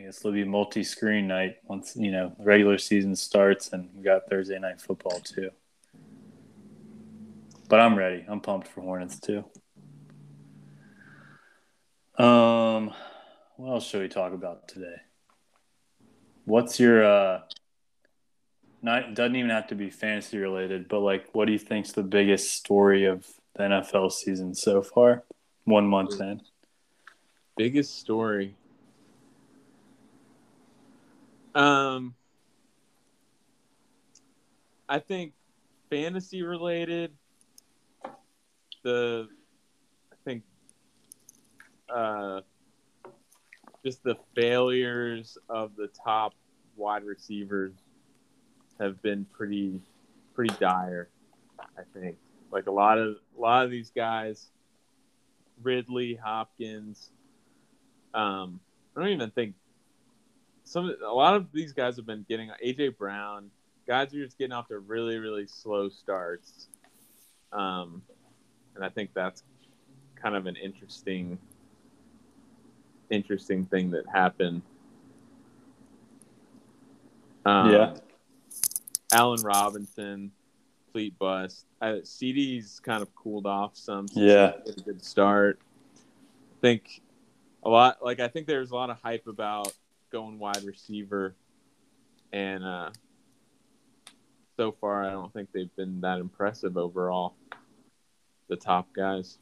I 0.00 0.04
guess 0.04 0.20
it'll 0.20 0.32
be 0.32 0.44
multi-screen 0.44 1.28
night 1.28 1.56
once 1.64 1.94
you 1.94 2.10
know 2.10 2.32
regular 2.38 2.78
season 2.78 3.14
starts, 3.14 3.74
and 3.74 3.90
we 3.94 4.02
got 4.02 4.30
Thursday 4.30 4.58
night 4.58 4.80
football 4.80 5.20
too. 5.20 5.50
But 7.68 7.80
I'm 7.80 7.96
ready. 7.96 8.24
I'm 8.26 8.40
pumped 8.40 8.68
for 8.68 8.80
Hornets 8.80 9.20
too. 9.20 9.44
Um, 12.16 12.94
what 13.56 13.72
else 13.72 13.86
should 13.86 14.00
we 14.00 14.08
talk 14.08 14.32
about 14.32 14.68
today? 14.68 14.96
What's 16.46 16.80
your 16.80 17.04
uh? 17.04 17.40
Not 18.80 19.14
doesn't 19.14 19.36
even 19.36 19.50
have 19.50 19.66
to 19.66 19.74
be 19.74 19.90
fantasy 19.90 20.38
related, 20.38 20.88
but 20.88 21.00
like, 21.00 21.28
what 21.34 21.44
do 21.44 21.52
you 21.52 21.58
think's 21.58 21.92
the 21.92 22.02
biggest 22.02 22.54
story 22.54 23.04
of 23.04 23.26
the 23.54 23.64
NFL 23.64 24.12
season 24.12 24.54
so 24.54 24.80
far? 24.80 25.24
One 25.64 25.86
month 25.86 26.18
in. 26.22 26.40
biggest 27.54 27.98
story. 27.98 28.56
Um, 31.54 32.14
I 34.88 34.98
think 34.98 35.32
fantasy 35.90 36.42
related. 36.42 37.12
The, 38.82 39.28
I 40.12 40.16
think, 40.24 40.42
uh, 41.94 42.40
just 43.84 44.02
the 44.02 44.16
failures 44.34 45.36
of 45.48 45.76
the 45.76 45.88
top 46.04 46.34
wide 46.76 47.04
receivers 47.04 47.72
have 48.78 49.00
been 49.02 49.26
pretty, 49.32 49.80
pretty 50.34 50.54
dire. 50.58 51.08
I 51.58 51.82
think 51.94 52.16
like 52.50 52.66
a 52.66 52.70
lot 52.70 52.98
of 52.98 53.16
a 53.36 53.40
lot 53.40 53.64
of 53.64 53.70
these 53.70 53.90
guys, 53.90 54.48
Ridley, 55.62 56.14
Hopkins. 56.14 57.10
Um, 58.14 58.60
I 58.96 59.00
don't 59.00 59.10
even 59.10 59.30
think 59.30 59.54
some 60.70 60.94
a 61.04 61.12
lot 61.12 61.34
of 61.34 61.50
these 61.52 61.72
guys 61.72 61.96
have 61.96 62.06
been 62.06 62.24
getting 62.28 62.48
AJ 62.64 62.96
Brown. 62.96 63.50
Guys 63.88 64.14
are 64.14 64.22
just 64.24 64.38
getting 64.38 64.52
off 64.52 64.68
to 64.68 64.78
really 64.78 65.18
really 65.18 65.46
slow 65.48 65.88
starts, 65.88 66.68
um, 67.52 68.02
and 68.76 68.84
I 68.84 68.88
think 68.88 69.10
that's 69.12 69.42
kind 70.14 70.36
of 70.36 70.46
an 70.46 70.54
interesting 70.54 71.38
interesting 73.10 73.66
thing 73.66 73.90
that 73.90 74.04
happened. 74.12 74.62
Um, 77.44 77.72
Yeah. 77.72 77.96
Allen 79.12 79.40
Robinson 79.42 80.30
complete 80.84 81.18
bust. 81.18 81.66
Uh, 81.80 81.96
CD's 82.04 82.78
kind 82.80 83.02
of 83.02 83.12
cooled 83.16 83.46
off 83.46 83.76
some. 83.76 84.06
since 84.06 84.20
Yeah. 84.20 84.52
a 84.66 84.72
good 84.82 85.04
start. 85.04 85.58
I 85.96 86.60
think 86.60 87.02
a 87.64 87.68
lot. 87.68 88.04
Like 88.04 88.20
I 88.20 88.28
think 88.28 88.46
there's 88.46 88.70
a 88.70 88.74
lot 88.76 88.90
of 88.90 89.00
hype 89.02 89.26
about 89.26 89.72
going 90.10 90.38
wide 90.38 90.62
receiver, 90.64 91.34
and 92.32 92.64
uh, 92.64 92.90
so 94.56 94.72
far 94.80 95.04
I 95.04 95.10
don't 95.10 95.32
think 95.32 95.50
they've 95.52 95.74
been 95.76 96.00
that 96.02 96.18
impressive 96.18 96.76
overall. 96.76 97.34
The 98.48 98.56
top 98.56 98.92
guys. 98.94 99.38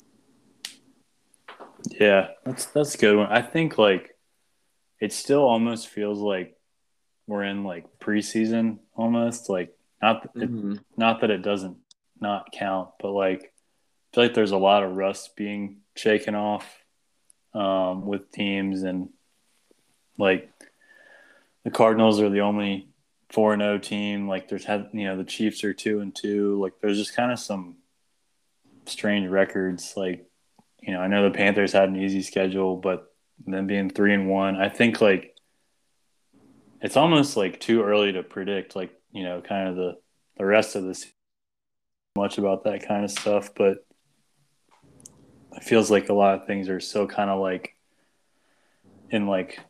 Yeah, 1.99 2.29
that's 2.45 2.67
that's 2.67 2.95
a 2.95 2.99
good 2.99 3.17
one. 3.17 3.29
I 3.31 3.43
think 3.43 3.79
like 3.79 4.17
it 5.01 5.13
still 5.13 5.43
almost 5.43 5.89
feels 5.89 6.19
like 6.19 6.57
we're 7.27 7.45
in 7.45 7.65
like 7.65 7.87
preseason 8.01 8.79
almost 8.95 9.49
like 9.49 9.75
not 10.03 10.29
it, 10.35 10.51
not 10.97 11.21
that 11.21 11.31
it 11.31 11.43
doesn't 11.43 11.77
not 12.21 12.53
count, 12.53 12.91
but 13.01 13.11
like 13.11 13.43
I 13.43 14.15
feel 14.15 14.25
like 14.25 14.35
there's 14.35 14.53
a 14.53 14.57
lot 14.57 14.83
of 14.83 14.95
rust 14.95 15.37
being 15.37 15.79
shaken 15.95 16.35
off 16.35 16.85
um, 17.55 18.07
with 18.07 18.31
teams 18.33 18.83
and 18.83 19.11
like 20.19 20.51
the 21.69 21.75
Cardinals 21.77 22.19
are 22.19 22.31
the 22.31 22.41
only 22.41 22.89
four 23.29 23.53
and 23.53 23.61
O 23.61 23.77
team. 23.77 24.27
Like 24.27 24.49
there's 24.49 24.65
had 24.65 24.89
you 24.95 25.05
know 25.05 25.19
the 25.19 25.25
Chiefs 25.25 25.65
are 25.65 25.75
two 25.75 26.01
and 26.01 26.15
two. 26.15 26.59
Like 26.63 26.73
there's 26.81 26.97
just 26.97 27.15
kind 27.15 27.31
of 27.31 27.39
some 27.39 27.77
strange 28.87 29.29
records. 29.29 29.93
Like 29.95 30.27
you 30.81 30.95
know 30.95 31.01
I 31.01 31.09
know 31.09 31.25
the 31.25 31.37
Panthers 31.37 31.73
had 31.73 31.91
an 31.91 31.97
easy 31.97 32.23
schedule, 32.23 32.79
but 32.79 33.13
them 33.47 33.67
being 33.67 33.91
three 33.91 34.15
and 34.15 34.31
one, 34.31 34.57
I 34.57 34.71
think 34.71 35.03
like 35.03 35.37
it's 36.81 36.97
almost 36.97 37.37
like 37.37 37.61
too 37.61 37.83
early 37.83 38.13
to 38.13 38.23
predict. 38.23 38.75
Like 38.75 38.99
you 39.13 39.25
know 39.25 39.43
kind 39.43 39.69
of 39.69 39.77
the 39.77 39.99
the 40.39 40.47
rest 40.47 40.75
of 40.75 40.85
this 40.85 41.05
much 42.17 42.39
about 42.39 42.65
that 42.65 42.89
kind 42.89 43.05
of 43.05 43.11
stuff, 43.11 43.51
but 43.55 43.87
it 45.55 45.65
feels 45.65 45.91
like 45.91 46.09
a 46.09 46.15
lot 46.15 46.41
of 46.41 46.47
things 46.47 46.71
are 46.71 46.81
still 46.81 47.07
kind 47.07 47.29
of 47.29 47.41
like 47.41 47.75
in 49.11 49.27
like 49.27 49.61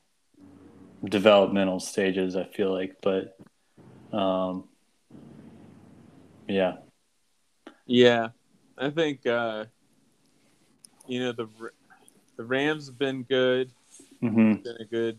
developmental 1.05 1.81
stages. 1.81 2.37
I 2.37 2.45
feel 2.45 2.73
like, 2.73 2.97
but 3.03 3.37
um, 4.17 4.69
yeah, 6.49 6.77
Yeah, 7.87 8.29
I 8.77 8.91
think 8.91 9.27
uh, 9.27 9.67
you 11.07 11.21
know 11.21 11.33
the 11.33 11.49
the 12.37 12.45
Rams 12.45 12.87
have 12.87 12.99
been 12.99 13.23
good. 13.23 13.73
hmm 14.21 14.55
been 14.55 14.77
a 14.81 14.85
good 14.85 15.19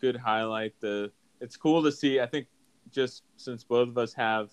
good 0.00 0.16
highlight. 0.16 0.74
The 0.80 1.10
it's 1.40 1.56
cool 1.56 1.82
to 1.82 1.92
see. 1.92 2.20
I 2.20 2.26
think 2.26 2.46
just 2.92 3.22
since 3.36 3.64
both 3.64 3.88
of 3.88 3.98
us 3.98 4.12
have 4.14 4.50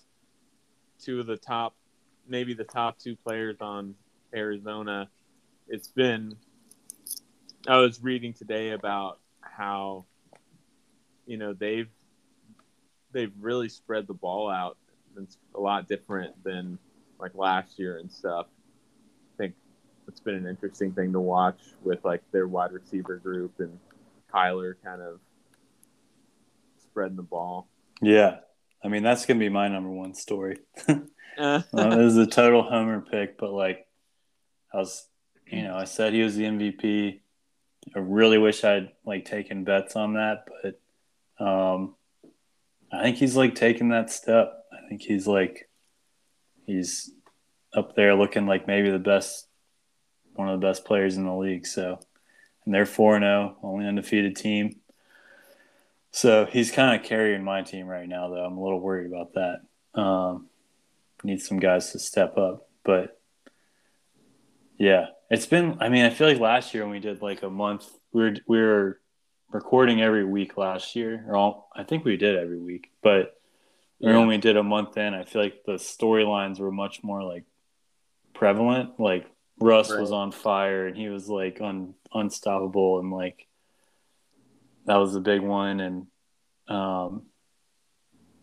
two 0.98 1.20
of 1.20 1.26
the 1.26 1.36
top, 1.36 1.74
maybe 2.26 2.54
the 2.54 2.64
top 2.64 2.98
two 2.98 3.16
players 3.16 3.56
on 3.60 3.94
Arizona, 4.34 5.08
it's 5.68 5.88
been. 5.88 6.36
I 7.68 7.76
was 7.76 8.02
reading 8.02 8.32
today 8.32 8.70
about 8.70 9.20
how, 9.40 10.06
you 11.32 11.38
know, 11.38 11.54
they've 11.54 11.88
they've 13.10 13.32
really 13.40 13.70
spread 13.70 14.06
the 14.06 14.12
ball 14.12 14.50
out. 14.50 14.76
It's 15.16 15.38
a 15.54 15.60
lot 15.60 15.88
different 15.88 16.34
than 16.44 16.78
like 17.18 17.34
last 17.34 17.78
year 17.78 17.96
and 17.96 18.12
stuff. 18.12 18.48
I 19.34 19.36
think 19.38 19.54
it's 20.06 20.20
been 20.20 20.34
an 20.34 20.46
interesting 20.46 20.92
thing 20.92 21.10
to 21.12 21.20
watch 21.20 21.58
with 21.82 22.04
like 22.04 22.20
their 22.32 22.46
wide 22.46 22.72
receiver 22.72 23.16
group 23.16 23.60
and 23.60 23.78
Kyler 24.30 24.74
kind 24.84 25.00
of 25.00 25.20
spreading 26.82 27.16
the 27.16 27.22
ball. 27.22 27.66
yeah. 28.02 28.40
I 28.84 28.88
mean, 28.88 29.02
that's 29.02 29.24
gonna 29.24 29.40
be 29.40 29.48
my 29.48 29.68
number 29.68 29.90
one 29.90 30.14
story. 30.14 30.58
Uh, 31.38 31.62
Uh, 31.74 31.88
it 31.98 32.04
was 32.04 32.18
a 32.18 32.26
total 32.26 32.62
homer 32.62 33.00
pick, 33.00 33.38
but 33.38 33.52
like 33.52 33.86
I 34.70 34.76
was, 34.76 35.08
you 35.46 35.62
know, 35.62 35.74
I 35.74 35.84
said 35.84 36.12
he 36.12 36.20
was 36.20 36.36
the 36.36 36.44
MVP. 36.44 37.20
I 37.96 37.98
really 38.00 38.36
wish 38.36 38.64
I'd 38.64 38.90
like 39.06 39.24
taken 39.24 39.64
bets 39.64 39.96
on 39.96 40.12
that, 40.12 40.44
but 40.46 40.78
um, 41.42 41.94
I 42.92 43.02
think 43.02 43.16
he's 43.16 43.36
like 43.36 43.54
taking 43.54 43.88
that 43.88 44.10
step. 44.10 44.52
I 44.72 44.88
think 44.88 45.02
he's 45.02 45.26
like 45.26 45.68
he's 46.66 47.10
up 47.74 47.96
there 47.96 48.14
looking 48.14 48.46
like 48.46 48.66
maybe 48.66 48.90
the 48.90 48.98
best, 48.98 49.46
one 50.34 50.48
of 50.48 50.60
the 50.60 50.66
best 50.66 50.84
players 50.84 51.16
in 51.16 51.24
the 51.24 51.34
league. 51.34 51.66
So, 51.66 51.98
and 52.64 52.74
they're 52.74 52.86
four 52.86 53.18
zero, 53.18 53.56
only 53.62 53.86
undefeated 53.86 54.36
team. 54.36 54.76
So 56.12 56.44
he's 56.44 56.70
kind 56.70 57.00
of 57.00 57.06
carrying 57.06 57.42
my 57.42 57.62
team 57.62 57.86
right 57.86 58.08
now, 58.08 58.28
though. 58.28 58.44
I'm 58.44 58.58
a 58.58 58.62
little 58.62 58.80
worried 58.80 59.10
about 59.10 59.32
that. 59.34 60.00
Um, 60.00 60.48
need 61.24 61.40
some 61.40 61.58
guys 61.58 61.92
to 61.92 61.98
step 61.98 62.36
up. 62.36 62.68
But 62.84 63.18
yeah, 64.78 65.06
it's 65.30 65.46
been. 65.46 65.78
I 65.80 65.88
mean, 65.88 66.04
I 66.04 66.10
feel 66.10 66.28
like 66.28 66.38
last 66.38 66.74
year 66.74 66.84
when 66.84 66.92
we 66.92 67.00
did 67.00 67.22
like 67.22 67.42
a 67.42 67.50
month, 67.50 67.88
we 68.12 68.22
were 68.22 68.36
we 68.46 68.60
were 68.60 69.00
recording 69.52 70.00
every 70.02 70.24
week 70.24 70.56
last 70.56 70.96
year, 70.96 71.24
or 71.28 71.36
all, 71.36 71.68
I 71.74 71.84
think 71.84 72.04
we 72.04 72.16
did 72.16 72.36
every 72.36 72.58
week. 72.58 72.90
But 73.02 73.38
Yeah. 73.98 74.26
we 74.26 74.38
did 74.38 74.56
a 74.56 74.62
month 74.62 74.96
in, 74.96 75.14
I 75.14 75.24
feel 75.24 75.42
like 75.42 75.62
the 75.64 75.74
storylines 75.74 76.58
were 76.58 76.72
much 76.72 77.04
more 77.04 77.22
like 77.22 77.44
prevalent. 78.34 78.98
Like 78.98 79.26
Russ 79.60 79.90
was 79.90 80.10
on 80.12 80.32
fire 80.32 80.86
and 80.88 80.96
he 80.96 81.08
was 81.08 81.28
like 81.28 81.60
un, 81.60 81.94
unstoppable, 82.12 82.98
and 82.98 83.12
like 83.12 83.46
that 84.86 84.96
was 84.96 85.12
the 85.12 85.20
big 85.20 85.40
one. 85.40 85.78
And 85.80 86.06
um, 86.68 87.26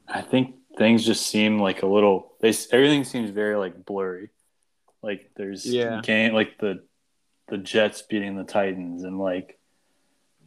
I 0.08 0.22
think 0.22 0.56
things 0.78 1.06
just 1.06 1.28
seem 1.28 1.60
like 1.60 1.84
a 1.84 1.88
little. 1.88 2.36
They 2.40 2.54
everything 2.72 3.04
seems 3.04 3.32
very 3.32 3.58
like 3.58 3.84
blurry. 3.86 4.30
Like 5.02 5.32
there's 5.36 5.66
Yeah. 5.66 6.00
game 6.02 6.34
like 6.34 6.58
the 6.60 6.84
the 7.50 7.58
Jets 7.58 8.02
beating 8.04 8.38
the 8.38 8.44
Titans, 8.46 9.04
and 9.04 9.20
like 9.20 9.59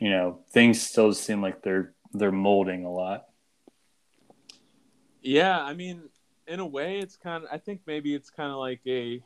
you 0.02 0.10
know 0.10 0.40
things 0.50 0.82
still 0.82 1.12
seem 1.12 1.40
like 1.40 1.62
they're 1.62 1.94
they're 2.12 2.32
molding 2.32 2.84
a 2.84 2.90
lot. 2.90 3.26
yeah, 5.22 5.62
I 5.62 5.74
mean, 5.74 6.02
in 6.48 6.58
a 6.58 6.66
way, 6.66 6.98
it's 6.98 7.16
kind 7.16 7.44
of. 7.44 7.50
I 7.52 7.58
think 7.58 7.82
maybe 7.86 8.12
it's 8.12 8.28
kind 8.28 8.50
of 8.50 8.58
like 8.58 8.80
a 8.84 9.22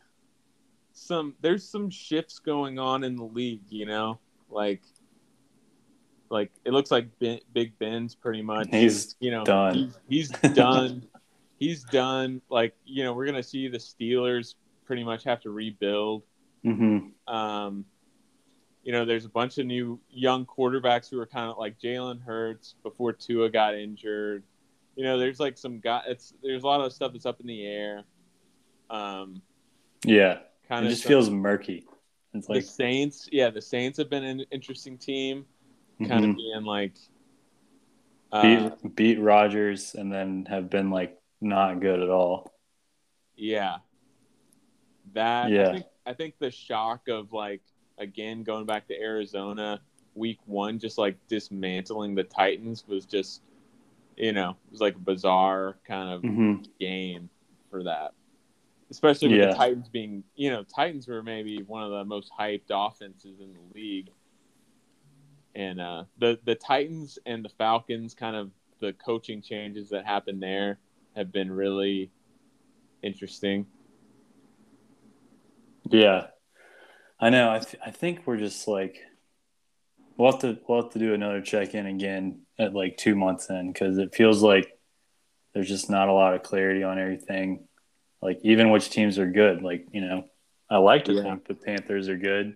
some. 0.92 1.34
There's 1.40 1.66
some 1.66 1.88
shifts 1.88 2.40
going 2.40 2.78
on 2.78 3.04
in 3.04 3.16
the 3.16 3.24
league. 3.24 3.62
You 3.70 3.86
know, 3.86 4.18
like 4.50 4.82
like 6.28 6.52
it 6.66 6.74
looks 6.74 6.90
like 6.90 7.08
ben, 7.20 7.40
Big 7.54 7.78
Ben's 7.78 8.14
pretty 8.14 8.42
much. 8.42 8.68
He's 8.70 9.16
you 9.18 9.30
know 9.30 9.44
done. 9.44 9.94
He's, 10.06 10.28
he's 10.28 10.28
done. 10.54 11.06
he's 11.58 11.84
done. 11.84 12.42
Like 12.50 12.76
you 12.84 13.02
know, 13.02 13.14
we're 13.14 13.24
gonna 13.24 13.42
see 13.42 13.66
the 13.68 13.78
Steelers 13.78 14.56
pretty 14.84 15.04
much 15.04 15.24
have 15.24 15.40
to 15.40 15.50
rebuild. 15.50 16.22
Mm-hmm. 16.66 17.34
Um, 17.34 17.86
you 18.86 18.92
know, 18.92 19.04
there's 19.04 19.24
a 19.24 19.28
bunch 19.28 19.58
of 19.58 19.66
new 19.66 19.98
young 20.08 20.46
quarterbacks 20.46 21.10
who 21.10 21.18
are 21.18 21.26
kind 21.26 21.50
of 21.50 21.58
like 21.58 21.76
Jalen 21.76 22.22
Hurts 22.22 22.76
before 22.84 23.12
Tua 23.12 23.50
got 23.50 23.74
injured. 23.74 24.44
You 24.94 25.02
know, 25.02 25.18
there's 25.18 25.40
like 25.40 25.58
some 25.58 25.80
guy. 25.80 26.02
It's 26.06 26.32
there's 26.40 26.62
a 26.62 26.66
lot 26.66 26.80
of 26.80 26.92
stuff 26.92 27.10
that's 27.10 27.26
up 27.26 27.40
in 27.40 27.48
the 27.48 27.66
air. 27.66 28.04
Um, 28.88 29.42
Yeah, 30.04 30.38
kind 30.68 30.86
of 30.86 30.92
just 30.92 31.04
feels 31.04 31.28
murky. 31.28 31.84
It's 32.32 32.46
the 32.46 32.60
Saints. 32.62 33.28
Yeah, 33.32 33.50
the 33.50 33.60
Saints 33.60 33.98
have 33.98 34.08
been 34.08 34.22
an 34.22 34.44
interesting 34.52 34.98
team. 34.98 35.46
Kind 35.98 36.24
mhm. 36.24 36.30
of 36.30 36.36
being 36.36 36.62
like, 36.62 36.94
uh, 38.30 38.70
beat 38.84 38.94
beat 38.94 39.20
Rodgers 39.20 39.96
and 39.96 40.12
then 40.12 40.46
have 40.48 40.70
been 40.70 40.90
like 40.90 41.18
not 41.40 41.80
good 41.80 42.00
at 42.00 42.08
all. 42.08 42.52
Yeah. 43.34 43.78
That 45.12 45.50
Yeah. 45.50 45.70
I 45.70 45.72
think 45.72 45.86
I 46.06 46.12
think 46.12 46.34
the 46.38 46.52
shock 46.52 47.08
of 47.08 47.32
like 47.32 47.62
again 47.98 48.42
going 48.42 48.66
back 48.66 48.86
to 48.88 49.00
Arizona 49.00 49.80
week 50.14 50.38
1 50.46 50.78
just 50.78 50.98
like 50.98 51.16
dismantling 51.28 52.14
the 52.14 52.24
Titans 52.24 52.84
was 52.88 53.04
just 53.06 53.42
you 54.16 54.32
know, 54.32 54.50
it 54.50 54.72
was 54.72 54.80
like 54.80 54.94
a 54.96 54.98
bizarre 55.00 55.76
kind 55.86 56.10
of 56.10 56.24
Mm-hmm. 56.24 56.62
game 56.80 57.28
for 57.70 57.84
that. 57.84 58.12
Especially 58.90 59.28
with 59.28 59.38
Yeah. 59.38 59.46
the 59.50 59.54
Titans 59.56 59.88
being, 59.88 60.24
you 60.36 60.50
know, 60.50 60.62
Titans 60.64 61.06
were 61.08 61.22
maybe 61.22 61.62
one 61.62 61.82
of 61.82 61.90
the 61.90 62.04
most 62.04 62.30
hyped 62.38 62.70
offenses 62.70 63.40
in 63.40 63.52
the 63.52 63.74
league. 63.74 64.10
And 65.54 65.80
uh 65.80 66.04
the 66.18 66.38
the 66.44 66.54
Titans 66.54 67.18
and 67.26 67.44
the 67.44 67.48
Falcons 67.50 68.14
kind 68.14 68.36
of 68.36 68.50
the 68.80 68.92
coaching 68.92 69.40
changes 69.42 69.90
that 69.90 70.06
happened 70.06 70.42
there 70.42 70.78
have 71.14 71.32
been 71.32 71.50
really 71.50 72.10
interesting. 73.02 73.66
Yeah, 75.88 76.26
I 77.18 77.30
know. 77.30 77.50
I 77.50 77.58
th- 77.60 77.80
I 77.84 77.90
think 77.90 78.26
we're 78.26 78.36
just 78.36 78.68
like 78.68 78.98
we'll 80.16 80.32
have 80.32 80.40
to 80.42 80.58
we'll 80.68 80.82
have 80.82 80.92
to 80.92 80.98
do 80.98 81.14
another 81.14 81.40
check 81.40 81.74
in 81.74 81.86
again 81.86 82.40
at 82.58 82.74
like 82.74 82.96
two 82.96 83.14
months 83.14 83.48
in 83.50 83.72
because 83.72 83.98
it 83.98 84.14
feels 84.14 84.42
like 84.42 84.78
there's 85.54 85.68
just 85.68 85.88
not 85.88 86.08
a 86.08 86.12
lot 86.12 86.34
of 86.34 86.42
clarity 86.42 86.82
on 86.82 86.98
everything. 86.98 87.66
Like 88.20 88.40
even 88.42 88.70
which 88.70 88.90
teams 88.90 89.18
are 89.18 89.30
good. 89.30 89.62
Like 89.62 89.86
you 89.92 90.00
know, 90.02 90.24
I 90.68 90.76
like 90.78 91.04
to 91.06 91.12
Yeah. 91.12 91.22
think 91.22 91.46
the 91.46 91.54
Panthers 91.54 92.08
are 92.08 92.16
good, 92.18 92.46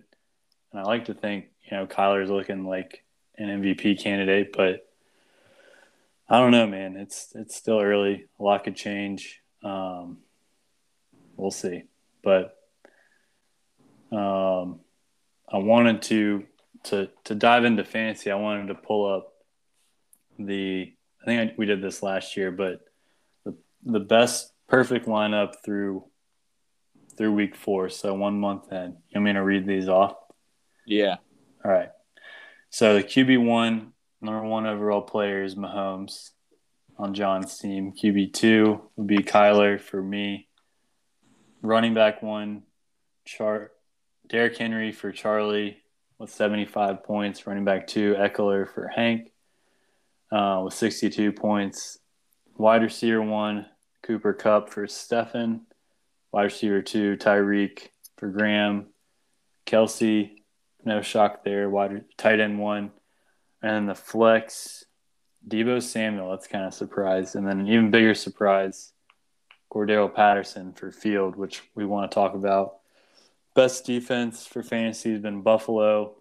and 0.71 0.79
I 0.79 0.83
like 0.83 1.05
to 1.05 1.13
think 1.13 1.45
you 1.69 1.77
know 1.77 1.87
Kyler's 1.87 2.29
looking 2.29 2.65
like 2.65 3.03
an 3.37 3.61
MVP 3.63 3.99
candidate, 4.03 4.53
but 4.55 4.87
I 6.29 6.39
don't 6.39 6.51
know, 6.51 6.67
man. 6.67 6.97
It's 6.97 7.33
it's 7.35 7.55
still 7.55 7.79
early. 7.79 8.27
A 8.39 8.43
lot 8.43 8.63
could 8.63 8.75
change. 8.75 9.41
Um, 9.63 10.19
we'll 11.35 11.51
see. 11.51 11.83
But 12.23 12.57
um, 14.11 14.79
I 15.51 15.57
wanted 15.57 16.01
to 16.03 16.45
to 16.85 17.09
to 17.25 17.35
dive 17.35 17.65
into 17.65 17.83
fantasy. 17.83 18.31
I 18.31 18.35
wanted 18.35 18.67
to 18.67 18.75
pull 18.75 19.13
up 19.13 19.33
the. 20.39 20.93
I 21.21 21.25
think 21.25 21.51
I, 21.51 21.55
we 21.57 21.65
did 21.65 21.81
this 21.81 22.01
last 22.01 22.35
year, 22.35 22.51
but 22.51 22.81
the 23.45 23.55
the 23.83 23.99
best 23.99 24.51
perfect 24.67 25.05
lineup 25.05 25.55
through 25.63 26.05
through 27.17 27.33
week 27.33 27.55
four. 27.55 27.89
So 27.89 28.13
one 28.13 28.39
month 28.39 28.71
in. 28.71 28.97
You 29.09 29.15
want 29.15 29.25
me 29.25 29.33
to 29.33 29.43
read 29.43 29.67
these 29.67 29.87
off? 29.87 30.15
Yeah. 30.85 31.17
All 31.63 31.71
right. 31.71 31.89
So 32.69 32.95
the 32.95 33.03
QB 33.03 33.45
one, 33.45 33.91
number 34.21 34.43
one 34.43 34.65
overall 34.65 35.01
player 35.01 35.43
is 35.43 35.55
Mahomes 35.55 36.31
on 36.97 37.13
John's 37.13 37.57
team. 37.57 37.91
QB 37.91 38.33
two 38.33 38.81
would 38.95 39.07
be 39.07 39.17
Kyler 39.17 39.79
for 39.79 40.01
me. 40.01 40.47
Running 41.61 41.93
back 41.93 42.23
one, 42.23 42.63
Char 43.25 43.71
Derrick 44.31 44.57
Henry 44.57 44.93
for 44.93 45.11
Charlie 45.11 45.83
with 46.17 46.29
75 46.29 47.03
points. 47.03 47.45
Running 47.45 47.65
back 47.65 47.85
two, 47.85 48.15
Ekeler 48.17 48.65
for 48.73 48.87
Hank 48.87 49.29
uh, 50.31 50.61
with 50.63 50.73
62 50.73 51.33
points. 51.33 51.99
Wide 52.55 52.81
receiver 52.81 53.21
one, 53.21 53.65
Cooper 54.03 54.31
Kupp 54.31 54.69
for 54.69 54.87
Stefan. 54.87 55.63
Wide 56.31 56.43
receiver 56.43 56.81
two, 56.81 57.17
Tyreek 57.17 57.89
for 58.15 58.29
Graham. 58.29 58.85
Kelce, 59.65 60.31
no 60.85 61.01
shock 61.01 61.43
there. 61.43 61.69
Wide 61.69 62.05
tight 62.15 62.39
end 62.39 62.57
one, 62.57 62.91
and 63.61 63.75
then 63.75 63.85
the 63.87 63.95
flex, 63.95 64.85
Deebo 65.45 65.83
Samuel. 65.83 66.31
That's 66.31 66.47
kind 66.47 66.63
of 66.63 66.73
surprise, 66.73 67.35
and 67.35 67.45
then 67.45 67.59
an 67.59 67.67
even 67.67 67.91
bigger 67.91 68.15
surprise, 68.15 68.93
Cordarrelle 69.69 70.15
Patterson 70.15 70.71
for 70.71 70.89
Field, 70.89 71.35
which 71.35 71.63
we 71.75 71.85
want 71.85 72.09
to 72.09 72.15
talk 72.15 72.33
about. 72.33 72.80
Best 73.53 73.85
defense 73.85 74.45
for 74.45 74.63
fantasy 74.63 75.11
has 75.11 75.21
been 75.21 75.41
Buffalo, 75.41 76.15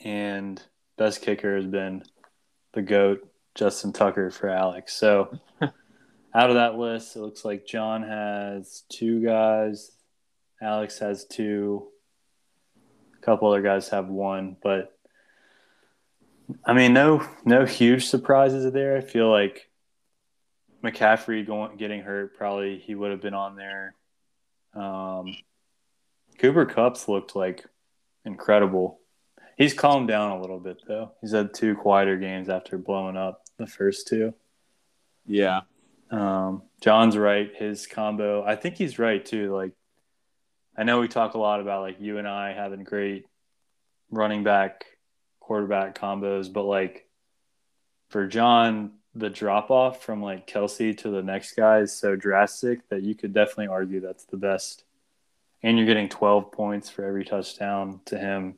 and 0.00 0.60
best 0.98 1.22
kicker 1.22 1.56
has 1.56 1.66
been 1.66 2.02
the 2.72 2.82
goat 2.82 3.28
Justin 3.54 3.92
Tucker 3.92 4.30
for 4.30 4.48
Alex. 4.48 4.94
So. 4.94 5.38
out 6.34 6.50
of 6.50 6.56
that 6.56 6.76
list, 6.76 7.14
it 7.14 7.20
looks 7.20 7.44
like 7.44 7.66
John 7.66 8.02
has 8.02 8.82
two 8.88 9.24
guys, 9.24 9.92
Alex 10.60 10.98
has 10.98 11.24
two, 11.24 11.86
a 13.16 13.24
couple 13.24 13.48
other 13.48 13.62
guys 13.62 13.88
have 13.90 14.08
one, 14.08 14.56
but 14.62 14.98
I 16.64 16.72
mean, 16.72 16.92
no, 16.92 17.26
no 17.44 17.64
huge 17.64 18.06
surprises 18.06 18.70
there. 18.72 18.96
I 18.96 19.00
feel 19.00 19.30
like 19.30 19.70
McCaffrey 20.82 21.46
going 21.46 21.76
getting 21.76 22.02
hurt, 22.02 22.36
probably 22.36 22.78
he 22.78 22.94
would 22.94 23.12
have 23.12 23.22
been 23.22 23.34
on 23.34 23.56
there. 23.56 23.94
Um, 24.74 25.36
Cooper 26.38 26.66
Kupp's 26.66 27.08
looked 27.08 27.36
like 27.36 27.64
incredible. 28.24 29.00
He's 29.56 29.74
calmed 29.74 30.08
down 30.08 30.32
a 30.32 30.40
little 30.40 30.58
bit 30.58 30.82
though. 30.86 31.12
He's 31.20 31.32
had 31.32 31.54
two 31.54 31.74
quieter 31.76 32.16
games 32.16 32.48
after 32.48 32.76
blowing 32.78 33.16
up 33.16 33.42
the 33.56 33.66
first 33.66 34.08
two. 34.08 34.34
Yeah. 35.26 35.60
Um, 36.10 36.62
John's 36.80 37.16
right. 37.16 37.50
His 37.54 37.86
combo, 37.86 38.44
I 38.44 38.56
think 38.56 38.76
he's 38.76 38.98
right 38.98 39.24
too. 39.24 39.54
Like, 39.54 39.72
I 40.76 40.82
know 40.82 41.00
we 41.00 41.08
talk 41.08 41.34
a 41.34 41.38
lot 41.38 41.60
about 41.60 41.82
like 41.82 42.00
you 42.00 42.18
and 42.18 42.26
I 42.26 42.52
having 42.52 42.84
great 42.84 43.26
running 44.10 44.42
back 44.42 44.86
quarterback 45.40 45.98
combos, 45.98 46.52
but 46.52 46.64
like 46.64 47.08
for 48.08 48.26
John, 48.26 48.92
the 49.14 49.30
drop 49.30 49.70
off 49.70 50.02
from 50.02 50.20
like 50.20 50.46
Kelce 50.48 50.96
to 50.98 51.10
the 51.10 51.22
next 51.22 51.54
guy 51.54 51.78
is 51.78 51.96
so 51.96 52.16
drastic 52.16 52.88
that 52.88 53.02
you 53.02 53.14
could 53.14 53.32
definitely 53.32 53.68
argue 53.68 54.00
that's 54.00 54.24
the 54.24 54.36
best. 54.36 54.84
And 55.64 55.78
you're 55.78 55.86
getting 55.86 56.10
12 56.10 56.52
points 56.52 56.90
for 56.90 57.06
every 57.06 57.24
touchdown 57.24 58.00
to 58.04 58.18
him. 58.18 58.56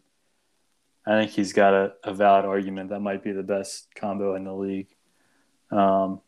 I 1.07 1.13
think 1.13 1.31
he's 1.31 1.53
got 1.53 1.73
a, 1.73 1.93
a 2.03 2.13
valid 2.13 2.45
argument 2.45 2.91
that 2.91 2.99
might 2.99 3.23
be 3.23 3.31
the 3.31 3.45
best 3.45 3.95
combo 3.95 4.35
in 4.35 4.43
the 4.43 4.53
league. 4.53 4.89
Um, 5.71 6.21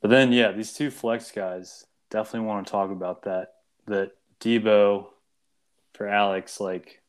but 0.00 0.08
then, 0.08 0.32
yeah, 0.32 0.52
these 0.52 0.72
two 0.72 0.90
flex 0.90 1.30
guys 1.32 1.84
definitely 2.08 2.48
want 2.48 2.66
to 2.66 2.70
talk 2.70 2.90
about 2.90 3.24
that. 3.24 3.56
That 3.86 4.12
Deebo 4.40 5.08
for 5.92 6.08
Alex, 6.08 6.58
like, 6.58 7.02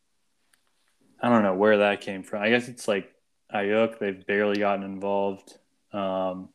I 1.21 1.30
don't 1.30 1.43
know 1.43 1.55
where 1.55 1.78
that 1.78 2.01
came 2.01 2.23
from. 2.23 2.43
I 2.43 2.49
guess 2.49 2.67
it's 2.67 2.89
like 2.89 3.09
Aiyuk. 3.55 3.99
They've 3.99 4.28
barely 4.28 4.59
gotten 4.59 4.84
involved. 4.84 5.57
Um, 5.93 6.49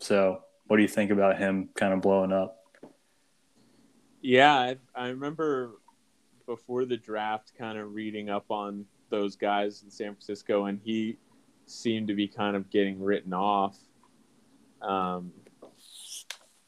so, 0.00 0.42
what 0.66 0.76
do 0.76 0.82
you 0.82 0.88
think 0.88 1.10
about 1.10 1.38
him 1.38 1.70
kind 1.74 1.94
of 1.94 2.02
blowing 2.02 2.32
up? 2.32 2.59
Yeah, 4.20 4.54
I, 4.54 4.76
I 4.94 5.08
remember 5.08 5.80
before 6.46 6.84
the 6.84 6.96
draft, 6.96 7.52
kind 7.58 7.78
of 7.78 7.94
reading 7.94 8.28
up 8.28 8.50
on 8.50 8.84
those 9.08 9.36
guys 9.36 9.82
in 9.82 9.90
San 9.90 10.12
Francisco, 10.12 10.66
and 10.66 10.80
he 10.84 11.16
seemed 11.66 12.08
to 12.08 12.14
be 12.14 12.26
kind 12.28 12.56
of 12.56 12.70
getting 12.70 13.00
written 13.00 13.32
off 13.32 13.76
um, 14.82 15.32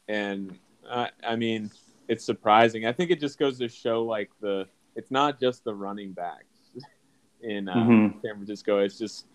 and 0.09 0.59
I, 0.89 1.11
I 1.27 1.37
mean, 1.37 1.71
it's 2.09 2.25
surprising. 2.25 2.87
I 2.87 2.93
think 2.93 3.11
it 3.11 3.21
just 3.21 3.39
goes 3.39 3.59
to 3.59 3.69
show 3.69 4.03
like 4.03 4.31
the 4.41 4.67
it's 4.95 5.11
not 5.11 5.41
just 5.41 5.65
the 5.65 5.75
running 5.75 6.13
backs 6.13 6.71
in 7.43 7.69
uh, 7.69 7.75
mm-hmm. 7.75 8.19
San 8.21 8.35
Francisco. 8.35 8.79
It's 8.79 8.99
just 8.99 9.27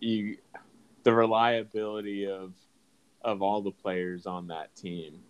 you 0.00 0.36
the 1.04 1.12
reliability 1.12 2.26
of 2.28 2.54
of 3.22 3.42
all 3.42 3.60
the 3.60 3.70
players 3.70 4.26
on 4.26 4.48
that 4.48 4.74
team, 4.74 5.20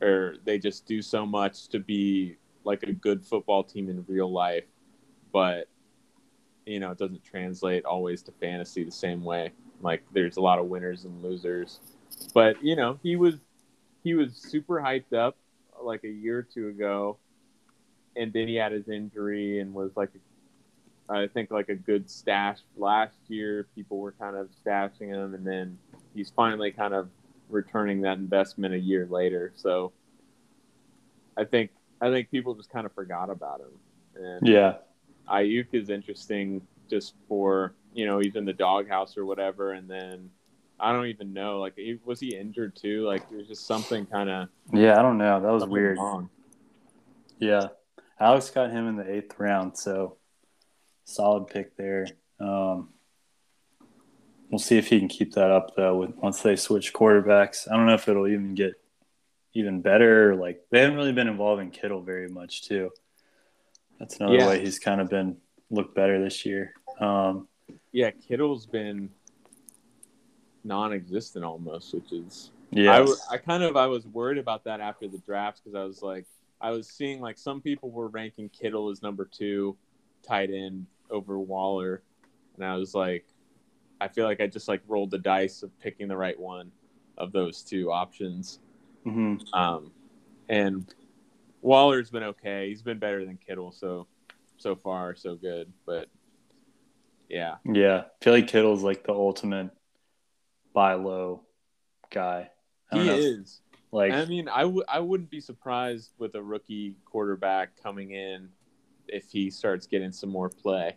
or 0.00 0.36
they 0.44 0.58
just 0.58 0.86
do 0.86 1.02
so 1.02 1.26
much 1.26 1.68
to 1.68 1.78
be 1.78 2.36
like 2.64 2.82
a 2.82 2.92
good 2.92 3.24
football 3.24 3.62
team 3.64 3.88
in 3.88 4.04
real 4.08 4.30
life, 4.30 4.64
but 5.32 5.68
you 6.66 6.78
know 6.78 6.90
it 6.90 6.98
doesn't 6.98 7.24
translate 7.24 7.84
always 7.84 8.22
to 8.22 8.32
fantasy 8.32 8.84
the 8.84 8.90
same 8.90 9.24
way. 9.24 9.50
Like 9.80 10.02
there's 10.12 10.36
a 10.36 10.40
lot 10.40 10.58
of 10.58 10.66
winners 10.66 11.04
and 11.04 11.22
losers 11.22 11.80
but 12.34 12.62
you 12.62 12.76
know, 12.76 12.98
he 13.02 13.16
was 13.16 13.36
he 14.02 14.14
was 14.14 14.34
super 14.34 14.80
hyped 14.80 15.12
up 15.12 15.36
like 15.82 16.04
a 16.04 16.08
year 16.08 16.38
or 16.38 16.42
two 16.42 16.68
ago, 16.68 17.16
and 18.16 18.32
then 18.32 18.48
he 18.48 18.54
had 18.56 18.72
his 18.72 18.88
injury 18.88 19.60
and 19.60 19.72
was 19.72 19.90
like, 19.96 20.10
I 21.08 21.26
think 21.26 21.50
like 21.50 21.68
a 21.68 21.74
good 21.74 22.10
stash 22.10 22.58
last 22.76 23.16
year. 23.28 23.66
People 23.74 23.98
were 23.98 24.12
kind 24.12 24.36
of 24.36 24.48
stashing 24.64 25.08
him, 25.08 25.34
and 25.34 25.46
then 25.46 25.78
he's 26.14 26.30
finally 26.30 26.70
kind 26.70 26.94
of 26.94 27.08
returning 27.52 28.02
that 28.02 28.18
investment 28.18 28.74
a 28.74 28.78
year 28.78 29.06
later. 29.10 29.52
So 29.56 29.92
I 31.36 31.44
think 31.44 31.70
I 32.00 32.10
think 32.10 32.30
people 32.30 32.54
just 32.54 32.70
kind 32.70 32.86
of 32.86 32.92
forgot 32.92 33.30
about 33.30 33.60
him. 33.60 34.22
And 34.22 34.46
yeah, 34.46 34.76
Aiyuk 35.28 35.68
is 35.72 35.90
interesting 35.90 36.62
just 36.88 37.14
for 37.28 37.74
you 37.94 38.06
know 38.06 38.18
he's 38.18 38.36
in 38.36 38.44
the 38.44 38.52
doghouse 38.52 39.16
or 39.16 39.24
whatever, 39.24 39.72
and 39.72 39.88
then 39.88 40.30
I 40.80 40.92
don't 40.92 41.06
even 41.06 41.32
know. 41.32 41.60
Like, 41.60 41.74
he, 41.76 41.98
was 42.04 42.20
he 42.20 42.34
injured 42.34 42.74
too? 42.74 43.06
Like, 43.06 43.28
there's 43.30 43.46
just 43.46 43.66
something 43.66 44.06
kind 44.06 44.30
of. 44.30 44.48
Yeah, 44.72 44.98
I 44.98 45.02
don't 45.02 45.18
know. 45.18 45.40
That 45.40 45.52
was 45.52 45.66
weird. 45.66 45.98
Wrong. 45.98 46.30
Yeah, 47.38 47.68
Alex 48.18 48.50
got 48.50 48.70
him 48.70 48.88
in 48.88 48.96
the 48.96 49.10
eighth 49.10 49.34
round, 49.38 49.78
so 49.78 50.16
solid 51.04 51.46
pick 51.46 51.76
there. 51.76 52.06
Um, 52.38 52.90
we'll 54.50 54.58
see 54.58 54.76
if 54.78 54.88
he 54.88 54.98
can 54.98 55.08
keep 55.08 55.32
that 55.34 55.50
up 55.50 55.74
though. 55.76 55.96
With, 55.96 56.16
once 56.16 56.42
they 56.42 56.56
switch 56.56 56.92
quarterbacks, 56.92 57.70
I 57.70 57.76
don't 57.76 57.86
know 57.86 57.94
if 57.94 58.08
it'll 58.08 58.28
even 58.28 58.54
get 58.54 58.74
even 59.54 59.80
better. 59.80 60.36
Like, 60.36 60.62
they 60.70 60.80
haven't 60.80 60.96
really 60.96 61.12
been 61.12 61.28
involving 61.28 61.70
Kittle 61.70 62.02
very 62.02 62.28
much 62.28 62.62
too. 62.68 62.90
That's 63.98 64.16
another 64.18 64.36
yeah. 64.36 64.48
way 64.48 64.60
he's 64.60 64.78
kind 64.78 65.00
of 65.00 65.08
been 65.08 65.36
looked 65.70 65.94
better 65.94 66.22
this 66.22 66.44
year. 66.46 66.72
Um, 67.00 67.48
yeah, 67.92 68.10
Kittle's 68.10 68.66
been 68.66 69.10
non-existent 70.64 71.44
almost, 71.44 71.94
which 71.94 72.12
is 72.12 72.50
yeah. 72.70 72.92
I, 72.92 73.34
I 73.34 73.36
kind 73.38 73.62
of 73.62 73.76
I 73.76 73.86
was 73.86 74.06
worried 74.06 74.38
about 74.38 74.64
that 74.64 74.80
after 74.80 75.08
the 75.08 75.18
drafts 75.18 75.60
because 75.60 75.74
I 75.74 75.84
was 75.84 76.02
like 76.02 76.26
I 76.60 76.70
was 76.70 76.88
seeing 76.88 77.20
like 77.20 77.38
some 77.38 77.60
people 77.60 77.90
were 77.90 78.08
ranking 78.08 78.48
Kittle 78.48 78.90
as 78.90 79.02
number 79.02 79.24
two 79.24 79.76
tight 80.22 80.50
end 80.50 80.86
over 81.10 81.38
Waller, 81.38 82.02
and 82.56 82.64
I 82.64 82.76
was 82.76 82.94
like, 82.94 83.26
I 84.00 84.08
feel 84.08 84.24
like 84.24 84.40
I 84.40 84.46
just 84.46 84.68
like 84.68 84.82
rolled 84.88 85.10
the 85.10 85.18
dice 85.18 85.62
of 85.62 85.78
picking 85.80 86.08
the 86.08 86.16
right 86.16 86.38
one 86.38 86.72
of 87.18 87.32
those 87.32 87.62
two 87.62 87.90
options. 87.92 88.60
Mm-hmm. 89.06 89.54
Um, 89.54 89.92
and 90.48 90.92
Waller's 91.62 92.10
been 92.10 92.22
okay. 92.22 92.68
He's 92.68 92.82
been 92.82 92.98
better 92.98 93.24
than 93.24 93.36
Kittle, 93.36 93.72
so 93.72 94.06
so 94.56 94.74
far 94.74 95.14
so 95.14 95.36
good. 95.36 95.72
But 95.86 96.08
yeah, 97.28 97.56
yeah, 97.64 98.04
I 98.20 98.24
feel 98.24 98.32
like 98.32 98.48
Kittle's 98.48 98.82
like 98.82 99.04
the 99.04 99.12
ultimate 99.12 99.70
buy 100.72 100.94
low 100.94 101.42
guy. 102.10 102.50
He 102.92 103.08
is. 103.08 103.60
Like 103.92 104.12
I 104.12 104.24
mean, 104.24 104.48
I 104.48 104.62
w- 104.62 104.84
I 104.88 105.00
wouldn't 105.00 105.30
be 105.30 105.40
surprised 105.40 106.12
with 106.18 106.34
a 106.36 106.42
rookie 106.42 106.96
quarterback 107.04 107.80
coming 107.82 108.12
in 108.12 108.48
if 109.08 109.30
he 109.30 109.50
starts 109.50 109.86
getting 109.86 110.12
some 110.12 110.30
more 110.30 110.48
play. 110.48 110.96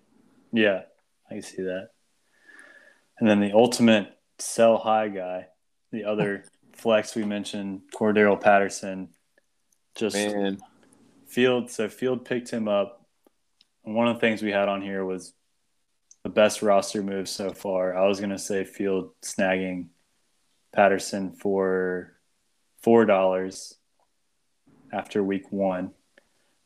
Yeah, 0.51 0.83
I 1.29 1.39
see 1.39 1.63
that. 1.63 1.89
And 3.23 3.29
then 3.29 3.39
the 3.39 3.55
ultimate 3.55 4.19
sell 4.37 4.77
high 4.77 5.07
guy, 5.07 5.47
the 5.93 6.03
other 6.03 6.43
flex, 6.73 7.15
we 7.15 7.23
mentioned 7.23 7.83
Cordarrelle 7.95 8.41
Patterson. 8.41 9.11
Just 9.95 10.17
Man, 10.17 10.57
Field. 11.25 11.71
So 11.71 11.87
Field 11.87 12.25
picked 12.25 12.49
him 12.49 12.67
up. 12.67 13.07
And 13.85 13.95
one 13.95 14.09
of 14.09 14.15
the 14.15 14.19
things 14.19 14.41
we 14.41 14.51
had 14.51 14.67
on 14.67 14.81
here 14.81 15.05
was 15.05 15.31
the 16.23 16.29
best 16.29 16.61
roster 16.61 17.01
move 17.01 17.29
so 17.29 17.51
far. 17.51 17.95
I 17.95 18.09
was 18.09 18.19
gonna 18.19 18.37
say 18.37 18.65
Field 18.65 19.11
snagging 19.21 19.87
Patterson 20.73 21.31
for 21.31 22.17
four 22.81 23.05
dollars 23.05 23.73
after 24.91 25.23
week 25.23 25.49
one, 25.49 25.91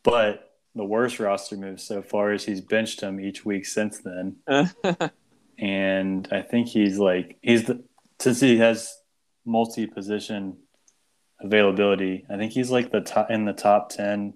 but 0.02 0.56
the 0.74 0.86
worst 0.86 1.20
roster 1.20 1.56
move 1.56 1.80
so 1.80 2.02
far 2.02 2.34
is 2.34 2.46
he's 2.46 2.62
benched 2.62 3.02
him 3.02 3.20
each 3.20 3.46
week 3.46 3.68
since 3.68 4.00
then, 4.00 4.38
and 5.58 6.28
I 6.32 6.42
think 6.42 6.68
he's 6.68 6.98
like 6.98 7.38
he's 7.42 7.66
the 7.66 7.84
since 8.20 8.40
he 8.40 8.58
has 8.58 8.96
multi 9.46 9.88
position 9.88 10.58
availability. 11.40 12.26
I 12.30 12.38
think 12.38 12.52
he's 12.52 12.72
like 12.72 12.92
the 12.92 13.02
top 13.02 13.32
in 13.32 13.46
the 13.46 13.54
top 13.54 13.90
ten 13.90 14.34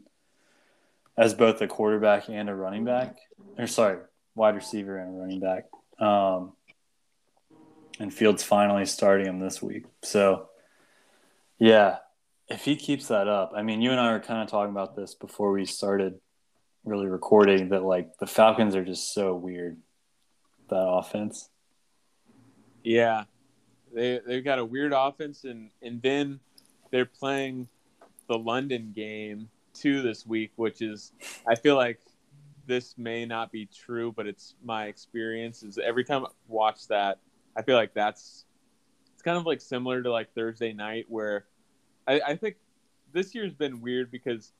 as 1.18 1.34
both 1.34 1.62
a 1.62 1.68
quarterback 1.68 2.30
and 2.30 2.50
a 2.50 2.56
running 2.56 2.86
back. 2.86 3.18
Or 3.58 3.68
sorry, 3.68 4.00
wide 4.36 4.56
receiver 4.56 4.98
and 4.98 5.16
a 5.16 5.20
running 5.20 5.40
back. 5.40 5.66
Um, 6.00 6.54
and 8.00 8.14
Fields 8.14 8.44
finally 8.44 8.86
starting 8.86 9.28
him 9.28 9.40
this 9.40 9.62
week. 9.62 9.86
So, 10.02 10.48
yeah, 11.60 11.98
if 12.48 12.66
he 12.66 12.76
keeps 12.76 13.08
that 13.10 13.28
up, 13.28 13.52
I 13.56 13.62
mean, 13.62 13.82
you 13.82 13.92
and 13.92 14.00
I 14.00 14.12
were 14.12 14.20
kind 14.20 14.42
of 14.42 14.50
talking 14.50 14.72
about 14.72 14.96
this 14.96 15.14
before 15.14 15.52
we 15.52 15.66
started 15.66 16.20
really 16.84 17.06
recording 17.06 17.70
that 17.70 17.84
like 17.84 18.18
the 18.18 18.26
Falcons 18.26 18.76
are 18.76 18.84
just 18.84 19.14
so 19.14 19.36
weird 19.36 19.78
that 20.72 20.88
offense. 20.88 21.50
yeah, 22.84 23.26
they 23.94 24.20
they've 24.26 24.44
got 24.44 24.60
a 24.60 24.66
weird 24.66 24.94
offense, 24.96 25.44
and 25.44 25.72
and 25.82 26.02
then 26.02 26.40
they're 26.92 27.06
playing 27.06 27.68
the 28.28 28.38
London 28.38 28.94
game 28.96 29.50
too 29.74 30.02
this 30.02 30.26
week, 30.26 30.52
which 30.56 30.82
is 30.82 31.14
I 31.48 31.56
feel 31.56 31.76
like 31.76 32.00
this 32.68 32.98
may 32.98 33.26
not 33.26 33.52
be 33.52 33.68
true, 33.68 34.14
but 34.14 34.28
it's 34.28 34.56
my 34.64 34.86
experience 34.88 35.64
is 35.64 35.78
every 35.78 36.04
time 36.06 36.26
I 36.26 36.30
watch 36.48 36.88
that, 36.90 37.20
I 37.58 37.64
feel 37.64 37.76
like 37.76 37.94
that's 37.94 38.46
it's 39.14 39.24
kind 39.24 39.38
of 39.38 39.46
like 39.46 39.62
similar 39.62 40.02
to 40.04 40.12
like 40.12 40.34
Thursday 40.34 40.74
night 40.74 41.06
where 41.10 41.46
I, 42.08 42.22
I 42.30 42.36
think 42.36 42.56
this 43.14 43.36
year's 43.36 43.54
been 43.54 43.82
weird 43.82 44.12
because 44.12 44.54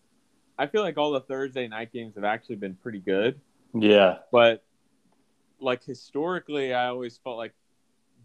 I 0.60 0.68
feel 0.68 0.82
like 0.84 0.98
all 0.98 1.12
the 1.12 1.22
Thursday 1.22 1.68
night 1.68 1.94
games 1.94 2.16
have 2.16 2.26
actually 2.26 2.58
been 2.58 2.76
pretty 2.76 3.00
good, 3.00 3.40
Yeah, 3.74 4.20
but 4.32 4.64
like 5.62 5.84
historically, 5.84 6.74
I 6.74 6.88
always 6.88 7.18
felt 7.18 7.38
like 7.38 7.54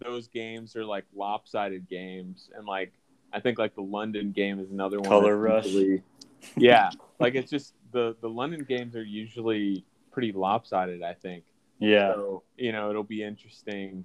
those 0.02 0.28
games 0.28 0.76
are 0.76 0.84
like 0.84 1.04
lopsided 1.14 1.88
games, 1.88 2.50
and 2.56 2.66
like 2.66 2.92
I 3.32 3.40
think 3.40 3.58
like 3.58 3.74
the 3.74 3.82
London 3.82 4.32
game 4.32 4.58
is 4.60 4.70
another 4.70 4.98
one. 4.98 5.08
Color 5.08 5.36
rush. 5.36 5.66
usually- 5.66 6.02
yeah, 6.56 6.90
like 7.18 7.34
it's 7.34 7.50
just 7.50 7.74
the 7.92 8.16
the 8.20 8.28
London 8.28 8.64
games 8.68 8.94
are 8.94 9.02
usually 9.02 9.84
pretty 10.12 10.32
lopsided. 10.32 11.02
I 11.02 11.14
think. 11.14 11.44
yeah, 11.78 12.12
So 12.14 12.42
you 12.56 12.72
know 12.72 12.90
it'll 12.90 13.02
be 13.02 13.22
interesting 13.22 14.04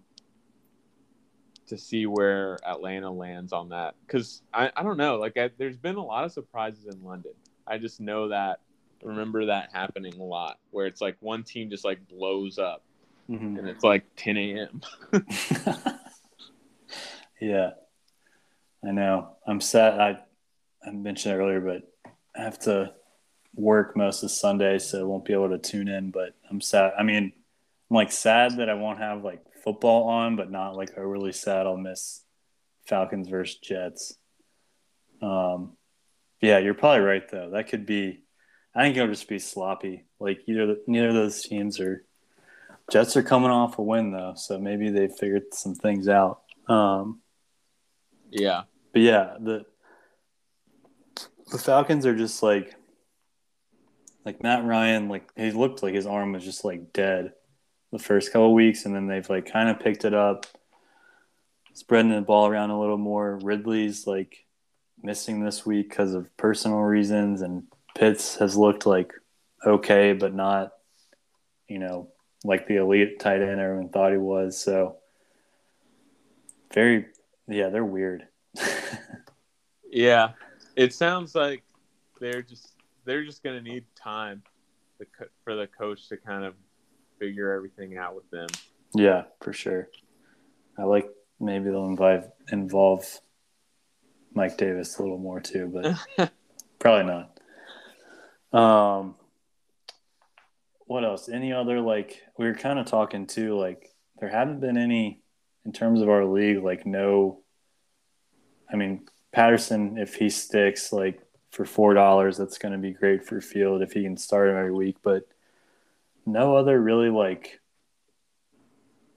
to 1.67 1.77
see 1.77 2.05
where 2.05 2.57
Atlanta 2.65 3.11
lands 3.11 3.53
on 3.53 3.69
that 3.69 3.95
because 4.05 4.41
I, 4.53 4.71
I 4.75 4.83
don't 4.83 4.97
know 4.97 5.17
like 5.17 5.37
I, 5.37 5.51
there's 5.57 5.77
been 5.77 5.95
a 5.95 6.03
lot 6.03 6.23
of 6.25 6.31
surprises 6.31 6.85
in 6.85 7.03
London. 7.03 7.31
I 7.67 7.77
just 7.77 7.99
know 8.01 8.27
that 8.29 8.59
remember 9.03 9.45
that 9.45 9.69
happening 9.73 10.13
a 10.19 10.23
lot 10.23 10.59
where 10.71 10.85
it's 10.85 11.01
like 11.01 11.15
one 11.21 11.43
team 11.43 11.69
just 11.69 11.85
like 11.85 12.05
blows 12.07 12.57
up 12.59 12.83
Mhm. 13.31 13.59
and 13.59 13.67
it's 13.69 13.83
like 13.83 14.03
10 14.17 14.37
a.m. 14.37 14.81
yeah, 17.41 17.71
I 18.83 18.91
know. 18.91 19.37
I'm 19.47 19.61
sad. 19.61 19.99
I 19.99 20.19
I 20.85 20.91
mentioned 20.91 21.35
it 21.35 21.37
earlier, 21.37 21.61
but 21.61 22.11
I 22.35 22.43
have 22.43 22.59
to 22.59 22.93
work 23.55 23.95
most 23.95 24.23
of 24.23 24.31
Sunday, 24.31 24.79
so 24.79 24.99
I 24.99 25.03
won't 25.03 25.25
be 25.25 25.33
able 25.33 25.49
to 25.49 25.57
tune 25.57 25.87
in. 25.87 26.11
But 26.11 26.35
I'm 26.49 26.61
sad. 26.61 26.93
I 26.97 27.03
mean, 27.03 27.31
I'm 27.89 27.95
like 27.95 28.11
sad 28.11 28.57
that 28.57 28.69
I 28.69 28.73
won't 28.73 28.99
have 28.99 29.23
like 29.23 29.41
football 29.63 30.05
on, 30.09 30.35
but 30.35 30.51
not 30.51 30.75
like 30.75 30.97
overly 30.97 31.31
sad. 31.31 31.65
I'll 31.67 31.77
miss 31.77 32.23
Falcons 32.87 33.27
versus 33.27 33.57
Jets. 33.57 34.17
Um, 35.21 35.77
yeah, 36.41 36.57
you're 36.57 36.73
probably 36.73 37.01
right 37.05 37.29
though. 37.29 37.51
That 37.51 37.69
could 37.69 37.85
be. 37.85 38.23
I 38.73 38.83
think 38.83 38.95
it'll 38.97 39.09
just 39.09 39.27
be 39.29 39.39
sloppy. 39.39 40.05
Like 40.19 40.39
either 40.47 40.77
neither 40.87 41.09
of 41.09 41.13
those 41.15 41.43
teams 41.43 41.79
are. 41.79 42.03
Jets 42.91 43.15
are 43.15 43.23
coming 43.23 43.49
off 43.51 43.79
a 43.79 43.81
win 43.81 44.11
though, 44.11 44.33
so 44.35 44.59
maybe 44.59 44.89
they 44.89 45.07
figured 45.07 45.53
some 45.53 45.75
things 45.75 46.09
out. 46.09 46.41
Um, 46.67 47.21
Yeah. 48.29 48.63
but 48.91 49.01
yeah, 49.01 49.37
the 49.39 49.65
the 51.51 51.57
Falcons 51.57 52.05
are 52.05 52.15
just 52.15 52.43
like 52.43 52.75
like 54.25 54.43
Matt 54.43 54.65
Ryan, 54.65 55.07
like 55.09 55.29
he 55.35 55.51
looked 55.51 55.81
like 55.83 55.93
his 55.93 56.05
arm 56.05 56.33
was 56.33 56.43
just 56.43 56.65
like 56.65 56.91
dead 56.93 57.33
the 57.91 57.99
first 57.99 58.31
couple 58.33 58.53
weeks, 58.53 58.85
and 58.85 58.93
then 58.93 59.07
they've 59.07 59.29
like 59.29 59.51
kind 59.51 59.69
of 59.69 59.79
picked 59.79 60.03
it 60.05 60.13
up, 60.13 60.45
spreading 61.73 62.11
the 62.11 62.21
ball 62.21 62.47
around 62.47 62.71
a 62.71 62.79
little 62.79 62.97
more. 62.97 63.39
Ridley's 63.41 64.05
like 64.05 64.45
missing 65.01 65.43
this 65.43 65.65
week 65.65 65.89
because 65.89 66.13
of 66.13 66.35
personal 66.35 66.79
reasons, 66.79 67.41
and 67.41 67.63
Pitts 67.95 68.35
has 68.37 68.57
looked 68.57 68.85
like 68.85 69.13
okay, 69.65 70.11
but 70.11 70.33
not 70.33 70.73
you 71.69 71.79
know 71.79 72.09
like 72.43 72.67
the 72.67 72.77
elite 72.77 73.19
tight 73.19 73.41
end 73.41 73.59
everyone 73.59 73.89
thought 73.89 74.11
he 74.11 74.17
was. 74.17 74.59
So 74.59 74.97
very, 76.73 77.07
yeah, 77.47 77.69
they're 77.69 77.85
weird. 77.85 78.27
Yeah. 79.91 80.31
It 80.75 80.93
sounds 80.93 81.35
like 81.35 81.63
they're 82.19 82.41
just 82.41 82.73
they're 83.05 83.25
just 83.25 83.43
going 83.43 83.57
to 83.57 83.61
need 83.61 83.83
time 84.01 84.41
to, 84.99 85.05
for 85.43 85.55
the 85.55 85.67
coach 85.67 86.07
to 86.09 86.17
kind 86.17 86.45
of 86.45 86.55
figure 87.19 87.51
everything 87.51 87.97
out 87.97 88.15
with 88.15 88.29
them. 88.31 88.47
Yeah, 88.95 89.23
for 89.41 89.53
sure. 89.53 89.89
I 90.77 90.83
like 90.83 91.09
maybe 91.39 91.65
they'll 91.65 91.85
involve 91.85 92.31
involve 92.51 93.19
Mike 94.33 94.57
Davis 94.57 94.97
a 94.97 95.01
little 95.01 95.17
more 95.17 95.41
too, 95.41 95.67
but 96.17 96.31
probably 96.79 97.27
not. 98.53 98.57
Um, 98.57 99.15
what 100.91 101.05
else? 101.05 101.29
Any 101.29 101.53
other 101.53 101.79
like 101.79 102.21
we 102.37 102.45
were 102.45 102.53
kind 102.53 102.77
of 102.77 102.85
talking 102.85 103.25
too? 103.25 103.57
Like 103.57 103.95
there 104.19 104.27
haven't 104.27 104.59
been 104.59 104.77
any 104.77 105.21
in 105.63 105.71
terms 105.71 106.01
of 106.01 106.09
our 106.09 106.25
league. 106.25 106.61
Like 106.61 106.85
no, 106.85 107.43
I 108.69 108.75
mean 108.75 109.07
Patterson, 109.31 109.97
if 109.97 110.15
he 110.15 110.29
sticks 110.29 110.91
like 110.91 111.21
for 111.49 111.63
four 111.63 111.93
dollars, 111.93 112.37
that's 112.37 112.57
going 112.57 112.73
to 112.73 112.77
be 112.77 112.91
great 112.91 113.23
for 113.23 113.39
Field 113.39 113.81
if 113.81 113.93
he 113.93 114.03
can 114.03 114.17
start 114.17 114.49
him 114.49 114.57
every 114.57 114.73
week. 114.73 114.97
But 115.01 115.23
no 116.25 116.57
other 116.57 116.77
really 116.77 117.09
like 117.09 117.61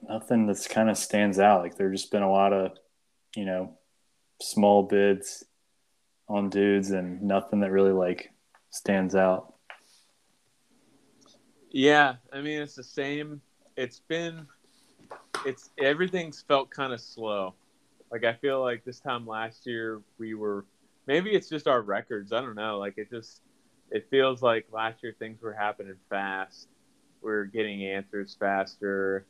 nothing 0.01 0.47
that's 0.47 0.69
kind 0.69 0.89
of 0.89 0.97
stands 0.97 1.39
out. 1.39 1.61
Like 1.61 1.75
there 1.75 1.91
just 1.91 2.09
been 2.09 2.23
a 2.23 2.31
lot 2.31 2.53
of, 2.53 2.71
you 3.35 3.43
know, 3.43 3.77
small 4.41 4.83
bids 4.83 5.43
on 6.29 6.49
dudes 6.49 6.91
and 6.91 7.21
nothing 7.23 7.59
that 7.59 7.71
really 7.71 7.91
like 7.91 8.31
stands 8.69 9.13
out. 9.13 9.54
Yeah, 11.75 12.15
I 12.31 12.39
mean 12.39 12.61
it's 12.61 12.75
the 12.75 12.83
same. 12.85 13.41
It's 13.75 13.99
been 13.99 14.47
it's 15.45 15.71
everything's 15.77 16.41
felt 16.41 16.69
kind 16.69 16.93
of 16.93 17.01
slow. 17.01 17.53
Like 18.09 18.23
I 18.23 18.31
feel 18.31 18.61
like 18.61 18.85
this 18.85 19.01
time 19.01 19.27
last 19.27 19.67
year 19.67 20.01
we 20.17 20.35
were 20.35 20.63
maybe 21.05 21.31
it's 21.31 21.49
just 21.49 21.67
our 21.67 21.81
records. 21.81 22.31
I 22.31 22.39
don't 22.39 22.55
know. 22.55 22.77
Like 22.77 22.97
it 22.97 23.09
just 23.09 23.41
it 23.91 24.07
feels 24.09 24.41
like 24.41 24.67
last 24.71 25.03
year 25.03 25.13
things 25.19 25.41
were 25.41 25.51
happening 25.51 25.95
fast. 26.09 26.69
We're 27.21 27.43
getting 27.43 27.83
answers 27.85 28.37
faster. 28.39 29.25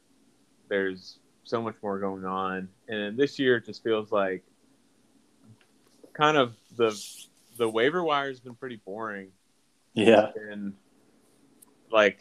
There's 0.69 1.17
so 1.45 1.63
much 1.63 1.77
more 1.81 1.97
going 1.97 2.25
on. 2.25 2.69
And 2.87 3.17
this 3.17 3.39
year 3.39 3.55
it 3.57 3.65
just 3.65 3.83
feels 3.83 4.11
like 4.11 4.43
kind 6.13 6.37
of 6.37 6.53
the 6.77 6.95
the 7.57 7.67
waiver 7.67 8.03
wire 8.03 8.27
has 8.27 8.39
been 8.39 8.53
pretty 8.53 8.79
boring 8.85 9.29
Yeah. 9.95 10.29
and 10.51 10.73
like 11.91 12.19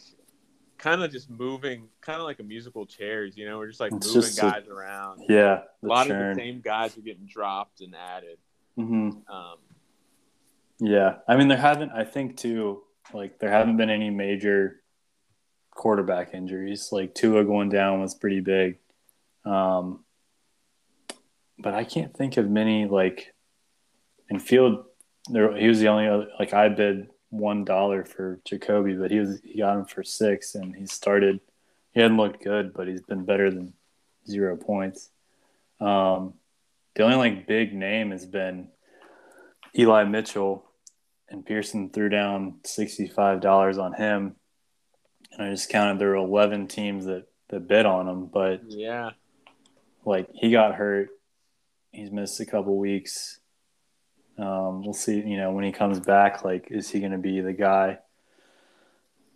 kind 0.85 1.03
of 1.03 1.11
just 1.11 1.31
moving, 1.31 1.89
kind 2.03 2.19
of 2.21 2.25
like 2.27 2.41
a 2.41 2.43
musical 2.43 2.85
chairs. 2.85 3.39
You 3.39 3.47
know, 3.49 3.57
we're 3.57 3.69
just 3.69 3.81
like 3.81 3.93
It's 3.93 4.07
moving 4.09 4.21
just 4.21 4.39
a- 4.39 4.43
guys 4.43 4.69
around. 4.69 5.23
Yeah. 5.31 5.63
A 5.83 5.87
lot 5.87 6.07
churn. 6.07 6.31
of 6.33 6.37
the 6.37 6.43
same 6.43 6.61
guys 6.61 6.97
are 6.99 7.01
getting 7.01 7.25
dropped 7.27 7.81
and 7.81 7.95
added. 7.97 8.39
hmm 8.77 9.11
Um, 9.31 9.57
Yeah. 10.79 11.17
I 11.27 11.37
mean, 11.39 11.49
there 11.49 11.57
haven't, 11.57 11.93
I 11.93 12.05
think 12.05 12.37
too, 12.37 12.83
like 13.15 13.39
there 13.39 13.51
haven't 13.51 13.79
been 13.79 13.89
any 13.89 14.11
major 14.11 14.83
quarterback 15.71 16.35
injuries. 16.35 16.91
Like 16.93 17.15
Tua 17.15 17.45
going 17.45 17.71
down 17.71 18.01
was 18.03 18.15
pretty 18.15 18.41
big. 18.41 18.79
Um, 19.47 20.05
but 21.59 21.73
I 21.73 21.85
can't 21.85 22.15
think 22.15 22.37
of 22.37 22.51
many 22.51 22.85
like 22.87 23.35
in 24.29 24.39
field. 24.39 24.85
There, 25.31 25.57
he 25.57 25.67
was 25.69 25.81
the 25.81 25.89
only 25.89 26.09
other, 26.09 26.29
like 26.39 26.53
I 26.53 26.69
bid 26.69 27.09
one 27.35 27.65
dollar 27.65 28.05
for 28.05 28.41
Jacoby, 28.45 28.95
but 28.95 29.11
he 29.11 29.19
was 29.21 29.41
he 29.43 29.59
got 29.59 29.77
him 29.77 29.85
for 29.85 30.03
six, 30.03 30.55
and 30.55 30.75
he 30.75 30.87
started. 30.87 31.41
He 31.93 32.01
hadn't 32.01 32.17
looked 32.17 32.43
good, 32.43 32.73
but 32.75 32.89
he's 32.89 33.03
been 33.03 33.25
better 33.25 33.51
than 33.51 33.75
zero 34.27 34.57
points. 34.57 35.11
Um, 35.81 36.35
the 36.95 37.03
only 37.05 37.17
like 37.17 37.47
big 37.47 37.73
name 37.75 38.11
has 38.11 38.27
been 38.27 38.69
Eli 39.79 40.05
Mitchell, 40.05 40.65
and 41.29 41.45
Pearson 41.45 41.91
threw 41.91 42.09
down 42.09 42.57
sixty 42.65 43.07
five 43.09 43.41
dollars 43.41 43.79
on 43.79 43.93
him, 43.93 44.37
and 45.33 45.43
I 45.47 45.51
just 45.51 45.69
counted 45.69 45.99
there 45.99 46.11
were 46.11 46.15
eleven 46.17 46.67
teams 46.69 47.07
that 47.07 47.27
that 47.49 47.69
bid 47.69 47.87
on 47.87 48.09
him, 48.09 48.27
but 48.27 48.63
Yeah. 48.69 49.11
like 50.05 50.29
he 50.33 50.51
got 50.51 50.75
hurt, 50.77 51.11
he's 51.93 52.11
missed 52.11 52.41
a 52.41 52.47
couple 52.47 52.77
weeks. 52.79 53.39
Um, 54.39 54.83
we'll 54.83 54.93
see. 54.93 55.17
You 55.17 55.37
know, 55.37 55.53
when 55.53 55.65
he 55.65 55.73
comes 55.73 56.01
back, 56.01 56.45
like, 56.45 56.69
is 56.71 56.91
he 56.91 57.01
going 57.01 57.13
to 57.13 57.19
be 57.19 57.41
the 57.41 57.53
guy? 57.53 57.99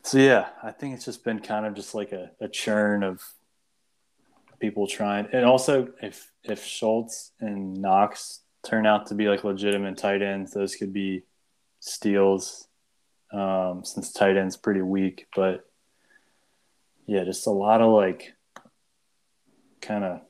So 0.02 0.18
yeah, 0.18 0.48
I 0.62 0.70
think 0.72 0.94
it's 0.94 1.04
just 1.04 1.24
been 1.24 1.40
kind 1.40 1.66
of 1.66 1.74
just 1.74 1.94
like 1.94 2.12
a, 2.12 2.30
a 2.40 2.48
churn 2.48 3.02
of 3.02 3.22
people 4.58 4.86
trying, 4.86 5.28
and 5.32 5.44
also 5.44 5.88
if 6.00 6.32
if 6.44 6.64
Schultz 6.64 7.32
and 7.40 7.74
Knox 7.74 8.40
turn 8.64 8.86
out 8.86 9.06
to 9.06 9.14
be 9.14 9.28
like 9.28 9.44
legitimate 9.44 9.98
tight 9.98 10.22
ends, 10.22 10.52
those 10.52 10.76
could 10.76 10.92
be 10.92 11.24
steals. 11.80 12.66
Um, 13.30 13.84
since 13.84 14.10
tight 14.10 14.38
end's 14.38 14.56
pretty 14.56 14.80
weak, 14.80 15.26
but 15.36 15.68
yeah, 17.06 17.24
just 17.24 17.46
a 17.46 17.50
lot 17.50 17.82
of 17.82 17.92
like 17.92 18.32
kind 19.82 20.02
of 20.02 20.20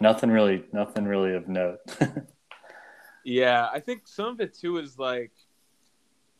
nothing 0.00 0.30
really, 0.30 0.64
nothing 0.72 1.06
really 1.06 1.34
of 1.34 1.48
note. 1.48 1.78
Yeah, 3.26 3.66
I 3.72 3.80
think 3.80 4.06
some 4.06 4.26
of 4.26 4.40
it 4.40 4.54
too 4.54 4.78
is 4.78 5.00
like, 5.00 5.32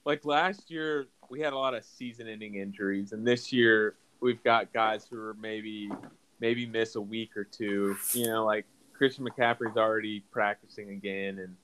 like 0.05 0.25
last 0.25 0.71
year 0.71 1.09
we 1.29 1.41
had 1.41 1.53
a 1.53 1.59
lot 1.59 1.75
of 1.75 1.85
season-ending 1.85 2.55
injuries, 2.55 3.11
and 3.11 3.27
this 3.27 3.53
year 3.53 3.97
we've 4.21 4.41
got 4.45 4.73
guys 4.73 5.05
who 5.11 5.19
are 5.19 5.35
maybe 5.35 5.91
maybe 6.39 6.65
miss 6.65 6.95
a 6.95 7.01
week 7.01 7.37
or 7.37 7.43
two. 7.43 7.97
You 8.13 8.29
know, 8.29 8.45
like 8.45 8.67
Christian 8.93 9.27
McCaffrey's 9.27 9.77
already 9.77 10.21
practicing 10.31 10.91
again, 10.91 11.41
and 11.41 11.57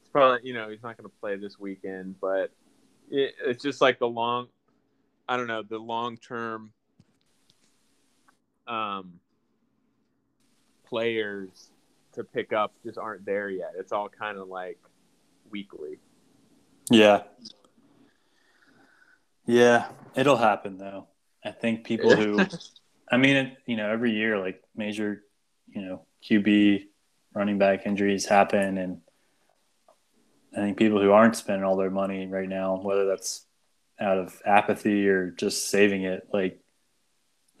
it's 0.00 0.08
probably 0.10 0.40
you 0.42 0.54
know 0.54 0.68
he's 0.68 0.82
not 0.82 0.96
going 0.96 1.08
to 1.08 1.16
play 1.20 1.36
this 1.36 1.56
weekend, 1.56 2.16
but 2.20 2.50
it, 3.12 3.36
it's 3.46 3.62
just 3.62 3.80
like 3.80 4.00
the 4.00 4.08
long, 4.08 4.48
I 5.28 5.36
don't 5.36 5.46
know, 5.46 5.62
the 5.62 5.78
long-term 5.78 6.72
um, 8.66 9.20
players 10.84 11.70
to 12.14 12.24
pick 12.24 12.52
up 12.52 12.74
just 12.84 12.98
aren't 12.98 13.24
there 13.24 13.50
yet. 13.50 13.72
It's 13.78 13.92
all 13.92 14.08
kind 14.08 14.38
of 14.38 14.48
like 14.48 14.78
weekly. 15.50 15.98
yeah, 16.90 17.22
yeah, 19.46 19.88
it'll 20.14 20.36
happen 20.36 20.78
though. 20.78 21.08
I 21.44 21.50
think 21.50 21.84
people 21.84 22.14
who, 22.14 22.40
I 23.10 23.16
mean, 23.16 23.56
you 23.66 23.76
know, 23.76 23.90
every 23.90 24.12
year 24.12 24.38
like 24.38 24.62
major, 24.74 25.22
you 25.68 25.82
know, 25.82 26.06
QB, 26.28 26.84
running 27.34 27.58
back 27.58 27.86
injuries 27.86 28.26
happen, 28.26 28.78
and 28.78 29.00
I 30.56 30.60
think 30.60 30.78
people 30.78 31.00
who 31.00 31.10
aren't 31.12 31.36
spending 31.36 31.64
all 31.64 31.76
their 31.76 31.90
money 31.90 32.26
right 32.26 32.48
now, 32.48 32.80
whether 32.80 33.06
that's 33.06 33.46
out 34.00 34.18
of 34.18 34.40
apathy 34.46 35.08
or 35.08 35.30
just 35.30 35.68
saving 35.70 36.04
it, 36.04 36.28
like 36.32 36.60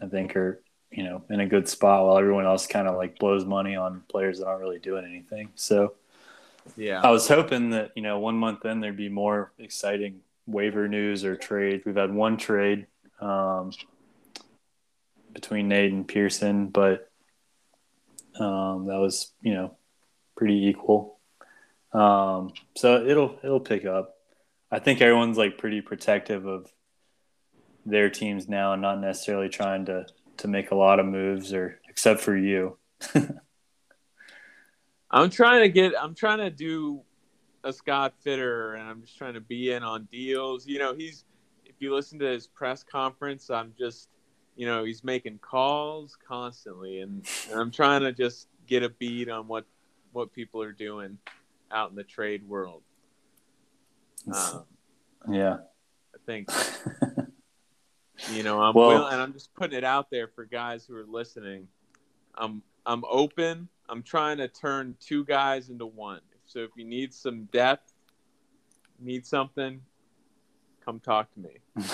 I 0.00 0.06
think 0.06 0.36
are 0.36 0.63
you 0.96 1.02
know 1.04 1.22
in 1.30 1.40
a 1.40 1.46
good 1.46 1.68
spot 1.68 2.04
while 2.04 2.18
everyone 2.18 2.44
else 2.46 2.66
kind 2.66 2.88
of 2.88 2.96
like 2.96 3.18
blows 3.18 3.44
money 3.44 3.76
on 3.76 4.02
players 4.08 4.38
that 4.38 4.46
aren't 4.46 4.60
really 4.60 4.78
doing 4.78 5.04
anything. 5.04 5.50
So 5.54 5.94
Yeah. 6.76 7.00
I 7.02 7.10
was 7.10 7.28
hoping 7.28 7.70
that 7.70 7.92
you 7.94 8.02
know 8.02 8.18
one 8.18 8.36
month 8.36 8.64
in 8.64 8.80
there'd 8.80 8.96
be 8.96 9.08
more 9.08 9.52
exciting 9.58 10.20
waiver 10.46 10.88
news 10.88 11.24
or 11.24 11.36
trades. 11.36 11.84
We've 11.84 11.96
had 11.96 12.12
one 12.12 12.36
trade 12.36 12.86
um, 13.20 13.72
between 15.32 15.68
Nate 15.68 15.92
and 15.92 16.06
Pearson, 16.06 16.68
but 16.68 17.10
um, 18.38 18.86
that 18.86 18.98
was 18.98 19.32
you 19.42 19.54
know 19.54 19.76
pretty 20.36 20.66
equal. 20.66 21.18
Um, 21.92 22.52
so 22.76 23.04
it'll 23.06 23.38
it'll 23.42 23.60
pick 23.60 23.84
up. 23.84 24.16
I 24.70 24.80
think 24.80 25.00
everyone's 25.00 25.38
like 25.38 25.58
pretty 25.58 25.80
protective 25.80 26.46
of 26.46 26.72
their 27.86 28.10
teams 28.10 28.48
now, 28.48 28.72
and 28.72 28.82
not 28.82 29.00
necessarily 29.00 29.48
trying 29.48 29.86
to 29.86 30.06
to 30.38 30.48
make 30.48 30.70
a 30.70 30.74
lot 30.74 31.00
of 31.00 31.06
moves, 31.06 31.52
or 31.52 31.80
except 31.88 32.20
for 32.20 32.36
you. 32.36 32.76
I'm 35.10 35.30
trying 35.30 35.62
to 35.62 35.68
get. 35.68 35.92
I'm 36.00 36.14
trying 36.14 36.38
to 36.38 36.50
do 36.50 37.02
a 37.62 37.72
Scott 37.72 38.14
Fitterer, 38.24 38.78
and 38.78 38.88
I'm 38.88 39.02
just 39.02 39.16
trying 39.16 39.34
to 39.34 39.40
be 39.40 39.72
in 39.72 39.82
on 39.82 40.08
deals. 40.10 40.66
You 40.66 40.78
know, 40.78 40.94
he's. 40.94 41.24
If 41.64 41.80
you 41.80 41.94
listen 41.94 42.18
to 42.20 42.26
his 42.26 42.46
press 42.46 42.84
conference, 42.84 43.50
I'm 43.50 43.74
just, 43.76 44.08
you 44.54 44.64
know, 44.64 44.84
he's 44.84 45.02
making 45.02 45.38
calls 45.38 46.16
constantly, 46.26 47.00
and, 47.00 47.26
and 47.50 47.60
I'm 47.60 47.72
trying 47.72 48.02
to 48.02 48.12
just 48.12 48.46
get 48.66 48.84
a 48.84 48.88
beat 48.88 49.28
on 49.28 49.48
what 49.48 49.64
what 50.12 50.32
people 50.32 50.62
are 50.62 50.72
doing 50.72 51.18
out 51.72 51.90
in 51.90 51.96
the 51.96 52.04
trade 52.04 52.48
world. 52.48 52.82
Um, 54.32 54.64
yeah. 55.30 55.56
I 56.14 56.18
think 56.26 56.48
you 58.30 58.42
know 58.42 58.60
I'm 58.60 58.74
Well- 58.74 58.88
will, 58.88 59.06
and 59.06 59.20
I'm 59.20 59.32
just 59.32 59.54
putting 59.54 59.76
it 59.76 59.84
out 59.84 60.10
there 60.10 60.28
for 60.28 60.44
guys 60.44 60.86
who 60.86 60.96
are 60.96 61.06
listening. 61.06 61.68
I'm 62.34 62.62
I'm 62.86 63.04
open. 63.08 63.68
I'm 63.88 64.02
trying 64.02 64.38
to 64.38 64.48
turn 64.48 64.96
two 65.00 65.24
guys 65.24 65.70
into 65.70 65.86
one. 65.86 66.20
So 66.46 66.60
if 66.60 66.70
you 66.76 66.84
need 66.84 67.12
some 67.14 67.44
depth, 67.46 67.92
need 68.98 69.26
something, 69.26 69.80
come 70.84 71.00
talk 71.00 71.32
to 71.34 71.40
me. 71.40 71.58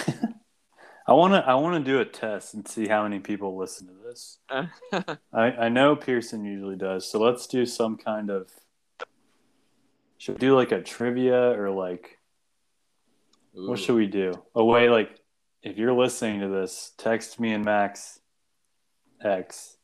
I 1.07 1.13
want 1.13 1.33
to 1.33 1.45
I 1.45 1.55
want 1.55 1.85
to 1.85 1.91
do 1.91 2.01
a 2.01 2.05
test 2.05 2.55
and 2.55 2.67
see 2.67 2.87
how 2.87 3.03
many 3.03 3.19
people 3.19 3.57
listen 3.57 3.89
to 3.89 3.95
this. 4.05 4.39
I, 5.33 5.53
I 5.53 5.69
know 5.69 5.97
Pearson 5.97 6.45
usually 6.45 6.77
does, 6.77 7.11
so 7.11 7.19
let's 7.19 7.47
do 7.47 7.67
some 7.67 7.97
kind 7.97 8.31
of. 8.31 8.51
Should 10.19 10.35
we 10.35 10.39
do 10.39 10.55
like 10.55 10.71
a 10.71 10.83
trivia 10.83 11.59
or 11.59 11.71
like 11.71 12.19
what 13.53 13.79
should 13.79 13.97
we 13.97 14.07
do? 14.07 14.33
A 14.55 14.65
way 14.65 14.89
like 14.89 15.20
if 15.63 15.77
you're 15.77 15.93
listening 15.93 16.41
to 16.41 16.49
this, 16.49 16.93
text 16.97 17.39
me 17.39 17.53
and 17.53 17.65
Max 17.65 18.21
X. 19.23 19.77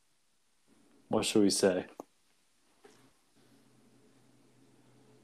What 1.08 1.24
should 1.24 1.42
we 1.42 1.50
say? 1.50 1.86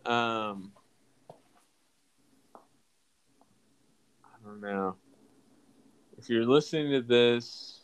Um, 0.05 0.73
I 4.25 4.45
don't 4.45 4.61
know. 4.61 4.97
If 6.19 6.29
you're 6.29 6.47
listening 6.47 6.93
to 6.93 7.01
this, 7.01 7.81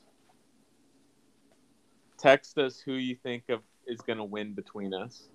text 2.18 2.58
us 2.58 2.80
who 2.80 2.94
you 2.94 3.16
think 3.16 3.44
of 3.48 3.60
is 3.86 4.00
going 4.00 4.18
to 4.18 4.24
win 4.24 4.52
between 4.52 4.92
us 4.92 5.28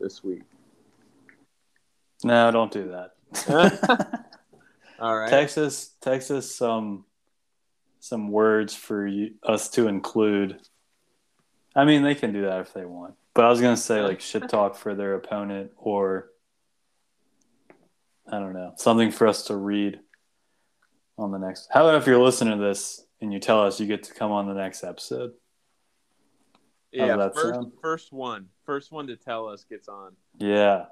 this 0.00 0.24
week. 0.24 0.42
No, 2.24 2.50
don't 2.50 2.72
do 2.72 2.90
that. 2.90 4.26
All 4.98 5.16
right. 5.16 5.28
Texas, 5.28 5.64
us 5.64 5.94
text 6.00 6.30
us 6.30 6.50
some 6.50 7.04
some 8.00 8.30
words 8.30 8.74
for 8.74 9.06
you, 9.06 9.34
us 9.42 9.68
to 9.70 9.88
include. 9.88 10.60
I 11.74 11.84
mean, 11.84 12.02
they 12.02 12.14
can 12.14 12.32
do 12.32 12.42
that 12.42 12.60
if 12.60 12.72
they 12.72 12.84
want. 12.84 13.14
But 13.34 13.44
I 13.44 13.50
was 13.50 13.60
gonna 13.60 13.76
say 13.76 14.00
like 14.02 14.20
shit 14.20 14.48
talk 14.48 14.76
for 14.76 14.94
their 14.94 15.14
opponent 15.14 15.72
or 15.76 16.30
I 18.30 18.38
don't 18.38 18.54
know 18.54 18.72
something 18.76 19.10
for 19.10 19.26
us 19.26 19.44
to 19.44 19.56
read 19.56 20.00
on 21.18 21.32
the 21.32 21.38
next. 21.38 21.68
How 21.70 21.86
about 21.86 22.00
if 22.00 22.06
you're 22.06 22.22
listening 22.22 22.58
to 22.58 22.64
this 22.64 23.04
and 23.20 23.32
you 23.32 23.38
tell 23.38 23.62
us 23.62 23.78
you 23.78 23.86
get 23.86 24.04
to 24.04 24.14
come 24.14 24.32
on 24.32 24.46
the 24.46 24.54
next 24.54 24.84
episode? 24.84 25.32
yeah. 26.92 27.16
that 27.16 27.34
First, 27.34 27.54
sound? 27.54 27.72
first 27.82 28.12
one. 28.12 28.46
First 28.64 28.92
one 28.92 29.06
to 29.08 29.16
tell 29.16 29.48
us 29.48 29.64
gets 29.64 29.88
on. 29.88 30.12
Yeah. 30.38 30.86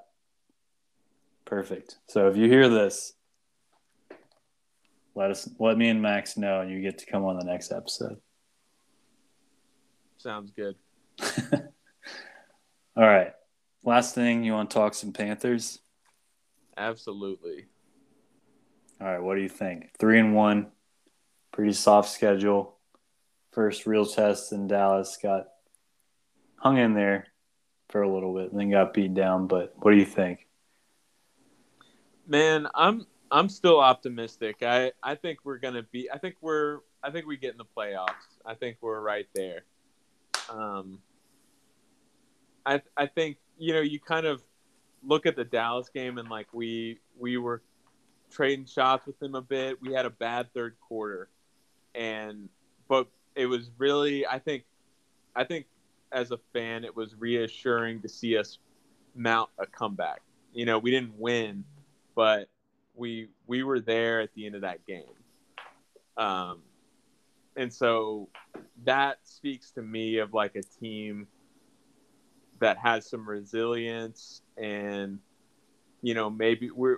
Perfect. 1.45 1.97
So 2.07 2.27
if 2.27 2.37
you 2.37 2.47
hear 2.47 2.69
this, 2.69 3.13
let 5.15 5.31
us 5.31 5.49
let 5.59 5.77
me 5.77 5.89
and 5.89 6.01
Max 6.01 6.37
know 6.37 6.61
and 6.61 6.69
you 6.69 6.81
get 6.81 6.99
to 6.99 7.05
come 7.05 7.23
on 7.23 7.37
the 7.37 7.45
next 7.45 7.71
episode. 7.71 8.17
Sounds 10.17 10.51
good. 10.51 10.75
All 12.97 13.03
right. 13.03 13.31
Last 13.83 14.15
thing, 14.15 14.43
you 14.43 14.53
want 14.53 14.69
to 14.69 14.73
talk 14.73 14.93
some 14.93 15.13
Panthers? 15.13 15.79
Absolutely. 16.75 17.65
All 18.99 19.07
right. 19.07 19.21
What 19.21 19.35
do 19.35 19.41
you 19.41 19.49
think? 19.49 19.91
Three 19.97 20.19
and 20.19 20.35
one, 20.35 20.67
pretty 21.51 21.73
soft 21.73 22.09
schedule. 22.09 22.77
First 23.51 23.85
real 23.85 24.05
test 24.05 24.51
in 24.51 24.67
Dallas 24.67 25.17
got 25.21 25.45
hung 26.57 26.77
in 26.77 26.93
there 26.93 27.27
for 27.89 28.01
a 28.01 28.13
little 28.13 28.33
bit 28.33 28.51
and 28.51 28.59
then 28.59 28.71
got 28.71 28.93
beat 28.93 29.13
down. 29.13 29.47
But 29.47 29.73
what 29.77 29.91
do 29.91 29.97
you 29.97 30.05
think? 30.05 30.47
Man, 32.27 32.67
I'm 32.73 33.05
I'm 33.31 33.49
still 33.49 33.79
optimistic. 33.79 34.57
I 34.61 34.91
I 35.03 35.15
think 35.15 35.39
we're 35.43 35.57
gonna 35.57 35.83
be. 35.83 36.09
I 36.11 36.17
think 36.17 36.35
we're. 36.41 36.79
I 37.03 37.11
think 37.11 37.25
we 37.25 37.37
get 37.37 37.51
in 37.51 37.57
the 37.57 37.65
playoffs. 37.65 38.39
I 38.45 38.53
think 38.55 38.77
we're 38.81 39.01
right 39.01 39.27
there. 39.33 39.63
Um. 40.49 40.99
I 42.65 42.81
I 42.97 43.05
think 43.07 43.37
you 43.57 43.73
know 43.73 43.81
you 43.81 43.99
kind 43.99 44.25
of 44.25 44.43
look 45.03 45.25
at 45.25 45.35
the 45.35 45.43
Dallas 45.43 45.89
game 45.89 46.17
and 46.17 46.29
like 46.29 46.47
we 46.53 46.99
we 47.17 47.37
were 47.37 47.61
trading 48.31 48.65
shots 48.65 49.05
with 49.05 49.19
them 49.19 49.35
a 49.35 49.41
bit. 49.41 49.81
We 49.81 49.93
had 49.93 50.05
a 50.05 50.09
bad 50.09 50.53
third 50.53 50.75
quarter, 50.79 51.29
and 51.93 52.49
but 52.87 53.07
it 53.35 53.45
was 53.45 53.71
really 53.77 54.25
I 54.25 54.39
think 54.39 54.63
I 55.35 55.43
think 55.43 55.65
as 56.11 56.31
a 56.31 56.39
fan, 56.53 56.83
it 56.85 56.95
was 56.95 57.15
reassuring 57.17 58.01
to 58.01 58.09
see 58.09 58.37
us 58.37 58.59
mount 59.15 59.49
a 59.59 59.65
comeback. 59.65 60.21
You 60.53 60.65
know, 60.65 60.79
we 60.79 60.91
didn't 60.91 61.17
win, 61.19 61.65
but 62.15 62.49
we 62.95 63.29
we 63.47 63.63
were 63.63 63.79
there 63.79 64.21
at 64.21 64.33
the 64.33 64.45
end 64.45 64.55
of 64.55 64.61
that 64.61 64.85
game. 64.85 65.03
Um, 66.17 66.61
and 67.55 67.73
so 67.73 68.29
that 68.83 69.19
speaks 69.23 69.71
to 69.71 69.81
me 69.81 70.19
of 70.19 70.33
like 70.33 70.55
a 70.55 70.61
team 70.61 71.27
that 72.59 72.77
has 72.77 73.09
some 73.09 73.27
resilience 73.27 74.41
and 74.57 75.19
you 76.01 76.13
know 76.13 76.29
maybe 76.29 76.71
we're 76.71 76.97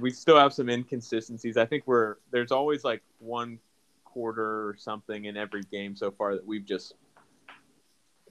we 0.00 0.10
still 0.10 0.38
have 0.38 0.52
some 0.52 0.68
inconsistencies. 0.68 1.56
I 1.56 1.66
think 1.66 1.84
we're 1.86 2.16
there's 2.30 2.52
always 2.52 2.84
like 2.84 3.02
one 3.18 3.58
quarter 4.04 4.68
or 4.68 4.76
something 4.78 5.24
in 5.24 5.36
every 5.36 5.62
game 5.62 5.96
so 5.96 6.10
far 6.10 6.34
that 6.34 6.46
we've 6.46 6.64
just 6.64 6.94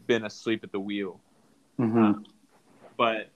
been 0.08 0.26
asleep 0.26 0.64
at 0.64 0.72
the 0.72 0.80
wheel. 0.80 1.20
Mm-hmm. 1.80 2.24
But 2.98 3.30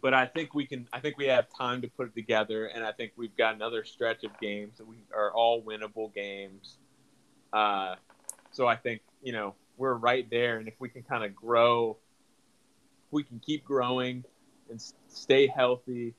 but 0.00 0.14
I 0.14 0.26
think 0.26 0.54
we 0.54 0.66
can. 0.66 0.88
I 0.92 1.00
think 1.00 1.16
we 1.16 1.26
have 1.26 1.46
time 1.56 1.82
to 1.82 1.88
put 1.88 2.08
it 2.08 2.14
together, 2.14 2.66
and 2.66 2.84
I 2.84 2.92
think 2.92 3.12
we've 3.16 3.36
got 3.36 3.54
another 3.54 3.84
stretch 3.84 4.24
of 4.24 4.38
games 4.40 4.78
that 4.78 4.86
we 4.86 4.96
are 5.14 5.32
all 5.32 5.62
winnable 5.62 6.14
games. 6.14 6.78
Uh, 7.52 7.96
so 8.50 8.66
I 8.66 8.76
think 8.76 9.02
you 9.22 9.32
know 9.32 9.54
we're 9.76 9.94
right 9.94 10.28
there, 10.30 10.58
and 10.58 10.68
if 10.68 10.74
we 10.78 10.88
can 10.88 11.02
kind 11.02 11.24
of 11.24 11.34
grow, 11.34 11.96
we 13.10 13.22
can 13.22 13.40
keep 13.40 13.64
growing 13.64 14.24
and 14.70 14.82
stay 15.08 15.46
healthy, 15.46 16.14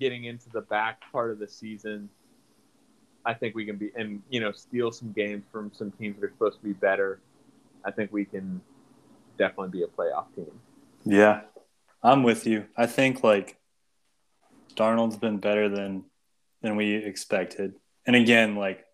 getting 0.00 0.24
into 0.24 0.48
the 0.50 0.62
back 0.62 1.00
part 1.12 1.30
of 1.30 1.38
the 1.38 1.48
season. 1.48 2.08
I 3.26 3.34
think 3.34 3.54
we 3.54 3.64
can 3.64 3.76
be 3.76 3.90
and 3.96 4.22
you 4.28 4.40
know 4.40 4.52
steal 4.52 4.92
some 4.92 5.12
games 5.12 5.44
from 5.50 5.72
some 5.72 5.90
teams 5.92 6.16
that 6.20 6.26
are 6.26 6.30
supposed 6.30 6.58
to 6.58 6.64
be 6.64 6.72
better. 6.72 7.20
I 7.84 7.90
think 7.90 8.12
we 8.12 8.24
can 8.24 8.60
definitely 9.38 9.68
be 9.68 9.82
a 9.82 9.86
playoff 9.86 10.26
team. 10.34 10.50
Yeah, 11.04 11.42
I'm 12.04 12.22
with 12.22 12.46
you. 12.46 12.66
I 12.76 12.86
think 12.86 13.24
like 13.24 13.56
Darnold's 14.76 15.16
been 15.16 15.38
better 15.38 15.70
than 15.70 16.04
than 16.60 16.76
we 16.76 16.94
expected. 16.94 17.74
And 18.06 18.14
again, 18.14 18.56
like 18.56 18.84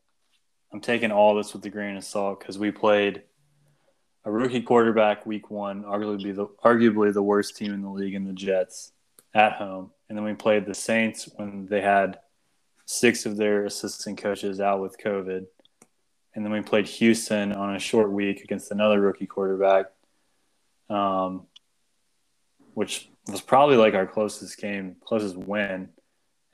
I'm 0.72 0.80
taking 0.80 1.10
all 1.10 1.34
this 1.34 1.52
with 1.52 1.64
a 1.64 1.70
grain 1.70 1.96
of 1.96 2.04
salt 2.04 2.38
because 2.38 2.56
we 2.56 2.70
played 2.70 3.22
a 4.24 4.30
rookie 4.30 4.62
quarterback 4.62 5.26
week 5.26 5.50
one, 5.50 5.82
arguably 5.82 6.34
the 6.34 6.46
arguably 6.64 7.12
the 7.12 7.22
worst 7.22 7.56
team 7.56 7.74
in 7.74 7.82
the 7.82 7.90
league 7.90 8.14
in 8.14 8.24
the 8.24 8.32
Jets 8.32 8.92
at 9.34 9.54
home, 9.54 9.90
and 10.08 10.16
then 10.16 10.24
we 10.24 10.34
played 10.34 10.64
the 10.64 10.74
Saints 10.74 11.28
when 11.34 11.66
they 11.66 11.80
had 11.80 12.20
six 12.84 13.26
of 13.26 13.36
their 13.36 13.64
assistant 13.64 14.18
coaches 14.18 14.60
out 14.60 14.80
with 14.80 14.98
COVID, 14.98 15.46
and 16.34 16.44
then 16.44 16.52
we 16.52 16.60
played 16.60 16.86
Houston 16.86 17.52
on 17.52 17.74
a 17.74 17.80
short 17.80 18.12
week 18.12 18.42
against 18.42 18.70
another 18.70 19.00
rookie 19.00 19.26
quarterback, 19.26 19.86
um, 20.88 21.46
which 22.80 23.10
was 23.28 23.42
probably 23.42 23.76
like 23.76 23.92
our 23.92 24.06
closest 24.06 24.56
game, 24.56 24.96
closest 25.04 25.36
win, 25.36 25.90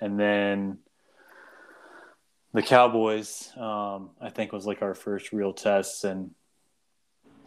and 0.01 0.19
then 0.19 0.79
the 2.53 2.63
Cowboys, 2.63 3.53
um, 3.57 4.11
I 4.21 4.31
think, 4.31 4.53
was 4.53 4.67
like 4.67 4.83
our 4.83 4.93
first 4.93 5.31
real 5.33 5.53
test. 5.53 6.03
And 6.03 6.33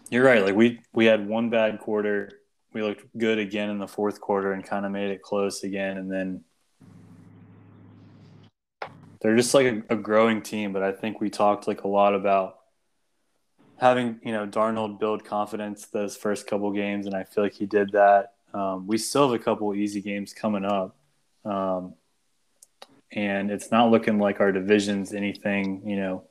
you're 0.09 0.23
right. 0.23 0.45
Like 0.45 0.55
we 0.55 0.79
we 0.93 1.07
had 1.07 1.27
one 1.27 1.49
bad 1.49 1.79
quarter. 1.79 2.31
We 2.71 2.81
looked 2.81 3.03
good 3.17 3.37
again 3.37 3.69
in 3.69 3.79
the 3.79 3.87
fourth 3.87 4.21
quarter 4.21 4.53
and 4.53 4.63
kind 4.63 4.85
of 4.85 4.93
made 4.93 5.11
it 5.11 5.21
close 5.21 5.65
again. 5.65 5.97
And 5.97 6.09
then 6.09 6.45
they're 9.19 9.35
just 9.35 9.53
like 9.53 9.65
a, 9.65 9.83
a 9.89 9.97
growing 9.97 10.41
team. 10.41 10.71
But 10.71 10.83
I 10.83 10.93
think 10.93 11.19
we 11.19 11.29
talked 11.29 11.67
like 11.67 11.83
a 11.83 11.89
lot 11.89 12.15
about 12.15 12.59
having 13.75 14.21
you 14.23 14.31
know 14.31 14.47
Darnold 14.47 15.01
build 15.01 15.25
confidence 15.25 15.87
those 15.87 16.15
first 16.15 16.47
couple 16.47 16.71
games, 16.71 17.07
and 17.07 17.13
I 17.13 17.25
feel 17.25 17.43
like 17.43 17.55
he 17.55 17.65
did 17.65 17.91
that. 17.91 18.35
Um, 18.53 18.87
we 18.87 18.97
still 18.97 19.29
have 19.29 19.39
a 19.39 19.43
couple 19.43 19.73
easy 19.75 20.01
games 20.01 20.33
coming 20.33 20.65
up. 20.65 20.95
Um, 21.45 21.93
and 23.11 23.49
it's 23.49 23.71
not 23.71 23.91
looking 23.91 24.19
like 24.19 24.39
our 24.39 24.51
division's 24.51 25.13
anything. 25.13 25.81
You 25.85 25.95
know, 25.97 26.23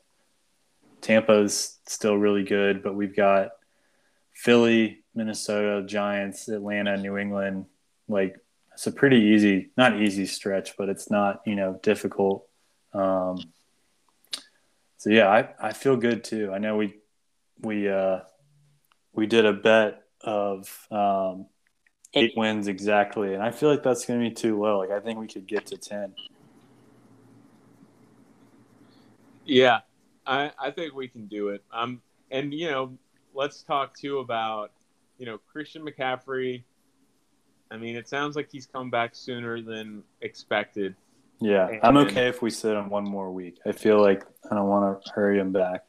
Tampa's 1.00 1.78
still 1.86 2.16
really 2.16 2.44
good, 2.44 2.82
but 2.82 2.94
we've 2.94 3.16
got 3.16 3.50
Philly, 4.32 5.02
Minnesota, 5.14 5.84
Giants, 5.86 6.48
Atlanta, 6.48 6.96
New 6.96 7.16
England. 7.16 7.66
Like 8.08 8.36
it's 8.72 8.86
a 8.86 8.92
pretty 8.92 9.18
easy, 9.18 9.70
not 9.76 10.00
easy 10.00 10.26
stretch, 10.26 10.76
but 10.76 10.88
it's 10.88 11.10
not 11.10 11.42
you 11.44 11.56
know 11.56 11.80
difficult. 11.82 12.46
Um, 12.92 13.38
so 14.98 15.10
yeah, 15.10 15.28
I, 15.28 15.48
I 15.60 15.72
feel 15.72 15.96
good 15.96 16.24
too. 16.24 16.52
I 16.52 16.58
know 16.58 16.76
we 16.76 16.94
we 17.60 17.88
uh, 17.88 18.20
we 19.12 19.26
did 19.26 19.46
a 19.46 19.52
bet 19.52 20.02
of 20.20 20.86
um, 20.90 21.46
eight 22.14 22.34
wins 22.36 22.68
exactly, 22.68 23.34
and 23.34 23.42
I 23.42 23.50
feel 23.50 23.70
like 23.70 23.82
that's 23.82 24.04
going 24.04 24.20
to 24.22 24.28
be 24.28 24.34
too 24.34 24.60
low. 24.60 24.78
Like 24.78 24.90
I 24.90 25.00
think 25.00 25.18
we 25.18 25.26
could 25.26 25.46
get 25.46 25.66
to 25.66 25.76
ten. 25.76 26.14
Yeah, 29.44 29.80
I, 30.26 30.52
I 30.58 30.70
think 30.70 30.94
we 30.94 31.08
can 31.08 31.26
do 31.26 31.48
it. 31.48 31.64
Um, 31.72 32.02
and 32.30 32.52
you 32.52 32.70
know, 32.70 32.98
let's 33.34 33.62
talk 33.62 33.96
too 33.96 34.18
about 34.18 34.72
you 35.18 35.26
know 35.26 35.38
Christian 35.38 35.84
McCaffrey. 35.84 36.62
I 37.70 37.76
mean, 37.76 37.96
it 37.96 38.08
sounds 38.08 38.36
like 38.36 38.50
he's 38.50 38.66
come 38.66 38.90
back 38.90 39.14
sooner 39.14 39.60
than 39.60 40.02
expected. 40.20 40.94
Yeah, 41.40 41.68
and, 41.68 41.80
I'm 41.82 41.96
okay 41.98 42.28
if 42.28 42.42
we 42.42 42.50
sit 42.50 42.76
him 42.76 42.90
one 42.90 43.04
more 43.04 43.30
week. 43.30 43.58
I 43.64 43.72
feel 43.72 44.00
like 44.00 44.24
I 44.50 44.54
don't 44.54 44.68
want 44.68 45.04
to 45.04 45.12
hurry 45.12 45.38
him 45.38 45.52
back. 45.52 45.84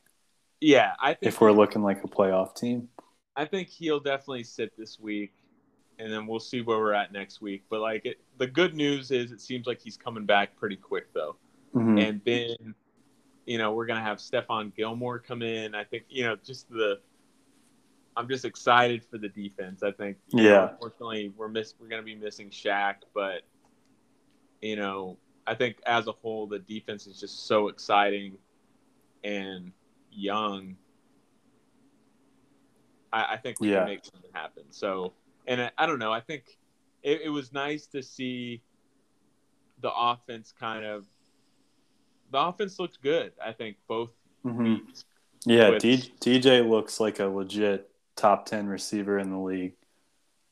Yeah, 0.61 0.93
I 1.01 1.13
think 1.13 1.33
if 1.33 1.41
we're 1.41 1.51
looking 1.51 1.81
like 1.81 2.03
a 2.03 2.07
playoff 2.07 2.55
team, 2.55 2.89
I 3.35 3.45
think 3.45 3.69
he'll 3.69 4.01
definitely 4.01 4.43
sit 4.43 4.77
this 4.77 4.99
week, 4.99 5.33
and 5.99 6.11
then 6.11 6.25
we'll 6.25 6.39
see 6.39 6.61
where 6.61 6.79
we're 6.79 6.93
at 6.93 7.11
next 7.11 7.41
week. 7.41 7.63
But 7.69 7.81
like, 7.81 8.05
it, 8.05 8.19
the 8.37 8.47
good 8.47 8.73
news 8.73 9.11
is 9.11 9.31
it 9.31 9.41
seems 9.41 9.67
like 9.67 9.79
he's 9.81 9.97
coming 9.97 10.25
back 10.25 10.55
pretty 10.55 10.77
quick 10.77 11.13
though, 11.13 11.35
mm-hmm. 11.75 11.97
and 11.97 12.21
then 12.25 12.73
you 13.49 13.57
know, 13.57 13.71
we're 13.71 13.87
gonna 13.87 14.03
have 14.03 14.19
Stephon 14.19 14.75
Gilmore 14.75 15.17
come 15.17 15.41
in. 15.41 15.73
I 15.73 15.83
think, 15.83 16.03
you 16.07 16.23
know, 16.23 16.35
just 16.35 16.69
the 16.69 16.99
I'm 18.15 18.27
just 18.27 18.45
excited 18.45 19.03
for 19.03 19.17
the 19.17 19.29
defense. 19.29 19.81
I 19.81 19.91
think, 19.91 20.17
yeah. 20.27 20.43
Know, 20.43 20.69
unfortunately, 20.73 21.33
we're 21.35 21.47
miss 21.47 21.73
we're 21.79 21.87
gonna 21.87 22.03
be 22.03 22.13
missing 22.13 22.51
Shaq, 22.51 22.97
but 23.15 23.41
you 24.61 24.75
know, 24.75 25.17
I 25.47 25.55
think 25.55 25.77
as 25.87 26.05
a 26.05 26.11
whole, 26.11 26.45
the 26.45 26.59
defense 26.59 27.07
is 27.07 27.19
just 27.19 27.47
so 27.47 27.69
exciting 27.69 28.37
and 29.23 29.71
young. 30.11 30.75
I, 33.11 33.33
I 33.33 33.37
think 33.37 33.59
we 33.59 33.71
yeah. 33.71 33.79
can 33.79 33.85
make 33.87 34.05
something 34.05 34.29
happen. 34.31 34.65
So, 34.69 35.13
and 35.49 35.61
I, 35.63 35.71
I 35.77 35.85
don't 35.85 35.99
know. 35.99 36.13
I 36.13 36.21
think 36.21 36.43
it, 37.03 37.21
it 37.25 37.29
was 37.29 37.51
nice 37.51 37.87
to 37.87 38.01
see 38.01 38.61
the 39.81 39.91
offense 39.93 40.53
kind 40.57 40.85
of 40.85 41.05
the 42.31 42.37
offense 42.39 42.79
looks 42.79 42.95
good. 42.95 43.33
I 43.43 43.51
think 43.51 43.77
both. 43.87 44.11
Mm-hmm. 44.45 44.75
Yeah, 45.45 45.69
with... 45.69 45.81
D- 45.81 46.13
DJ 46.21 46.67
looks 46.67 46.99
like 46.99 47.19
a 47.19 47.25
legit 47.25 47.89
top 48.15 48.45
ten 48.45 48.67
receiver 48.67 49.19
in 49.19 49.31
the 49.31 49.39
league. 49.39 49.73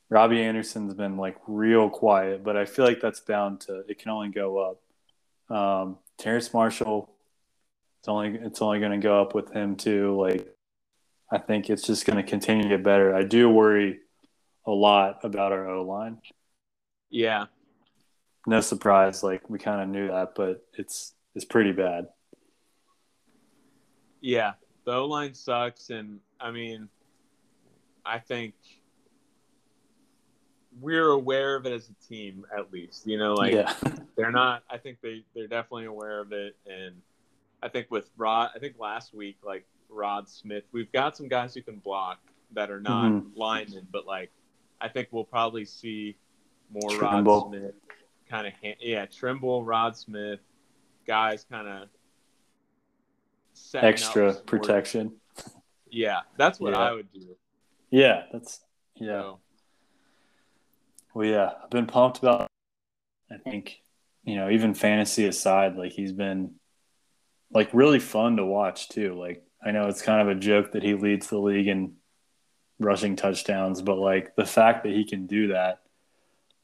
Robbie 0.09 0.41
Anderson's 0.41 0.93
been 0.93 1.17
like 1.17 1.37
real 1.47 1.89
quiet, 1.89 2.43
but 2.43 2.57
I 2.57 2.65
feel 2.65 2.85
like 2.85 2.99
that's 2.99 3.19
bound 3.19 3.61
to 3.61 3.83
it 3.87 3.99
can 3.99 4.09
only 4.09 4.29
go 4.29 4.57
up. 4.57 5.55
Um, 5.55 5.97
Terrace 6.17 6.53
Marshall, 6.53 7.13
it's 7.99 8.07
only 8.07 8.39
it's 8.41 8.61
only 8.61 8.79
going 8.79 8.93
to 8.99 9.05
go 9.05 9.21
up 9.21 9.35
with 9.35 9.51
him 9.51 9.75
too. 9.75 10.19
Like, 10.19 10.47
I 11.31 11.37
think 11.37 11.69
it's 11.69 11.83
just 11.83 12.05
going 12.07 12.17
to 12.17 12.23
continue 12.23 12.63
to 12.63 12.69
get 12.69 12.83
better. 12.83 13.13
I 13.13 13.23
do 13.23 13.49
worry 13.49 13.99
a 14.67 14.71
lot 14.71 15.19
about 15.23 15.51
our 15.51 15.67
O 15.67 15.83
line. 15.83 16.19
Yeah, 17.09 17.45
no 18.45 18.61
surprise. 18.61 19.23
Like 19.23 19.49
we 19.49 19.57
kind 19.57 19.81
of 19.81 19.89
knew 19.89 20.09
that, 20.09 20.35
but 20.35 20.65
it's 20.77 21.13
it's 21.33 21.45
pretty 21.45 21.71
bad. 21.71 22.09
Yeah, 24.21 24.53
the 24.85 24.93
O 24.93 25.05
line 25.05 25.33
sucks, 25.33 25.89
and 25.89 26.19
I 26.39 26.51
mean, 26.51 26.89
I 28.05 28.19
think 28.19 28.53
we're 30.79 31.09
aware 31.09 31.55
of 31.55 31.65
it 31.65 31.71
as 31.71 31.89
a 31.89 32.07
team, 32.07 32.45
at 32.55 32.71
least. 32.71 33.07
You 33.07 33.17
know, 33.17 33.33
like 33.33 33.53
yeah. 33.53 33.73
they're 34.17 34.31
not. 34.31 34.63
I 34.69 34.77
think 34.77 34.99
they 35.01 35.23
they're 35.33 35.47
definitely 35.47 35.85
aware 35.85 36.19
of 36.19 36.33
it, 36.33 36.57
and 36.65 36.95
I 37.63 37.69
think 37.69 37.87
with 37.89 38.09
Rod, 38.17 38.51
I 38.55 38.59
think 38.59 38.75
last 38.79 39.13
week, 39.13 39.37
like 39.43 39.65
Rod 39.89 40.29
Smith, 40.29 40.65
we've 40.71 40.91
got 40.91 41.15
some 41.15 41.27
guys 41.27 41.53
who 41.53 41.61
can 41.61 41.77
block 41.77 42.19
that 42.53 42.69
are 42.69 42.79
not 42.79 43.11
mm-hmm. 43.11 43.37
linemen, 43.37 43.87
but 43.91 44.05
like 44.05 44.31
I 44.79 44.87
think 44.87 45.09
we'll 45.11 45.23
probably 45.23 45.65
see 45.65 46.17
more 46.71 46.91
Tremble. 46.91 47.41
Rod 47.41 47.49
Smith 47.49 47.73
kind 48.29 48.47
of 48.47 48.53
yeah 48.79 49.05
Tremble, 49.05 49.63
Rod 49.63 49.95
Smith, 49.95 50.39
guys 51.05 51.45
kind 51.49 51.67
of 51.67 51.89
extra 53.75 54.33
protection. 54.33 55.13
Yeah, 55.89 56.21
that's 56.37 56.59
what 56.59 56.73
yeah. 56.73 56.79
I 56.79 56.91
would 56.93 57.11
do. 57.11 57.35
Yeah, 57.89 58.23
that's 58.31 58.61
yeah. 58.95 59.21
So. 59.21 59.39
Well, 61.13 61.27
yeah, 61.27 61.51
I've 61.63 61.69
been 61.69 61.87
pumped 61.87 62.19
about. 62.19 62.47
I 63.31 63.37
think 63.37 63.81
you 64.23 64.35
know, 64.35 64.49
even 64.49 64.73
fantasy 64.73 65.25
aside, 65.25 65.75
like 65.75 65.91
he's 65.91 66.11
been 66.11 66.55
like 67.51 67.69
really 67.73 67.99
fun 67.99 68.37
to 68.37 68.45
watch 68.45 68.89
too. 68.89 69.15
Like 69.15 69.43
I 69.63 69.71
know 69.71 69.87
it's 69.87 70.01
kind 70.01 70.21
of 70.21 70.35
a 70.35 70.39
joke 70.39 70.73
that 70.73 70.83
he 70.83 70.93
leads 70.93 71.27
the 71.27 71.39
league 71.39 71.67
in 71.67 71.93
rushing 72.79 73.15
touchdowns, 73.15 73.81
but 73.81 73.97
like 73.97 74.35
the 74.35 74.45
fact 74.45 74.83
that 74.83 74.93
he 74.93 75.05
can 75.05 75.27
do 75.27 75.47
that, 75.47 75.81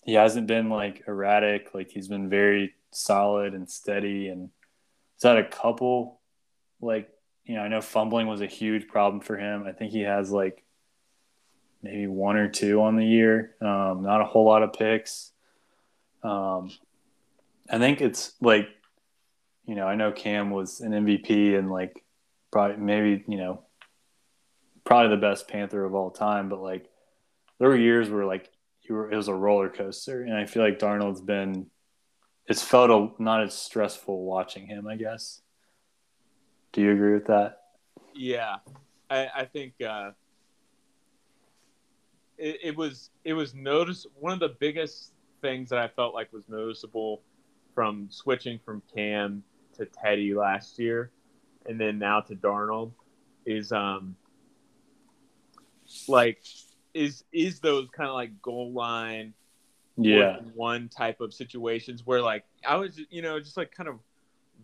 he 0.03 0.13
hasn't 0.13 0.47
been 0.47 0.69
like 0.69 1.03
erratic. 1.07 1.73
Like 1.73 1.89
he's 1.89 2.07
been 2.07 2.29
very 2.29 2.73
solid 2.91 3.53
and 3.53 3.69
steady, 3.69 4.27
and 4.27 4.49
he's 5.15 5.23
had 5.23 5.37
a 5.37 5.47
couple 5.47 6.19
like 6.81 7.09
you 7.45 7.55
know 7.55 7.61
I 7.61 7.67
know 7.67 7.81
fumbling 7.81 8.27
was 8.27 8.41
a 8.41 8.47
huge 8.47 8.87
problem 8.87 9.21
for 9.21 9.37
him. 9.37 9.65
I 9.65 9.71
think 9.71 9.91
he 9.91 10.01
has 10.01 10.31
like 10.31 10.63
maybe 11.81 12.07
one 12.07 12.37
or 12.37 12.47
two 12.47 12.81
on 12.81 12.95
the 12.95 13.05
year. 13.05 13.55
Um, 13.61 14.03
not 14.03 14.21
a 14.21 14.25
whole 14.25 14.45
lot 14.45 14.63
of 14.63 14.73
picks. 14.73 15.31
Um, 16.23 16.71
I 17.69 17.77
think 17.77 18.01
it's 18.01 18.33
like, 18.41 18.69
you 19.65 19.75
know, 19.75 19.85
I 19.85 19.95
know 19.95 20.11
Cam 20.11 20.49
was 20.49 20.79
an 20.79 20.91
MVP 20.91 21.57
and 21.57 21.69
like 21.69 22.03
probably 22.51 22.77
maybe 22.77 23.23
you 23.27 23.37
know 23.37 23.63
probably 24.93 25.09
the 25.09 25.21
best 25.21 25.47
Panther 25.47 25.83
of 25.85 25.95
all 25.95 26.11
time, 26.11 26.49
but 26.49 26.61
like 26.61 26.87
there 27.57 27.67
were 27.67 27.75
years 27.75 28.11
where 28.11 28.25
like 28.25 28.51
you 28.83 28.93
were 28.93 29.11
it 29.11 29.15
was 29.15 29.27
a 29.27 29.33
roller 29.33 29.67
coaster, 29.67 30.21
and 30.21 30.35
I 30.35 30.45
feel 30.45 30.61
like 30.61 30.77
Darnold's 30.77 31.21
been 31.21 31.65
it's 32.45 32.61
felt 32.61 32.91
a, 32.91 33.21
not 33.21 33.41
as 33.41 33.57
stressful 33.57 34.23
watching 34.23 34.67
him. 34.67 34.85
I 34.85 34.95
guess. 34.95 35.41
Do 36.73 36.81
you 36.81 36.91
agree 36.91 37.13
with 37.13 37.25
that? 37.25 37.61
Yeah, 38.13 38.57
I, 39.09 39.29
I 39.35 39.45
think 39.45 39.73
uh, 39.81 40.11
it, 42.37 42.59
it 42.63 42.77
was 42.77 43.09
it 43.23 43.33
was 43.33 43.55
notice 43.55 44.05
one 44.19 44.33
of 44.33 44.39
the 44.39 44.55
biggest 44.59 45.13
things 45.41 45.71
that 45.71 45.79
I 45.79 45.87
felt 45.87 46.13
like 46.13 46.31
was 46.31 46.47
noticeable 46.47 47.23
from 47.73 48.09
switching 48.11 48.59
from 48.63 48.83
Cam 48.93 49.43
to 49.75 49.87
Teddy 49.87 50.35
last 50.35 50.77
year, 50.77 51.09
and 51.65 51.81
then 51.81 51.97
now 51.97 52.19
to 52.21 52.35
Darnold, 52.35 52.91
is 53.47 53.71
um 53.71 54.15
like 56.07 56.43
is 56.93 57.23
is 57.31 57.59
those 57.59 57.87
kind 57.89 58.09
of 58.09 58.15
like 58.15 58.41
goal 58.41 58.71
line 58.71 59.33
Yeah. 59.97 60.39
one 60.55 60.89
type 60.89 61.21
of 61.21 61.33
situations 61.33 62.05
where 62.05 62.21
like 62.21 62.45
I 62.67 62.75
was 62.75 62.99
you 63.09 63.21
know 63.21 63.39
just 63.39 63.57
like 63.57 63.71
kind 63.71 63.89
of 63.89 63.99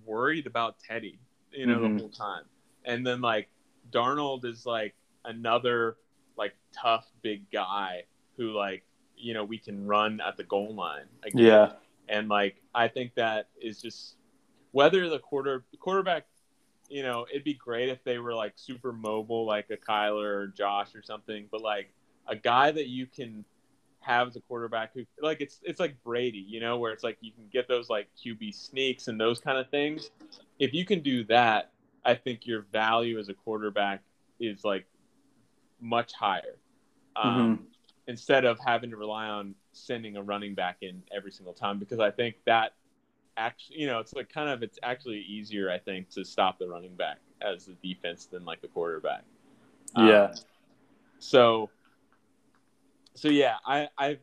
worried 0.05 0.47
about 0.47 0.79
Teddy 0.79 1.19
you 1.51 1.65
know 1.65 1.79
Mhm. 1.79 1.93
the 1.97 1.99
whole 2.01 2.09
time 2.09 2.43
and 2.85 3.05
then 3.05 3.21
like 3.21 3.49
Darnold 3.91 4.45
is 4.45 4.65
like 4.65 4.95
another 5.25 5.97
like 6.37 6.53
tough 6.71 7.07
big 7.21 7.49
guy 7.51 8.03
who 8.37 8.51
like 8.51 8.83
you 9.17 9.33
know 9.33 9.43
we 9.43 9.57
can 9.57 9.85
run 9.87 10.21
at 10.21 10.37
the 10.37 10.43
goal 10.43 10.73
line 10.73 11.05
again. 11.23 11.45
Yeah. 11.45 11.71
and 12.07 12.29
like 12.29 12.61
I 12.73 12.87
think 12.87 13.13
that 13.15 13.49
is 13.61 13.81
just 13.81 14.15
whether 14.71 15.09
the 15.09 15.19
quarter 15.19 15.65
quarterback, 15.79 16.25
you 16.89 17.03
know, 17.03 17.25
it'd 17.29 17.43
be 17.43 17.53
great 17.53 17.89
if 17.89 18.03
they 18.03 18.17
were 18.17 18.33
like 18.33 18.53
super 18.55 18.91
mobile, 18.91 19.45
like 19.45 19.69
a 19.69 19.77
Kyler 19.77 20.25
or 20.25 20.47
Josh 20.47 20.95
or 20.95 21.01
something, 21.03 21.47
but 21.51 21.61
like 21.61 21.91
a 22.27 22.35
guy 22.35 22.71
that 22.71 22.87
you 22.87 23.05
can 23.05 23.45
have 24.01 24.27
as 24.27 24.35
a 24.35 24.41
quarterback 24.41 24.93
who 24.93 25.05
like 25.21 25.41
it's 25.41 25.59
it's 25.63 25.79
like 25.79 26.01
Brady, 26.03 26.45
you 26.47 26.59
know, 26.59 26.77
where 26.77 26.91
it's 26.91 27.03
like 27.03 27.17
you 27.21 27.31
can 27.31 27.45
get 27.51 27.67
those 27.67 27.89
like 27.89 28.07
QB 28.23 28.53
sneaks 28.53 29.07
and 29.07 29.19
those 29.19 29.39
kind 29.39 29.57
of 29.57 29.69
things. 29.69 30.11
If 30.57 30.73
you 30.73 30.85
can 30.85 31.01
do 31.01 31.23
that, 31.25 31.71
I 32.05 32.15
think 32.15 32.47
your 32.47 32.65
value 32.71 33.19
as 33.19 33.29
a 33.29 33.33
quarterback 33.33 34.01
is 34.39 34.63
like 34.63 34.85
much 35.81 36.13
higher. 36.13 36.57
Um, 37.15 37.67
instead 38.07 38.45
of 38.45 38.57
having 38.65 38.89
to 38.89 38.97
rely 38.97 39.27
on 39.27 39.53
sending 39.73 40.17
a 40.17 40.21
running 40.21 40.55
back 40.55 40.77
in 40.81 41.03
every 41.15 41.31
single 41.31 41.53
time 41.53 41.77
because 41.77 41.99
I 41.99 42.09
think 42.09 42.35
that 42.45 42.73
actually 43.39 43.79
you 43.79 43.87
know 43.87 43.99
it's 43.99 44.13
like 44.13 44.31
kind 44.31 44.49
of 44.49 44.61
it's 44.61 44.77
actually 44.83 45.19
easier 45.21 45.71
I 45.71 45.79
think 45.79 46.09
to 46.11 46.23
stop 46.25 46.59
the 46.59 46.67
running 46.67 46.95
back 46.95 47.17
as 47.41 47.65
the 47.65 47.75
defense 47.81 48.25
than 48.25 48.45
like 48.45 48.61
the 48.61 48.67
quarterback. 48.67 49.23
Um, 49.95 50.07
Yeah. 50.07 50.35
so 51.19 51.69
so 53.15 53.29
yeah, 53.29 53.55
I 53.65 53.87
I 53.97 54.19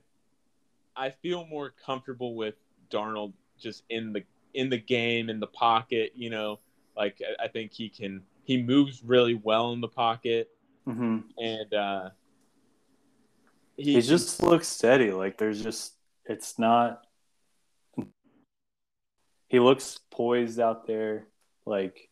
I 0.96 1.10
feel 1.10 1.46
more 1.46 1.72
comfortable 1.84 2.34
with 2.34 2.54
Darnold 2.90 3.32
just 3.58 3.82
in 3.90 4.12
the 4.12 4.22
in 4.54 4.70
the 4.70 4.78
game 4.78 5.28
in 5.28 5.40
the 5.40 5.46
pocket, 5.46 6.12
you 6.14 6.30
know, 6.30 6.60
like 6.96 7.20
I- 7.20 7.44
I 7.44 7.48
think 7.48 7.72
he 7.72 7.88
can 7.88 8.22
he 8.44 8.62
moves 8.62 9.02
really 9.02 9.34
well 9.34 9.72
in 9.72 9.80
the 9.80 9.88
pocket 9.88 10.50
hmm 10.84 11.18
and 11.38 11.74
uh 11.74 12.10
He 13.76 14.00
just 14.00 14.42
looks 14.42 14.68
steady. 14.68 15.10
Like 15.12 15.36
there's 15.36 15.62
just 15.62 15.94
it's 16.24 16.58
not. 16.58 17.02
He 19.56 19.60
looks 19.60 19.98
poised 20.10 20.60
out 20.60 20.86
there. 20.86 21.28
Like 21.64 22.10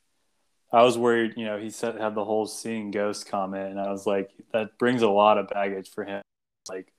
I 0.73 0.83
was 0.83 0.97
worried, 0.97 1.35
you 1.37 1.45
know, 1.45 1.59
he 1.59 1.69
said 1.69 2.01
had 2.01 2.15
the 2.15 2.25
whole 2.25 2.47
seeing 2.47 2.91
ghost 2.91 3.29
comment, 3.29 3.71
and 3.71 3.79
I 3.79 3.91
was 3.91 4.07
like, 4.07 4.31
that 4.55 4.79
brings 4.79 5.03
a 5.03 5.11
lot 5.11 5.37
of 5.37 5.49
baggage 5.49 5.91
for 5.91 6.05
him. 6.05 6.23
Like 6.71 6.91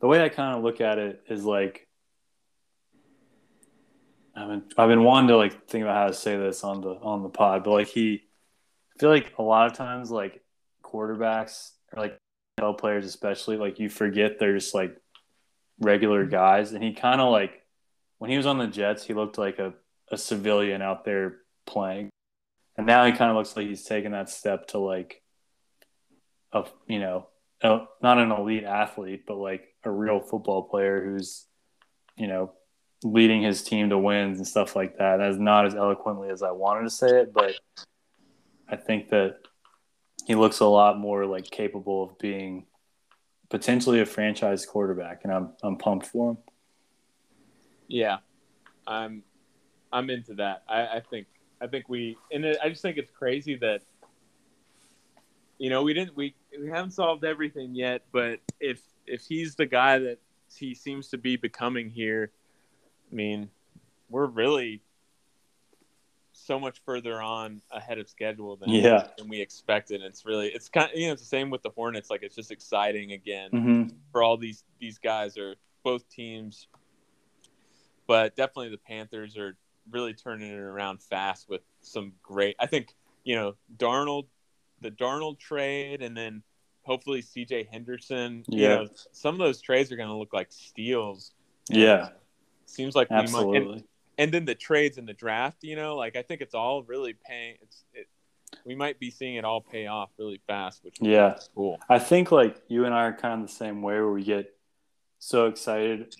the 0.00 0.08
way 0.08 0.20
I 0.20 0.30
kind 0.30 0.56
of 0.56 0.64
look 0.64 0.80
at 0.80 0.98
it 0.98 1.22
is 1.28 1.44
like. 1.44 1.86
I've 4.34 4.48
been, 4.48 4.64
I've 4.76 4.88
been 4.88 5.04
wanting 5.04 5.28
to 5.28 5.36
like 5.36 5.68
think 5.68 5.84
about 5.84 5.96
how 5.96 6.06
to 6.08 6.12
say 6.12 6.36
this 6.36 6.64
on 6.64 6.80
the 6.80 6.94
on 6.94 7.22
the 7.22 7.28
pod, 7.28 7.62
but 7.62 7.70
like 7.70 7.86
he, 7.86 8.24
I 8.96 8.98
feel 8.98 9.10
like 9.10 9.32
a 9.38 9.44
lot 9.44 9.70
of 9.70 9.74
times 9.74 10.10
like 10.10 10.42
quarterbacks 10.82 11.70
or 11.92 12.02
like 12.02 12.18
NFL 12.58 12.78
players 12.78 13.06
especially 13.06 13.58
like 13.58 13.78
you 13.78 13.88
forget 13.88 14.40
they're 14.40 14.58
just 14.58 14.74
like 14.74 14.96
regular 15.78 16.26
guys 16.26 16.72
and 16.72 16.82
he 16.82 16.94
kind 16.94 17.20
of 17.20 17.30
like 17.30 17.63
when 18.18 18.30
he 18.30 18.36
was 18.36 18.46
on 18.46 18.58
the 18.58 18.66
Jets 18.66 19.04
he 19.04 19.14
looked 19.14 19.38
like 19.38 19.58
a, 19.58 19.74
a 20.10 20.16
civilian 20.16 20.82
out 20.82 21.04
there 21.04 21.36
playing 21.66 22.10
and 22.76 22.86
now 22.86 23.04
he 23.04 23.12
kind 23.12 23.30
of 23.30 23.36
looks 23.36 23.56
like 23.56 23.66
he's 23.66 23.84
taking 23.84 24.12
that 24.12 24.28
step 24.28 24.66
to 24.68 24.78
like 24.78 25.22
a 26.52 26.64
you 26.86 27.00
know 27.00 27.28
a, 27.62 27.80
not 28.02 28.18
an 28.18 28.30
elite 28.30 28.64
athlete 28.64 29.24
but 29.26 29.36
like 29.36 29.74
a 29.84 29.90
real 29.90 30.20
football 30.20 30.62
player 30.62 31.04
who's 31.04 31.46
you 32.16 32.26
know 32.26 32.52
leading 33.02 33.42
his 33.42 33.62
team 33.62 33.90
to 33.90 33.98
wins 33.98 34.38
and 34.38 34.46
stuff 34.46 34.74
like 34.74 34.96
that 34.98 35.18
that's 35.18 35.36
not 35.36 35.66
as 35.66 35.74
eloquently 35.74 36.30
as 36.30 36.42
I 36.42 36.52
wanted 36.52 36.84
to 36.84 36.90
say 36.90 37.20
it 37.20 37.32
but 37.32 37.54
I 38.68 38.76
think 38.76 39.10
that 39.10 39.36
he 40.26 40.34
looks 40.34 40.60
a 40.60 40.66
lot 40.66 40.98
more 40.98 41.26
like 41.26 41.50
capable 41.50 42.04
of 42.04 42.18
being 42.18 42.66
potentially 43.50 44.00
a 44.00 44.06
franchise 44.06 44.66
quarterback, 44.66 45.20
and 45.24 45.32
I'm 45.32 45.52
I'm 45.62 45.76
pumped 45.76 46.06
for 46.06 46.32
him. 46.32 46.38
Yeah, 47.88 48.18
I'm 48.86 49.22
I'm 49.92 50.10
into 50.10 50.34
that. 50.34 50.62
I, 50.68 50.86
I 50.96 51.02
think 51.08 51.26
I 51.60 51.66
think 51.66 51.88
we 51.88 52.16
and 52.32 52.44
it, 52.44 52.58
I 52.62 52.68
just 52.68 52.82
think 52.82 52.96
it's 52.98 53.10
crazy 53.10 53.56
that 53.56 53.82
you 55.58 55.70
know 55.70 55.82
we 55.82 55.94
didn't 55.94 56.16
we 56.16 56.34
we 56.58 56.68
haven't 56.68 56.92
solved 56.92 57.24
everything 57.24 57.74
yet, 57.74 58.02
but 58.12 58.40
if 58.60 58.80
if 59.06 59.22
he's 59.22 59.54
the 59.54 59.66
guy 59.66 59.98
that 59.98 60.18
he 60.54 60.74
seems 60.74 61.08
to 61.08 61.18
be 61.18 61.36
becoming 61.36 61.90
here, 61.90 62.30
I 63.10 63.14
mean, 63.14 63.50
we're 64.08 64.26
really 64.26 64.82
so 66.32 66.58
much 66.58 66.80
further 66.84 67.22
on 67.22 67.62
ahead 67.70 67.98
of 67.98 68.08
schedule 68.08 68.56
than 68.56 68.70
Yeah. 68.70 69.08
than 69.16 69.28
we 69.28 69.40
expected. 69.40 70.02
It's 70.02 70.26
really 70.26 70.48
it's 70.48 70.68
kind 70.68 70.90
of, 70.90 70.98
you 70.98 71.06
know 71.06 71.12
it's 71.12 71.22
the 71.22 71.28
same 71.28 71.50
with 71.50 71.62
the 71.62 71.70
Hornets. 71.70 72.10
Like 72.10 72.22
it's 72.22 72.34
just 72.34 72.50
exciting 72.50 73.12
again 73.12 73.50
Mm-hmm. 73.52 73.96
for 74.10 74.22
all 74.22 74.36
these 74.36 74.64
these 74.80 74.98
guys 74.98 75.38
or 75.38 75.54
both 75.84 76.08
teams, 76.08 76.66
but 78.06 78.36
definitely 78.36 78.70
the 78.70 78.78
Panthers 78.78 79.36
are 79.36 79.56
really 79.90 80.14
turning 80.14 80.50
it 80.50 80.58
around 80.58 81.02
fast 81.02 81.48
with 81.48 81.62
some 81.80 82.12
great. 82.22 82.56
I 82.58 82.66
think 82.66 82.94
you 83.24 83.34
know 83.36 83.54
Darnold, 83.76 84.26
the 84.80 84.90
Darnold 84.90 85.38
trade, 85.38 86.02
and 86.02 86.16
then 86.16 86.42
hopefully 86.82 87.22
C.J. 87.22 87.68
Henderson. 87.70 88.44
You 88.48 88.62
Yeah. 88.62 88.68
know, 88.76 88.88
some 89.12 89.34
of 89.34 89.38
those 89.38 89.60
trades 89.60 89.90
are 89.90 89.96
going 89.96 90.08
to 90.08 90.16
look 90.16 90.32
like 90.32 90.52
steals. 90.52 91.32
Yeah, 91.68 92.10
seems 92.66 92.94
like 92.94 93.08
we 93.10 93.16
might. 93.16 93.24
And, 93.24 93.34
absolutely. 93.34 93.84
and 94.18 94.32
then 94.32 94.44
the 94.44 94.54
trades 94.54 94.98
in 94.98 95.06
the 95.06 95.14
draft. 95.14 95.64
You 95.64 95.76
know, 95.76 95.96
like 95.96 96.16
I 96.16 96.22
think 96.22 96.40
it's 96.40 96.54
all 96.54 96.82
really 96.82 97.14
paying. 97.26 97.56
It's 97.62 97.84
it. 97.94 98.06
We 98.64 98.74
might 98.74 99.00
be 99.00 99.10
seeing 99.10 99.34
it 99.34 99.44
all 99.44 99.60
pay 99.60 99.88
off 99.88 100.10
really 100.16 100.40
fast, 100.46 100.84
which 100.84 100.96
Yeah. 101.00 101.38
cool. 101.54 101.80
I 101.88 101.98
think 101.98 102.30
like 102.30 102.62
you 102.68 102.84
and 102.84 102.94
I 102.94 103.06
are 103.06 103.12
kind 103.12 103.42
of 103.42 103.48
the 103.48 103.52
same 103.54 103.82
way, 103.82 103.94
where 103.94 104.10
we 104.10 104.22
get 104.22 104.54
so 105.18 105.46
excited, 105.46 106.14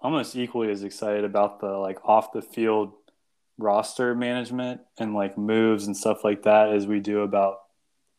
almost 0.00 0.36
equally 0.36 0.70
as 0.70 0.82
excited 0.82 1.24
about 1.24 1.60
the 1.60 1.68
like 1.68 2.04
off 2.04 2.32
the 2.32 2.42
field 2.42 2.92
roster 3.58 4.14
management 4.14 4.80
and 4.98 5.14
like 5.14 5.36
moves 5.36 5.86
and 5.86 5.96
stuff 5.96 6.22
like 6.22 6.44
that 6.44 6.72
as 6.72 6.86
we 6.86 7.00
do 7.00 7.22
about 7.22 7.58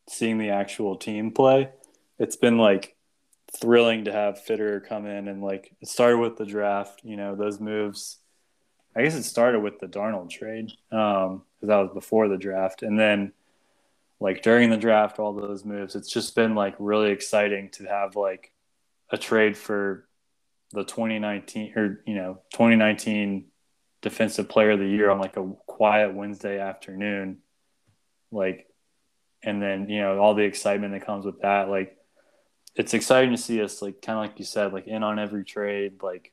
seeing 0.07 0.37
the 0.37 0.49
actual 0.49 0.97
team 0.97 1.31
play. 1.31 1.69
It's 2.17 2.35
been 2.35 2.57
like 2.57 2.95
thrilling 3.59 4.05
to 4.05 4.11
have 4.11 4.43
Fitterer 4.45 4.85
come 4.85 5.05
in 5.05 5.27
and 5.27 5.41
like 5.41 5.71
it 5.81 5.87
started 5.87 6.17
with 6.17 6.37
the 6.37 6.45
draft, 6.45 7.01
you 7.03 7.15
know, 7.15 7.35
those 7.35 7.59
moves. 7.59 8.17
I 8.95 9.03
guess 9.03 9.15
it 9.15 9.23
started 9.23 9.61
with 9.61 9.79
the 9.79 9.87
Darnold 9.87 10.29
trade 10.29 10.71
um, 10.91 11.43
because 11.55 11.69
that 11.69 11.77
was 11.77 11.91
before 11.93 12.27
the 12.27 12.37
draft, 12.37 12.81
and 12.81 12.99
then 12.99 13.31
like 14.19 14.41
during 14.41 14.69
the 14.69 14.77
draft, 14.77 15.19
all 15.19 15.33
those 15.33 15.63
moves. 15.63 15.95
It's 15.95 16.11
just 16.11 16.35
been 16.35 16.55
like 16.55 16.75
really 16.79 17.11
exciting 17.11 17.69
to 17.73 17.85
have 17.85 18.15
like 18.15 18.51
a 19.11 19.17
trade 19.17 19.55
for 19.55 20.08
the 20.71 20.83
2019 20.83 21.73
or 21.75 22.01
you 22.05 22.15
know 22.15 22.41
2019 22.53 23.45
defensive 24.01 24.47
player 24.47 24.71
of 24.71 24.79
the 24.79 24.87
year 24.87 25.09
on 25.09 25.19
like 25.19 25.37
a 25.37 25.51
quiet 25.65 26.13
Wednesday 26.13 26.59
afternoon. 26.59 27.39
Like 28.31 28.67
and 29.43 29.61
then 29.61 29.89
you 29.89 30.01
know 30.01 30.19
all 30.19 30.35
the 30.35 30.43
excitement 30.43 30.93
that 30.93 31.05
comes 31.05 31.25
with 31.25 31.41
that. 31.41 31.69
Like 31.69 31.97
it's 32.75 32.93
exciting 32.93 33.31
to 33.31 33.37
see 33.37 33.61
us 33.61 33.81
like 33.81 34.01
kind 34.01 34.19
of 34.19 34.25
like 34.25 34.39
you 34.39 34.45
said, 34.45 34.73
like 34.73 34.87
in 34.87 35.03
on 35.03 35.19
every 35.19 35.43
trade, 35.43 36.01
like 36.01 36.31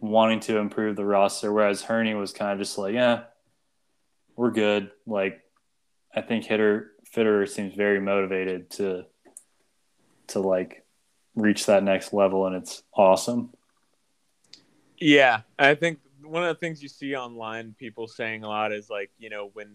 wanting 0.00 0.40
to 0.40 0.58
improve 0.58 0.96
the 0.96 1.04
roster. 1.04 1.52
Whereas 1.52 1.82
Hurney 1.82 2.14
was 2.14 2.32
kind 2.32 2.52
of 2.52 2.58
just 2.58 2.76
like, 2.78 2.94
yeah, 2.94 3.24
we're 4.36 4.50
good. 4.50 4.90
Like 5.06 5.40
I 6.14 6.22
think 6.22 6.44
hitter 6.44 6.92
Fitterer 7.14 7.48
seems 7.48 7.74
very 7.74 8.00
motivated 8.00 8.70
to 8.72 9.04
to 10.28 10.40
like 10.40 10.84
reach 11.34 11.66
that 11.66 11.82
next 11.82 12.12
level, 12.12 12.46
and 12.46 12.56
it's 12.56 12.82
awesome. 12.94 13.50
Yeah, 14.98 15.40
I 15.58 15.74
think 15.74 15.98
one 16.22 16.42
of 16.42 16.48
the 16.48 16.60
things 16.60 16.82
you 16.82 16.88
see 16.88 17.16
online, 17.16 17.74
people 17.78 18.06
saying 18.06 18.44
a 18.44 18.48
lot 18.48 18.72
is 18.72 18.90
like, 18.90 19.10
you 19.18 19.30
know, 19.30 19.50
when 19.54 19.68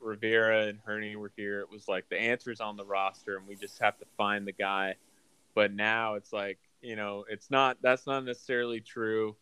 Rivera 0.00 0.66
and 0.66 0.78
Hurney 0.84 1.16
were 1.16 1.32
here, 1.36 1.60
it 1.60 1.70
was 1.70 1.88
like 1.88 2.08
the 2.08 2.18
answer's 2.18 2.60
on 2.60 2.76
the 2.76 2.84
roster, 2.84 3.36
and 3.36 3.46
we 3.46 3.56
just 3.56 3.78
have 3.80 3.98
to 3.98 4.04
find 4.16 4.46
the 4.46 4.52
guy. 4.52 4.94
But 5.54 5.72
now 5.72 6.14
it's 6.14 6.32
like, 6.32 6.58
you 6.80 6.94
know, 6.94 7.24
it's 7.28 7.50
not. 7.50 7.78
That's 7.82 8.06
not 8.06 8.24
necessarily 8.24 8.80
true, 8.80 9.34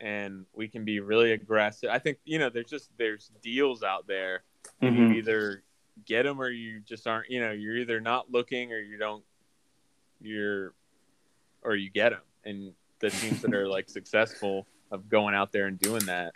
and 0.00 0.46
we 0.52 0.66
can 0.66 0.84
be 0.84 0.98
really 0.98 1.32
aggressive. 1.32 1.90
I 1.90 2.00
think 2.00 2.18
you 2.24 2.40
know, 2.40 2.50
there's 2.50 2.68
just 2.68 2.90
there's 2.98 3.30
deals 3.42 3.84
out 3.84 4.08
there, 4.08 4.42
Mhm. 4.82 5.10
you 5.10 5.14
either 5.14 5.62
get 6.04 6.24
them 6.24 6.40
or 6.40 6.48
you 6.48 6.80
just 6.80 7.06
aren't. 7.06 7.30
You 7.30 7.40
know, 7.40 7.52
you're 7.52 7.76
either 7.76 8.00
not 8.00 8.32
looking 8.32 8.72
or 8.72 8.80
you 8.80 8.98
don't. 8.98 9.22
You're, 10.20 10.72
or 11.64 11.74
you 11.74 11.90
get 11.90 12.10
them, 12.10 12.20
and 12.44 12.72
the 13.00 13.10
teams 13.10 13.40
that 13.42 13.54
are 13.54 13.66
like 13.66 13.88
successful 13.88 14.66
of 14.90 15.08
going 15.08 15.34
out 15.34 15.50
there 15.52 15.66
and 15.66 15.78
doing 15.78 16.04
that. 16.06 16.32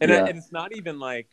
And, 0.00 0.10
I- 0.12 0.16
Yeah. 0.16 0.26
and 0.26 0.36
it's 0.38 0.52
not 0.52 0.74
even 0.76 0.98
like, 0.98 1.28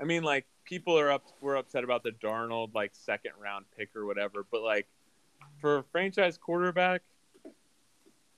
I 0.00 0.04
mean, 0.04 0.22
like 0.22 0.46
people 0.64 0.98
are 0.98 1.10
up, 1.10 1.24
we're 1.40 1.56
upset 1.56 1.84
about 1.84 2.02
the 2.02 2.12
Darnold 2.12 2.74
like 2.74 2.92
second 2.94 3.32
round 3.40 3.66
pick 3.76 3.94
or 3.96 4.06
whatever, 4.06 4.46
but 4.50 4.62
like 4.62 4.86
for 5.60 5.78
a 5.78 5.82
franchise 5.82 6.38
quarterback, 6.38 7.02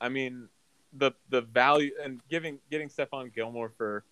I 0.01 0.09
mean, 0.09 0.49
the 0.97 1.11
the 1.29 1.41
value 1.41 1.91
and 2.03 2.19
giving 2.29 2.59
getting 2.71 2.89
Stephon 2.89 3.33
Gilmore 3.33 3.69
for 3.77 4.03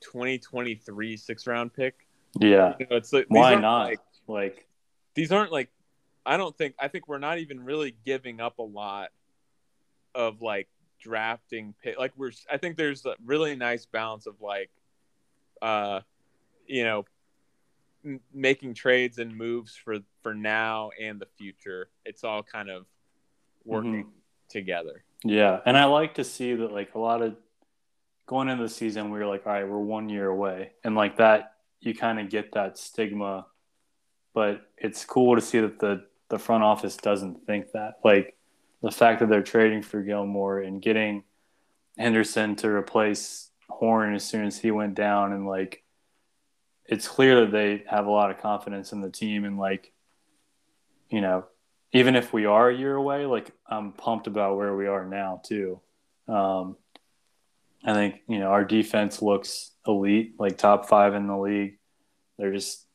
2023 0.00 1.16
six 1.16 1.46
round 1.46 1.72
pick, 1.74 2.06
Yeah, 2.40 2.74
you 2.78 2.86
know, 2.90 2.96
it's 2.96 3.12
like, 3.12 3.26
why 3.28 3.50
aren't, 3.52 3.62
not? 3.62 3.88
Like, 3.88 4.00
Like, 4.26 4.66
these 5.14 5.32
aren't 5.32 5.50
like 5.52 5.70
I 6.28 6.36
don't 6.36 6.56
think 6.56 6.74
I 6.78 6.88
think 6.88 7.08
we're 7.08 7.18
not 7.18 7.38
even 7.38 7.64
really 7.64 7.96
giving 8.04 8.38
up 8.38 8.58
a 8.58 8.62
lot 8.62 9.08
of 10.14 10.42
like 10.42 10.68
drafting 11.00 11.74
pick 11.82 11.98
like 11.98 12.12
we're 12.16 12.32
I 12.52 12.58
think 12.58 12.76
there's 12.76 13.06
a 13.06 13.14
really 13.24 13.56
nice 13.56 13.86
balance 13.86 14.26
of 14.26 14.34
like 14.40 14.68
uh 15.62 16.00
you 16.66 16.84
know 16.84 17.04
m- 18.04 18.20
making 18.34 18.74
trades 18.74 19.18
and 19.18 19.34
moves 19.34 19.74
for 19.74 19.98
for 20.22 20.34
now 20.34 20.90
and 21.00 21.18
the 21.18 21.28
future 21.38 21.88
it's 22.04 22.24
all 22.24 22.42
kind 22.42 22.68
of 22.68 22.84
working 23.64 24.04
Mhm. 24.04 24.10
together 24.50 25.04
yeah, 25.24 25.60
and 25.66 25.76
I 25.76 25.84
like 25.86 26.14
to 26.14 26.24
see 26.24 26.54
that 26.54 26.70
like 26.72 26.94
a 26.94 26.98
lot 26.98 27.22
of 27.22 27.34
going 28.26 28.48
into 28.48 28.62
the 28.62 28.68
season, 28.68 29.10
we 29.10 29.18
were 29.18 29.26
like, 29.26 29.46
all 29.48 29.52
right, 29.52 29.66
we're 29.68 29.78
one 29.78 30.08
year 30.08 30.28
away, 30.28 30.70
and 30.84 30.94
like 30.94 31.16
that, 31.16 31.54
you 31.80 31.92
kind 31.92 32.20
of 32.20 32.28
get 32.28 32.52
that 32.52 32.78
stigma. 32.78 33.46
But 34.32 34.70
it's 34.76 35.04
cool 35.04 35.34
to 35.34 35.40
see 35.40 35.58
that 35.58 35.80
the 35.80 36.06
the 36.28 36.38
front 36.38 36.62
office 36.62 36.96
doesn't 36.96 37.46
think 37.46 37.72
that. 37.72 37.94
Like 38.04 38.36
the 38.82 38.90
fact 38.90 39.20
that 39.20 39.28
they're 39.28 39.42
trading 39.42 39.82
for 39.82 40.02
Gilmore 40.02 40.60
and 40.60 40.80
getting 40.80 41.24
Henderson 41.96 42.56
to 42.56 42.68
replace 42.68 43.50
Horn 43.68 44.14
as 44.14 44.24
soon 44.24 44.46
as 44.46 44.58
he 44.58 44.70
went 44.70 44.94
down, 44.94 45.32
and 45.32 45.46
like 45.46 45.82
it's 46.86 47.08
clear 47.08 47.42
that 47.42 47.52
they 47.52 47.84
have 47.86 48.06
a 48.06 48.10
lot 48.10 48.30
of 48.30 48.40
confidence 48.40 48.92
in 48.92 49.00
the 49.00 49.10
team, 49.10 49.44
and 49.44 49.58
like 49.58 49.92
you 51.10 51.20
know, 51.20 51.46
even 51.92 52.16
if 52.16 52.32
we 52.32 52.46
are 52.46 52.70
a 52.70 52.76
year 52.76 52.94
away, 52.94 53.26
like 53.26 53.50
I'm 53.66 53.92
pumped 53.92 54.26
about 54.26 54.56
where 54.56 54.74
we 54.74 54.86
are 54.86 55.06
now 55.06 55.40
too. 55.44 55.80
Um, 56.28 56.76
I 57.84 57.94
think 57.94 58.20
you 58.28 58.38
know 58.38 58.48
our 58.48 58.64
defense 58.64 59.22
looks 59.22 59.72
elite, 59.86 60.34
like 60.38 60.58
top 60.58 60.88
five 60.88 61.14
in 61.14 61.26
the 61.26 61.36
league. 61.36 61.78
They're 62.38 62.52
just 62.52 62.86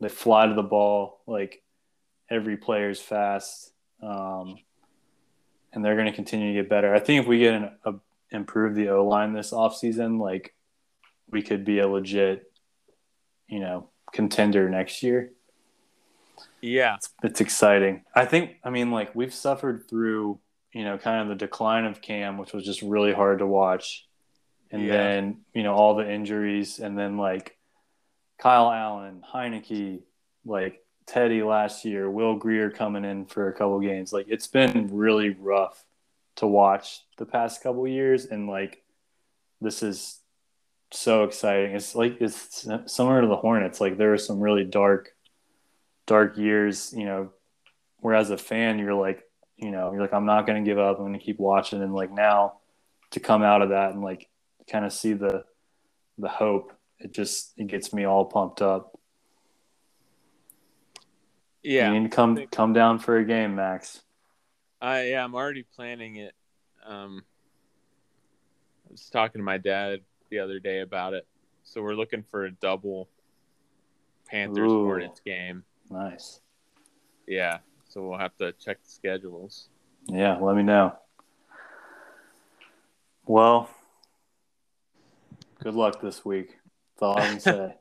they 0.00 0.08
fly 0.08 0.46
to 0.46 0.54
the 0.54 0.62
ball 0.62 1.20
like 1.26 1.62
every 2.30 2.56
player's 2.56 3.00
fast, 3.00 3.72
um, 4.02 4.58
and 5.72 5.84
they're 5.84 5.96
going 5.96 6.06
to 6.06 6.12
continue 6.12 6.54
to 6.54 6.62
get 6.62 6.70
better. 6.70 6.94
I 6.94 7.00
think 7.00 7.22
if 7.22 7.28
we 7.28 7.38
get 7.38 7.54
an, 7.54 7.70
a, 7.84 7.94
improve 8.30 8.74
the 8.74 8.90
O 8.90 9.06
line 9.06 9.32
this 9.32 9.52
offseason, 9.52 10.20
like 10.20 10.54
we 11.30 11.42
could 11.42 11.64
be 11.64 11.78
a 11.78 11.88
legit, 11.88 12.50
you 13.46 13.60
know, 13.60 13.90
contender 14.12 14.68
next 14.70 15.02
year 15.02 15.32
yeah 16.60 16.96
it's, 16.96 17.10
it's 17.22 17.40
exciting. 17.40 18.04
I 18.14 18.24
think, 18.24 18.56
I 18.64 18.70
mean, 18.70 18.90
like 18.90 19.14
we've 19.14 19.34
suffered 19.34 19.88
through, 19.88 20.40
you 20.72 20.84
know, 20.84 20.98
kind 20.98 21.22
of 21.22 21.28
the 21.28 21.46
decline 21.46 21.84
of 21.84 22.00
Cam, 22.00 22.38
which 22.38 22.52
was 22.52 22.64
just 22.64 22.82
really 22.82 23.12
hard 23.12 23.38
to 23.38 23.46
watch. 23.46 24.06
And 24.70 24.84
Yeah. 24.84 24.92
then, 24.92 25.40
you 25.54 25.62
know, 25.62 25.74
all 25.74 25.94
the 25.94 26.10
injuries. 26.10 26.78
And 26.78 26.98
then, 26.98 27.16
like 27.16 27.56
Kyle 28.38 28.70
Allen, 28.70 29.22
Heinicke, 29.32 30.02
like 30.44 30.84
Teddy 31.08 31.42
last 31.42 31.86
year, 31.86 32.10
Will 32.10 32.36
Grier 32.36 32.70
coming 32.70 33.04
in 33.04 33.24
for 33.24 33.48
a 33.48 33.52
couple 33.52 33.80
games. 33.80 34.12
Like 34.12 34.26
it's 34.28 34.46
been 34.46 34.88
really 34.92 35.30
rough 35.30 35.82
to 36.36 36.46
watch 36.46 37.00
the 37.16 37.24
past 37.24 37.62
couple 37.62 37.88
years. 37.88 38.26
And 38.26 38.46
like 38.46 38.82
this 39.60 39.82
is 39.82 40.20
so 40.92 41.24
exciting. 41.24 41.74
It's 41.74 41.94
like 41.94 42.20
it's 42.20 42.68
similar 42.86 43.22
to 43.22 43.26
the 43.26 43.36
Hornets. 43.36 43.80
Like 43.80 43.96
there 43.96 44.10
were 44.10 44.18
some 44.18 44.38
really 44.38 44.64
dark 44.64 45.14
dark 46.06 46.36
years, 46.36 46.92
you 46.96 47.06
know, 47.06 47.30
where 48.00 48.14
as 48.14 48.30
a 48.30 48.38
fan 48.38 48.78
you're 48.78 48.94
like, 48.94 49.24
you 49.56 49.70
know, 49.70 49.90
you're 49.92 50.02
like, 50.02 50.14
I'm 50.14 50.26
not 50.26 50.46
gonna 50.46 50.62
give 50.62 50.78
up, 50.78 50.98
I'm 50.98 51.06
gonna 51.06 51.18
keep 51.18 51.38
watching 51.38 51.82
and 51.82 51.94
like 51.94 52.12
now 52.12 52.58
to 53.12 53.20
come 53.20 53.42
out 53.42 53.62
of 53.62 53.70
that 53.70 53.92
and 53.92 54.02
like 54.02 54.28
kind 54.70 54.84
of 54.84 54.92
see 54.92 55.14
the 55.14 55.44
the 56.18 56.28
hope, 56.28 56.72
it 56.98 57.14
just 57.14 57.54
it 57.56 57.68
gets 57.68 57.94
me 57.94 58.04
all 58.04 58.26
pumped 58.26 58.60
up. 58.60 58.98
Yeah 61.68 61.92
You 61.92 62.00
need 62.00 62.10
to 62.10 62.16
come 62.16 62.46
come 62.50 62.72
down 62.72 62.98
for 62.98 63.18
a 63.18 63.24
game, 63.24 63.54
Max. 63.54 64.00
I 64.80 65.08
yeah, 65.08 65.22
I'm 65.22 65.34
already 65.34 65.64
planning 65.76 66.16
it. 66.16 66.34
Um, 66.86 67.24
I 68.86 68.92
was 68.92 69.10
talking 69.10 69.40
to 69.40 69.44
my 69.44 69.58
dad 69.58 70.00
the 70.30 70.38
other 70.38 70.60
day 70.60 70.80
about 70.80 71.12
it. 71.12 71.26
So 71.64 71.82
we're 71.82 71.94
looking 71.94 72.22
for 72.22 72.46
a 72.46 72.50
double 72.50 73.08
Panthers 74.26 74.72
Ooh. 74.72 74.84
Hornets 74.84 75.20
game. 75.20 75.64
Nice. 75.90 76.40
Yeah. 77.26 77.58
So 77.88 78.08
we'll 78.08 78.18
have 78.18 78.36
to 78.38 78.52
check 78.52 78.82
the 78.82 78.90
schedules. 78.90 79.68
Yeah, 80.06 80.38
let 80.38 80.56
me 80.56 80.62
know. 80.62 80.94
Well, 83.26 83.68
good 85.62 85.74
luck 85.74 86.00
this 86.00 86.24
week. 86.24 86.56
That's 86.94 87.02
all 87.02 87.18
I 87.18 87.28
can 87.28 87.40
say. 87.40 87.74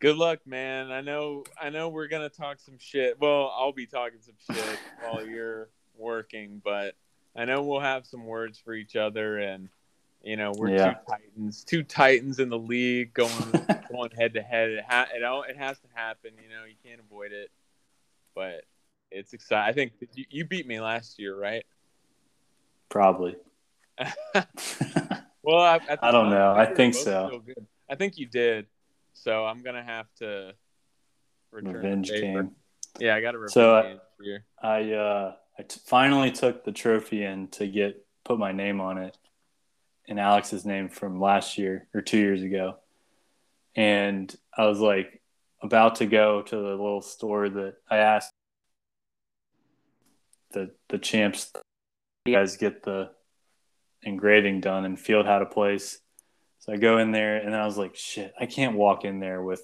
Good 0.00 0.16
luck, 0.16 0.40
man. 0.46 0.92
I 0.92 1.00
know 1.00 1.44
I 1.60 1.70
know 1.70 1.88
we're 1.88 2.08
gonna 2.08 2.28
talk 2.28 2.60
some 2.60 2.78
shit. 2.78 3.20
Well, 3.20 3.52
I'll 3.56 3.72
be 3.72 3.86
talking 3.86 4.20
some 4.20 4.36
shit 4.54 4.78
while 5.02 5.26
you're 5.26 5.68
working, 5.96 6.60
but 6.64 6.94
I 7.34 7.44
know 7.44 7.62
we'll 7.62 7.80
have 7.80 8.06
some 8.06 8.24
words 8.24 8.58
for 8.58 8.74
each 8.74 8.94
other 8.96 9.38
and 9.38 9.68
you 10.22 10.36
know, 10.36 10.52
we're 10.56 10.70
Yeah. 10.70 10.94
two 10.94 11.00
titans, 11.08 11.64
two 11.64 11.82
titans 11.84 12.38
in 12.40 12.48
the 12.48 12.58
league 12.58 13.14
going 13.14 13.32
going 13.92 14.10
head 14.16 14.34
to 14.34 14.42
head. 14.42 14.70
It 14.70 14.84
ha- 14.86 15.08
it, 15.14 15.22
all, 15.22 15.42
it 15.42 15.56
has 15.56 15.78
to 15.80 15.88
happen. 15.94 16.32
You 16.42 16.48
know, 16.48 16.64
you 16.64 16.74
can't 16.84 17.00
avoid 17.00 17.32
it. 17.32 17.50
But 18.34 18.64
it's 19.10 19.32
exciting. 19.32 19.68
I 19.68 19.72
think 19.72 19.92
you, 20.14 20.24
you 20.30 20.44
beat 20.44 20.66
me 20.66 20.80
last 20.80 21.18
year, 21.18 21.36
right? 21.36 21.64
Probably. 22.88 23.36
Well, 25.40 25.60
I, 25.62 25.78
the 25.78 26.04
I 26.04 26.10
don't 26.10 26.28
know. 26.28 26.52
I 26.52 26.66
think 26.66 26.94
so. 26.94 27.42
I 27.88 27.94
think 27.94 28.18
you 28.18 28.26
did. 28.26 28.66
So 29.12 29.44
I'm 29.44 29.62
gonna 29.62 29.84
have 29.84 30.06
to 30.18 30.54
return 31.50 31.74
Revenge 31.74 32.10
game. 32.10 32.50
Yeah, 32.98 33.14
I 33.14 33.20
got 33.20 33.32
to 33.32 33.38
revenge 33.38 33.52
So, 33.52 33.82
game. 34.20 34.38
I 34.62 34.92
uh, 34.92 35.34
I 35.58 35.62
t- 35.62 35.80
finally 35.86 36.30
took 36.30 36.64
the 36.64 36.72
trophy 36.72 37.24
in 37.24 37.48
to 37.48 37.66
get 37.66 38.04
put 38.24 38.38
my 38.38 38.52
name 38.52 38.80
on 38.80 38.98
it, 38.98 39.16
and 40.08 40.18
Alex's 40.18 40.64
name 40.64 40.88
from 40.88 41.20
last 41.20 41.58
year 41.58 41.88
or 41.94 42.00
two 42.00 42.18
years 42.18 42.42
ago, 42.42 42.76
and 43.76 44.34
I 44.56 44.66
was 44.66 44.80
like 44.80 45.20
about 45.62 45.96
to 45.96 46.06
go 46.06 46.42
to 46.42 46.56
the 46.56 46.62
little 46.62 47.02
store 47.02 47.48
that 47.48 47.74
I 47.90 47.98
asked 47.98 48.32
the 50.52 50.70
the 50.88 50.98
champs, 50.98 51.52
you 52.24 52.34
guys 52.34 52.56
get 52.56 52.82
the 52.82 53.10
engraving 54.02 54.60
done, 54.60 54.84
and 54.84 54.98
Field 54.98 55.26
had 55.26 55.42
a 55.42 55.46
place, 55.46 56.00
so 56.68 56.74
I 56.74 56.76
go 56.76 56.98
in 56.98 57.12
there, 57.12 57.38
and 57.38 57.56
I 57.56 57.64
was 57.64 57.78
like, 57.78 57.96
shit, 57.96 58.34
I 58.38 58.44
can't 58.44 58.76
walk 58.76 59.06
in 59.06 59.20
there 59.20 59.42
with 59.42 59.62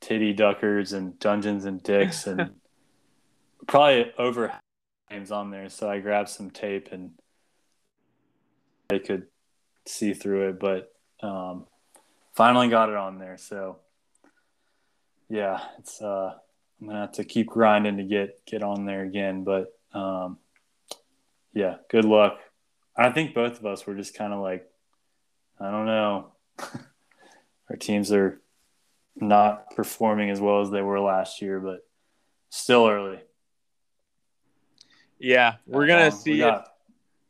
titty 0.00 0.32
duckers 0.32 0.94
and 0.94 1.18
Dungeons 1.18 1.66
and 1.66 1.82
Dicks 1.82 2.26
and 2.26 2.52
probably 3.66 4.10
over 4.16 4.50
names 5.10 5.30
on 5.30 5.50
there. 5.50 5.68
So 5.68 5.90
I 5.90 6.00
grabbed 6.00 6.30
some 6.30 6.50
tape 6.50 6.88
and 6.92 7.10
they 8.88 9.00
could 9.00 9.26
see 9.86 10.14
through 10.14 10.48
it, 10.48 10.58
but 10.58 10.90
um, 11.22 11.66
finally 12.32 12.68
got 12.68 12.88
it 12.88 12.96
on 12.96 13.18
there. 13.18 13.36
So 13.36 13.80
yeah, 15.28 15.60
it's 15.78 16.00
uh, 16.00 16.32
I'm 16.80 16.86
gonna 16.86 17.00
have 17.00 17.12
to 17.12 17.24
keep 17.24 17.48
grinding 17.48 17.98
to 17.98 18.04
get 18.04 18.46
get 18.46 18.62
on 18.62 18.86
there 18.86 19.02
again. 19.02 19.44
But 19.44 19.78
um, 19.92 20.38
yeah, 21.52 21.76
good 21.90 22.06
luck. 22.06 22.38
I 22.96 23.10
think 23.10 23.34
both 23.34 23.58
of 23.58 23.66
us 23.66 23.86
were 23.86 23.94
just 23.94 24.16
kind 24.16 24.32
of 24.32 24.40
like, 24.40 24.66
I 25.60 25.70
don't 25.70 25.86
know. 25.86 26.32
Our 27.70 27.76
teams 27.76 28.12
are 28.12 28.40
not 29.16 29.70
performing 29.74 30.30
as 30.30 30.40
well 30.40 30.60
as 30.60 30.70
they 30.70 30.82
were 30.82 31.00
last 31.00 31.40
year, 31.40 31.60
but 31.60 31.86
still 32.50 32.88
early. 32.88 33.20
Yeah, 35.18 35.54
we're 35.66 35.86
gonna 35.86 36.06
Um, 36.06 36.10
see 36.12 36.32
we 36.32 36.42
if 36.44 36.60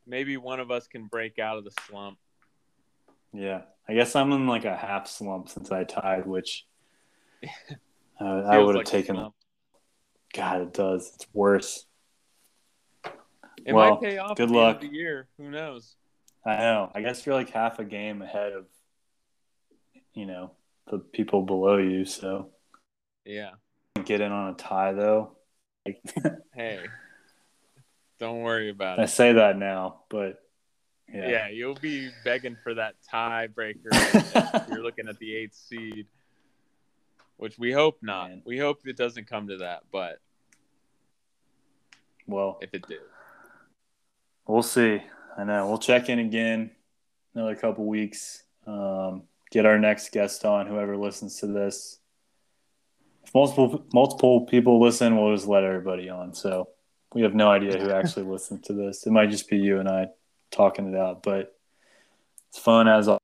maybe 0.07 0.37
one 0.37 0.59
of 0.61 0.71
us 0.71 0.89
can 0.89 1.07
break 1.07 1.39
out 1.39 1.59
of 1.59 1.65
the 1.65 1.71
slump. 1.87 2.19
Yeah, 3.33 3.63
I 3.89 3.95
guess 3.95 4.17
I'm 4.17 4.33
in 4.33 4.47
like 4.47 4.65
a 4.65 4.77
half 4.77 5.07
slump 5.09 5.49
since 5.49 5.71
I 5.71 5.85
tied, 5.85 6.27
which 6.27 6.67
uh, 8.21 8.25
I 8.25 8.59
would 8.59 8.75
have 8.75 8.81
like 8.81 8.87
taken. 8.87 9.31
God, 10.35 10.63
it 10.63 10.73
does. 10.73 11.13
It's 11.15 11.27
worse. 11.33 11.87
It 13.65 13.73
Well, 13.73 13.91
might 13.93 14.01
pay 14.01 14.19
off 14.19 14.37
good 14.37 14.45
at 14.45 14.53
the 14.53 14.55
end 14.55 14.67
luck. 14.67 14.77
of 14.77 14.83
the 14.83 14.89
year. 14.97 15.29
Who 15.39 15.51
knows? 15.51 15.95
I 16.47 16.57
know. 16.59 16.91
I 16.95 17.01
guess 17.01 17.25
you're 17.25 17.35
like 17.35 17.51
half 17.51 17.79
a 17.79 17.85
game 17.85 18.21
ahead 18.23 18.53
of, 18.53 18.67
you 20.13 20.27
know, 20.27 20.53
the 20.91 20.99
people 20.99 21.43
below 21.43 21.79
you. 21.79 22.05
So 22.05 22.51
Yeah. 23.25 23.53
get 24.05 24.21
in 24.21 24.31
on 24.31 24.51
a 24.51 24.55
tie 24.55 24.93
though. 24.93 25.37
Like, 25.87 26.03
Hey, 26.55 26.81
don't 28.19 28.41
worry 28.43 28.71
about 28.71 28.99
I 28.99 29.03
it. 29.03 29.05
I 29.05 29.07
say 29.07 29.33
that 29.35 29.57
now, 29.59 30.03
but 30.11 30.39
Yeah. 31.13 31.29
yeah, 31.29 31.49
you'll 31.49 31.75
be 31.77 32.11
begging 32.25 32.57
for 32.63 32.75
that 32.75 32.97
tiebreaker. 33.13 33.87
if 34.55 34.69
You're 34.69 34.83
looking 34.83 35.09
at 35.09 35.19
the 35.19 35.35
eighth 35.35 35.55
seed, 35.55 36.07
which 37.39 37.59
we 37.59 37.73
hope 37.73 37.99
not. 38.03 38.29
Man. 38.31 38.43
We 38.45 38.59
hope 38.59 38.87
it 38.87 38.97
doesn't 38.97 39.27
come 39.27 39.49
to 39.49 39.59
that, 39.59 39.83
but 39.91 40.21
well, 42.27 42.59
if 42.63 42.73
it 42.73 42.87
did, 42.89 43.01
we'll 44.47 44.63
see. 44.63 45.03
I 45.37 45.45
know. 45.45 45.67
We'll 45.69 45.79
check 45.79 46.09
in 46.09 46.19
again 46.19 46.71
another 47.35 47.57
couple 47.57 47.85
weeks. 47.87 48.43
Um, 48.67 49.25
get 49.51 49.67
our 49.67 49.79
next 49.79 50.13
guest 50.13 50.45
on. 50.45 50.67
Whoever 50.67 50.97
listens 50.97 51.41
to 51.41 51.47
this. 51.47 51.99
If 53.25 53.35
multiple 53.35 53.85
multiple 53.93 54.43
people 54.47 54.81
listen, 54.81 55.17
we'll 55.17 55.35
just 55.35 55.49
let 55.49 55.65
everybody 55.65 56.09
on. 56.09 56.35
So 56.35 56.69
we 57.15 57.23
have 57.23 57.35
no 57.35 57.51
idea 57.51 57.79
who 57.79 57.91
actually 57.91 58.27
listened 58.27 58.65
to 58.65 58.73
this. 58.73 59.07
It 59.07 59.11
might 59.11 59.31
just 59.31 59.49
be 59.49 59.57
you 59.57 59.79
and 59.81 59.89
I 59.89 60.09
talking 60.51 60.93
it 60.93 60.97
out, 60.97 61.23
but 61.23 61.57
it's 62.49 62.59
fun 62.59 62.87
as 62.89 63.09
always. 63.09 63.21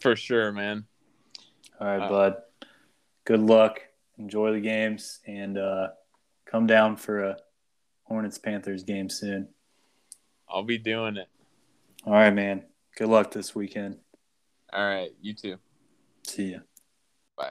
for 0.00 0.16
sure, 0.16 0.52
man. 0.52 0.84
All 1.80 1.86
right, 1.86 2.02
Uh, 2.02 2.08
bud. 2.08 2.36
Good 3.24 3.40
luck. 3.40 3.80
Enjoy 4.18 4.52
the 4.52 4.60
games 4.60 5.20
and 5.26 5.58
uh, 5.58 5.88
come 6.46 6.66
down 6.66 6.96
for 6.96 7.24
a 7.24 7.36
Hornets 8.04 8.38
Panthers 8.38 8.84
game 8.84 9.08
soon. 9.08 9.48
I'll 10.48 10.62
be 10.62 10.78
doing 10.78 11.16
it. 11.16 11.28
All 12.06 12.12
right, 12.12 12.34
man. 12.34 12.64
Good 12.96 13.08
luck 13.08 13.30
this 13.30 13.54
weekend. 13.54 13.98
All 14.72 14.84
right. 14.84 15.10
You 15.20 15.34
too. 15.34 15.56
See 16.26 16.52
ya. 16.52 16.58
Bye. 17.36 17.50